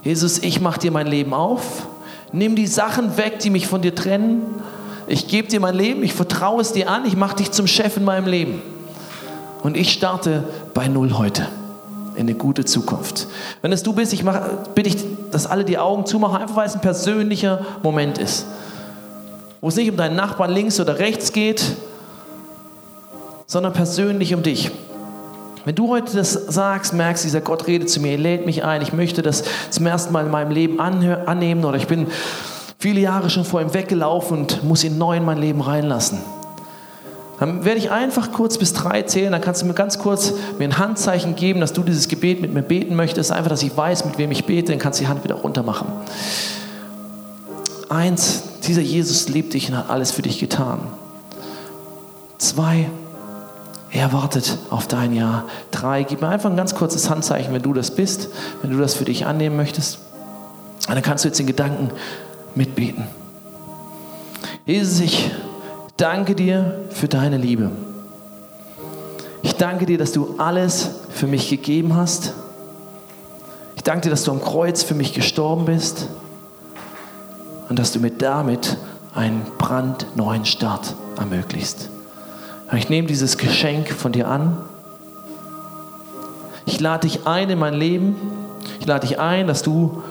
Jesus, 0.02 0.38
ich 0.38 0.60
mache 0.60 0.80
dir 0.80 0.92
mein 0.92 1.06
Leben 1.06 1.34
auf 1.34 1.86
Nimm 2.34 2.56
die 2.56 2.66
Sachen 2.66 3.16
weg, 3.16 3.38
die 3.38 3.50
mich 3.50 3.68
von 3.68 3.80
dir 3.80 3.94
trennen. 3.94 4.42
Ich 5.06 5.28
gebe 5.28 5.46
dir 5.46 5.60
mein 5.60 5.76
Leben, 5.76 6.02
ich 6.02 6.14
vertraue 6.14 6.60
es 6.60 6.72
dir 6.72 6.90
an, 6.90 7.06
ich 7.06 7.16
mache 7.16 7.36
dich 7.36 7.52
zum 7.52 7.68
Chef 7.68 7.96
in 7.96 8.04
meinem 8.04 8.26
Leben. 8.26 8.60
Und 9.62 9.76
ich 9.76 9.92
starte 9.92 10.42
bei 10.74 10.88
Null 10.88 11.12
heute 11.16 11.46
in 12.16 12.22
eine 12.22 12.34
gute 12.34 12.64
Zukunft. 12.64 13.28
Wenn 13.62 13.70
es 13.70 13.84
du 13.84 13.92
bist, 13.92 14.12
ich 14.12 14.24
mach, 14.24 14.40
bitte 14.74 14.88
ich, 14.88 14.96
dass 15.30 15.46
alle 15.46 15.64
die 15.64 15.78
Augen 15.78 16.06
zumachen, 16.06 16.42
einfach 16.42 16.56
weil 16.56 16.66
es 16.66 16.74
ein 16.74 16.80
persönlicher 16.80 17.64
Moment 17.84 18.18
ist. 18.18 18.46
Wo 19.60 19.68
es 19.68 19.76
nicht 19.76 19.88
um 19.88 19.96
deinen 19.96 20.16
Nachbarn 20.16 20.50
links 20.50 20.80
oder 20.80 20.98
rechts 20.98 21.32
geht, 21.32 21.62
sondern 23.46 23.72
persönlich 23.72 24.34
um 24.34 24.42
dich. 24.42 24.72
Wenn 25.64 25.74
du 25.74 25.88
heute 25.88 26.14
das 26.14 26.32
sagst, 26.32 26.92
merkst, 26.92 27.24
dieser 27.24 27.40
Gott 27.40 27.66
redet 27.66 27.88
zu 27.88 28.00
mir, 28.00 28.12
er 28.12 28.18
lädt 28.18 28.44
mich 28.44 28.64
ein, 28.64 28.82
ich 28.82 28.92
möchte 28.92 29.22
das 29.22 29.44
zum 29.70 29.86
ersten 29.86 30.12
Mal 30.12 30.26
in 30.26 30.30
meinem 30.30 30.50
Leben 30.50 30.78
annehmen 30.78 31.64
oder 31.64 31.78
ich 31.78 31.86
bin 31.86 32.08
viele 32.78 33.00
Jahre 33.00 33.30
schon 33.30 33.46
vor 33.46 33.62
ihm 33.62 33.72
weggelaufen 33.72 34.38
und 34.38 34.62
muss 34.62 34.84
ihn 34.84 34.98
neu 34.98 35.16
in 35.16 35.24
mein 35.24 35.38
Leben 35.38 35.62
reinlassen. 35.62 36.18
Dann 37.40 37.64
werde 37.64 37.78
ich 37.78 37.90
einfach 37.90 38.30
kurz 38.30 38.58
bis 38.58 38.74
drei 38.74 39.02
zählen, 39.02 39.32
dann 39.32 39.40
kannst 39.40 39.62
du 39.62 39.66
mir 39.66 39.74
ganz 39.74 39.98
kurz 39.98 40.34
mir 40.58 40.64
ein 40.64 40.78
Handzeichen 40.78 41.34
geben, 41.34 41.60
dass 41.60 41.72
du 41.72 41.82
dieses 41.82 42.08
Gebet 42.08 42.40
mit 42.42 42.52
mir 42.52 42.62
beten 42.62 42.94
möchtest, 42.94 43.32
einfach, 43.32 43.50
dass 43.50 43.62
ich 43.62 43.76
weiß, 43.76 44.04
mit 44.04 44.18
wem 44.18 44.30
ich 44.30 44.44
bete, 44.44 44.70
dann 44.70 44.78
kannst 44.78 45.00
du 45.00 45.04
die 45.04 45.08
Hand 45.08 45.24
wieder 45.24 45.36
runter 45.36 45.62
machen. 45.62 45.88
Eins, 47.88 48.42
dieser 48.66 48.82
Jesus 48.82 49.28
liebt 49.28 49.54
dich 49.54 49.70
und 49.70 49.76
hat 49.78 49.90
alles 49.90 50.12
für 50.12 50.22
dich 50.22 50.38
getan. 50.38 50.80
Zwei, 52.38 52.86
er 53.94 54.12
wartet 54.12 54.58
auf 54.70 54.88
dein 54.88 55.14
Ja. 55.14 55.44
Drei, 55.70 56.02
gib 56.02 56.20
mir 56.20 56.28
einfach 56.28 56.50
ein 56.50 56.56
ganz 56.56 56.74
kurzes 56.74 57.08
Handzeichen, 57.08 57.54
wenn 57.54 57.62
du 57.62 57.72
das 57.72 57.92
bist, 57.92 58.28
wenn 58.60 58.72
du 58.72 58.78
das 58.78 58.94
für 58.94 59.04
dich 59.04 59.24
annehmen 59.24 59.56
möchtest. 59.56 60.00
Und 60.88 60.96
dann 60.96 61.02
kannst 61.02 61.24
du 61.24 61.28
jetzt 61.28 61.38
den 61.38 61.46
Gedanken 61.46 61.90
mitbeten. 62.56 63.04
Jesus, 64.66 64.98
ich 64.98 65.30
danke 65.96 66.34
dir 66.34 66.80
für 66.90 67.06
deine 67.06 67.36
Liebe. 67.36 67.70
Ich 69.42 69.54
danke 69.54 69.86
dir, 69.86 69.96
dass 69.96 70.10
du 70.10 70.34
alles 70.38 70.90
für 71.10 71.28
mich 71.28 71.48
gegeben 71.48 71.94
hast. 71.94 72.34
Ich 73.76 73.84
danke 73.84 74.02
dir, 74.02 74.10
dass 74.10 74.24
du 74.24 74.32
am 74.32 74.42
Kreuz 74.42 74.82
für 74.82 74.94
mich 74.94 75.14
gestorben 75.14 75.66
bist 75.66 76.08
und 77.68 77.78
dass 77.78 77.92
du 77.92 78.00
mir 78.00 78.10
damit 78.10 78.76
einen 79.14 79.46
brandneuen 79.56 80.46
Start 80.46 80.96
ermöglicht. 81.16 81.90
Ich 82.72 82.88
nehme 82.88 83.06
dieses 83.06 83.38
Geschenk 83.38 83.90
von 83.90 84.12
dir 84.12 84.28
an. 84.28 84.56
Ich 86.66 86.80
lade 86.80 87.06
dich 87.06 87.26
ein 87.26 87.50
in 87.50 87.58
mein 87.58 87.74
Leben. 87.74 88.16
Ich 88.80 88.86
lade 88.86 89.06
dich 89.06 89.18
ein, 89.20 89.46
dass 89.46 89.62
du 89.62 90.02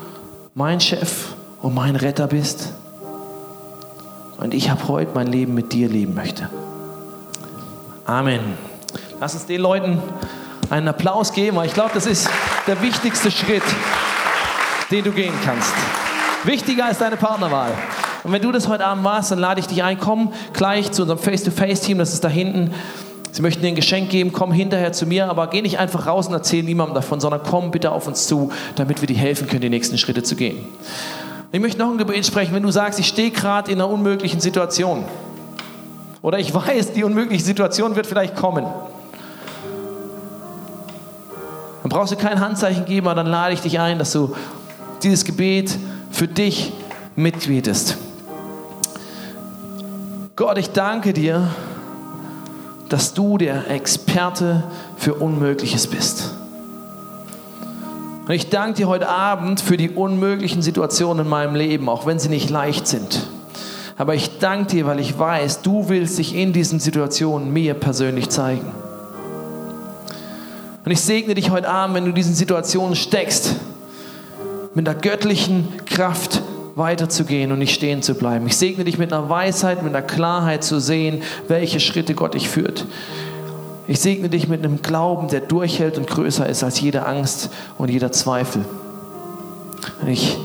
mein 0.54 0.80
Chef 0.80 1.34
und 1.62 1.74
mein 1.74 1.96
Retter 1.96 2.28
bist. 2.28 2.74
Und 4.38 4.54
ich 4.54 4.70
habe 4.70 4.88
heute 4.88 5.12
mein 5.16 5.28
Leben 5.28 5.54
mit 5.54 5.74
dir 5.74 5.90
leben 5.90 6.14
möchte. 6.14 6.50
Amen. 8.06 8.42
Lass 9.20 9.34
uns 9.34 9.46
den 9.46 9.62
Leuten 9.62 10.02
einen 10.70 10.88
Applaus 10.88 11.34
geben, 11.34 11.58
weil 11.58 11.68
ich 11.68 11.74
glaube, 11.74 11.92
das 11.94 12.06
ist 12.06 12.30
der 12.68 12.82
wichtigste 12.82 13.32
Schritt, 13.32 13.64
den 14.92 15.04
du 15.04 15.12
gehen 15.12 15.34
kannst. 15.44 15.74
Wichtiger 16.44 16.86
als 16.86 16.98
deine 16.98 17.18
Partnerwahl. 17.18 17.72
Und 18.24 18.32
wenn 18.32 18.42
du 18.42 18.52
das 18.52 18.68
heute 18.68 18.86
Abend 18.86 19.04
warst, 19.04 19.32
dann 19.32 19.40
lade 19.40 19.60
ich 19.60 19.68
dich 19.68 19.84
ein, 19.84 20.00
komm 20.00 20.32
gleich 20.54 20.92
zu 20.92 21.02
unserem 21.02 21.20
Face-to-Face-Team, 21.20 21.98
das 21.98 22.14
ist 22.14 22.24
da 22.24 22.30
hinten. 22.30 22.72
Sie 23.32 23.42
möchten 23.42 23.62
dir 23.64 23.70
ein 23.70 23.76
Geschenk 23.76 24.12
geben, 24.12 24.32
komm 24.32 24.52
hinterher 24.52 24.94
zu 24.94 25.06
mir, 25.06 25.28
aber 25.28 25.48
geh 25.48 25.62
nicht 25.62 25.80
einfach 25.80 26.06
raus 26.06 26.28
und 26.28 26.34
erzähl 26.34 26.64
niemandem 26.64 26.96
davon, 26.96 27.20
sondern 27.20 27.42
komm 27.44 27.72
bitte 27.72 27.92
auf 27.92 28.08
uns 28.08 28.28
zu, 28.28 28.52
damit 28.76 29.02
wir 29.02 29.08
dir 29.08 29.18
helfen 29.18 29.48
können, 29.48 29.62
die 29.62 29.70
nächsten 29.70 29.98
Schritte 29.98 30.24
zu 30.24 30.36
gehen. 30.36 30.58
Ich 31.52 31.60
möchte 31.60 31.80
noch 31.80 31.90
ein 31.90 31.98
Gebet 31.98 32.26
sprechen, 32.26 32.54
wenn 32.54 32.64
du 32.64 32.72
sagst, 32.72 33.00
ich 33.00 33.08
stehe 33.08 33.32
gerade 33.32 33.72
in 33.72 33.82
einer 33.82 33.90
unmöglichen 33.90 34.40
Situation. 34.40 35.04
Oder 36.22 36.40
ich 36.40 36.54
weiß, 36.54 36.94
die 36.94 37.04
unmögliche 37.04 37.44
Situation 37.44 37.96
wird 37.96 38.08
vielleicht 38.08 38.36
kommen. 38.36 38.66
Dann 41.82 41.90
brauchst 41.90 42.14
du 42.14 42.16
kein 42.16 42.40
Handzeichen 42.40 42.86
geben, 42.86 43.08
aber 43.08 43.16
dann 43.16 43.28
lade 43.28 43.54
ich 43.54 43.62
dich 43.62 43.80
ein, 43.80 44.00
dass 44.00 44.14
du 44.14 44.34
dieses 45.04 45.26
Gebet 45.26 45.78
für 46.12 46.28
dich 46.28 46.72
mitbetest. 47.16 47.98
Gott, 50.36 50.58
ich 50.58 50.72
danke 50.72 51.14
dir, 51.14 51.48
dass 52.90 53.14
du 53.14 53.38
der 53.38 53.70
Experte 53.70 54.64
für 54.98 55.14
Unmögliches 55.14 55.86
bist. 55.86 56.32
Und 58.26 58.32
ich 58.32 58.50
danke 58.50 58.78
dir 58.78 58.88
heute 58.88 59.10
Abend 59.10 59.62
für 59.62 59.78
die 59.78 59.92
unmöglichen 59.92 60.64
Situationen 60.64 61.26
in 61.26 61.30
meinem 61.30 61.54
Leben, 61.54 61.88
auch 61.88 62.08
wenn 62.08 62.18
sie 62.18 62.30
nicht 62.30 62.50
leicht 62.50 62.88
sind. 62.88 63.28
Aber 63.96 64.16
ich 64.16 64.40
danke 64.40 64.72
dir, 64.72 64.88
weil 64.88 65.00
ich 65.00 65.20
weiß, 65.20 65.62
du 65.62 65.88
willst 65.88 66.18
dich 66.18 66.36
in 66.36 66.52
diesen 66.52 66.80
Situationen 66.80 67.54
mir 67.54 67.76
persönlich 67.76 68.30
zeigen. 68.30 68.72
Und 70.84 70.92
ich 70.92 71.02
segne 71.02 71.36
dich 71.36 71.52
heute 71.52 71.70
Abend, 71.70 71.96
wenn 71.96 72.06
du 72.06 72.10
in 72.10 72.16
diesen 72.16 72.34
Situationen 72.34 72.96
steckst, 72.96 73.56
mit 74.74 74.90
einer 74.90 75.00
göttlichen 75.00 75.68
Kraft 75.86 76.42
weiterzugehen 76.76 77.52
und 77.52 77.60
nicht 77.60 77.74
stehen 77.74 78.02
zu 78.02 78.16
bleiben. 78.16 78.48
Ich 78.48 78.58
segne 78.58 78.84
dich 78.84 78.98
mit 78.98 79.14
einer 79.14 79.30
Weisheit, 79.30 79.84
mit 79.84 79.96
einer 79.96 80.06
Klarheit 80.06 80.64
zu 80.64 80.80
sehen, 80.80 81.22
welche 81.48 81.80
Schritte 81.80 82.16
Gott 82.16 82.34
dich 82.34 82.50
führt. 82.50 82.86
Ich 83.88 84.00
segne 84.00 84.30
dich 84.30 84.48
mit 84.48 84.64
einem 84.64 84.82
Glauben, 84.82 85.28
der 85.28 85.42
durchhält 85.42 85.98
und 85.98 86.08
größer 86.08 86.48
ist 86.48 86.64
als 86.64 86.80
jede 86.80 87.06
Angst 87.06 87.50
und 87.78 87.92
jeder 87.92 88.12
Zweifel. 88.12 88.64
Ich 90.08 90.38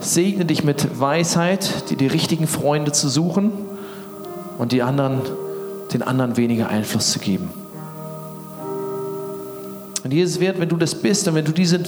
segne 0.00 0.44
dich 0.44 0.62
mit 0.62 1.00
Weisheit, 1.00 1.90
die, 1.90 1.96
die 1.96 2.06
richtigen 2.06 2.46
Freunde 2.46 2.92
zu 2.92 3.08
suchen 3.08 3.50
und 4.58 4.72
die 4.72 4.82
anderen, 4.82 5.22
den 5.92 6.02
anderen 6.02 6.36
weniger 6.36 6.68
Einfluss 6.68 7.10
zu 7.10 7.18
geben. 7.18 7.50
Und 10.04 10.12
Jesus 10.12 10.38
wird, 10.38 10.60
wenn 10.60 10.68
du 10.68 10.76
das 10.76 10.94
bist 10.94 11.26
und 11.26 11.34
wenn 11.34 11.44
du 11.44 11.52
diese 11.52 11.80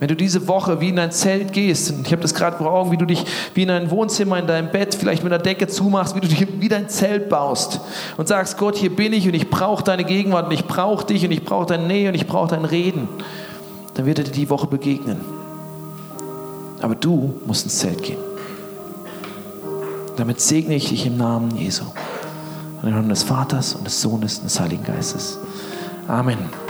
wenn 0.00 0.08
du 0.08 0.16
diese 0.16 0.48
Woche 0.48 0.80
wie 0.80 0.88
in 0.88 0.98
ein 0.98 1.12
Zelt 1.12 1.52
gehst, 1.52 1.92
und 1.92 2.06
ich 2.06 2.12
habe 2.12 2.22
das 2.22 2.34
gerade 2.34 2.56
vor 2.56 2.70
Augen, 2.72 2.90
wie 2.90 2.96
du 2.96 3.06
dich 3.06 3.24
wie 3.54 3.62
in 3.62 3.70
ein 3.70 3.90
Wohnzimmer 3.90 4.38
in 4.38 4.46
deinem 4.46 4.70
Bett 4.70 4.94
vielleicht 4.94 5.22
mit 5.22 5.32
einer 5.32 5.42
Decke 5.42 5.68
zumachst, 5.68 6.16
wie 6.16 6.20
du 6.20 6.28
dich 6.28 6.46
wie 6.60 6.68
dein 6.68 6.88
Zelt 6.88 7.28
baust 7.28 7.80
und 8.16 8.26
sagst, 8.26 8.58
Gott, 8.58 8.76
hier 8.76 8.94
bin 8.94 9.12
ich 9.12 9.26
und 9.26 9.34
ich 9.34 9.50
brauche 9.50 9.84
deine 9.84 10.04
Gegenwart 10.04 10.46
und 10.46 10.52
ich 10.52 10.64
brauche 10.64 11.06
dich 11.06 11.24
und 11.24 11.30
ich 11.30 11.44
brauche 11.44 11.66
deine 11.66 11.86
Nähe 11.86 12.08
und 12.08 12.14
ich 12.14 12.26
brauche 12.26 12.48
dein 12.48 12.64
Reden, 12.64 13.08
dann 13.94 14.06
wird 14.06 14.18
er 14.18 14.24
dir 14.24 14.32
die 14.32 14.50
Woche 14.50 14.66
begegnen. 14.66 15.20
Aber 16.82 16.96
du 16.96 17.40
musst 17.46 17.64
ins 17.64 17.78
Zelt 17.78 18.02
gehen. 18.02 18.18
Damit 20.16 20.40
segne 20.40 20.74
ich 20.74 20.88
dich 20.88 21.06
im 21.06 21.16
Namen 21.16 21.56
Jesu. 21.56 21.84
Und 22.82 22.88
im 22.88 22.94
Namen 22.94 23.08
des 23.08 23.22
Vaters 23.22 23.74
und 23.74 23.86
des 23.86 24.00
Sohnes 24.00 24.38
und 24.38 24.44
des 24.44 24.60
Heiligen 24.60 24.84
Geistes. 24.84 25.38
Amen. 26.06 26.63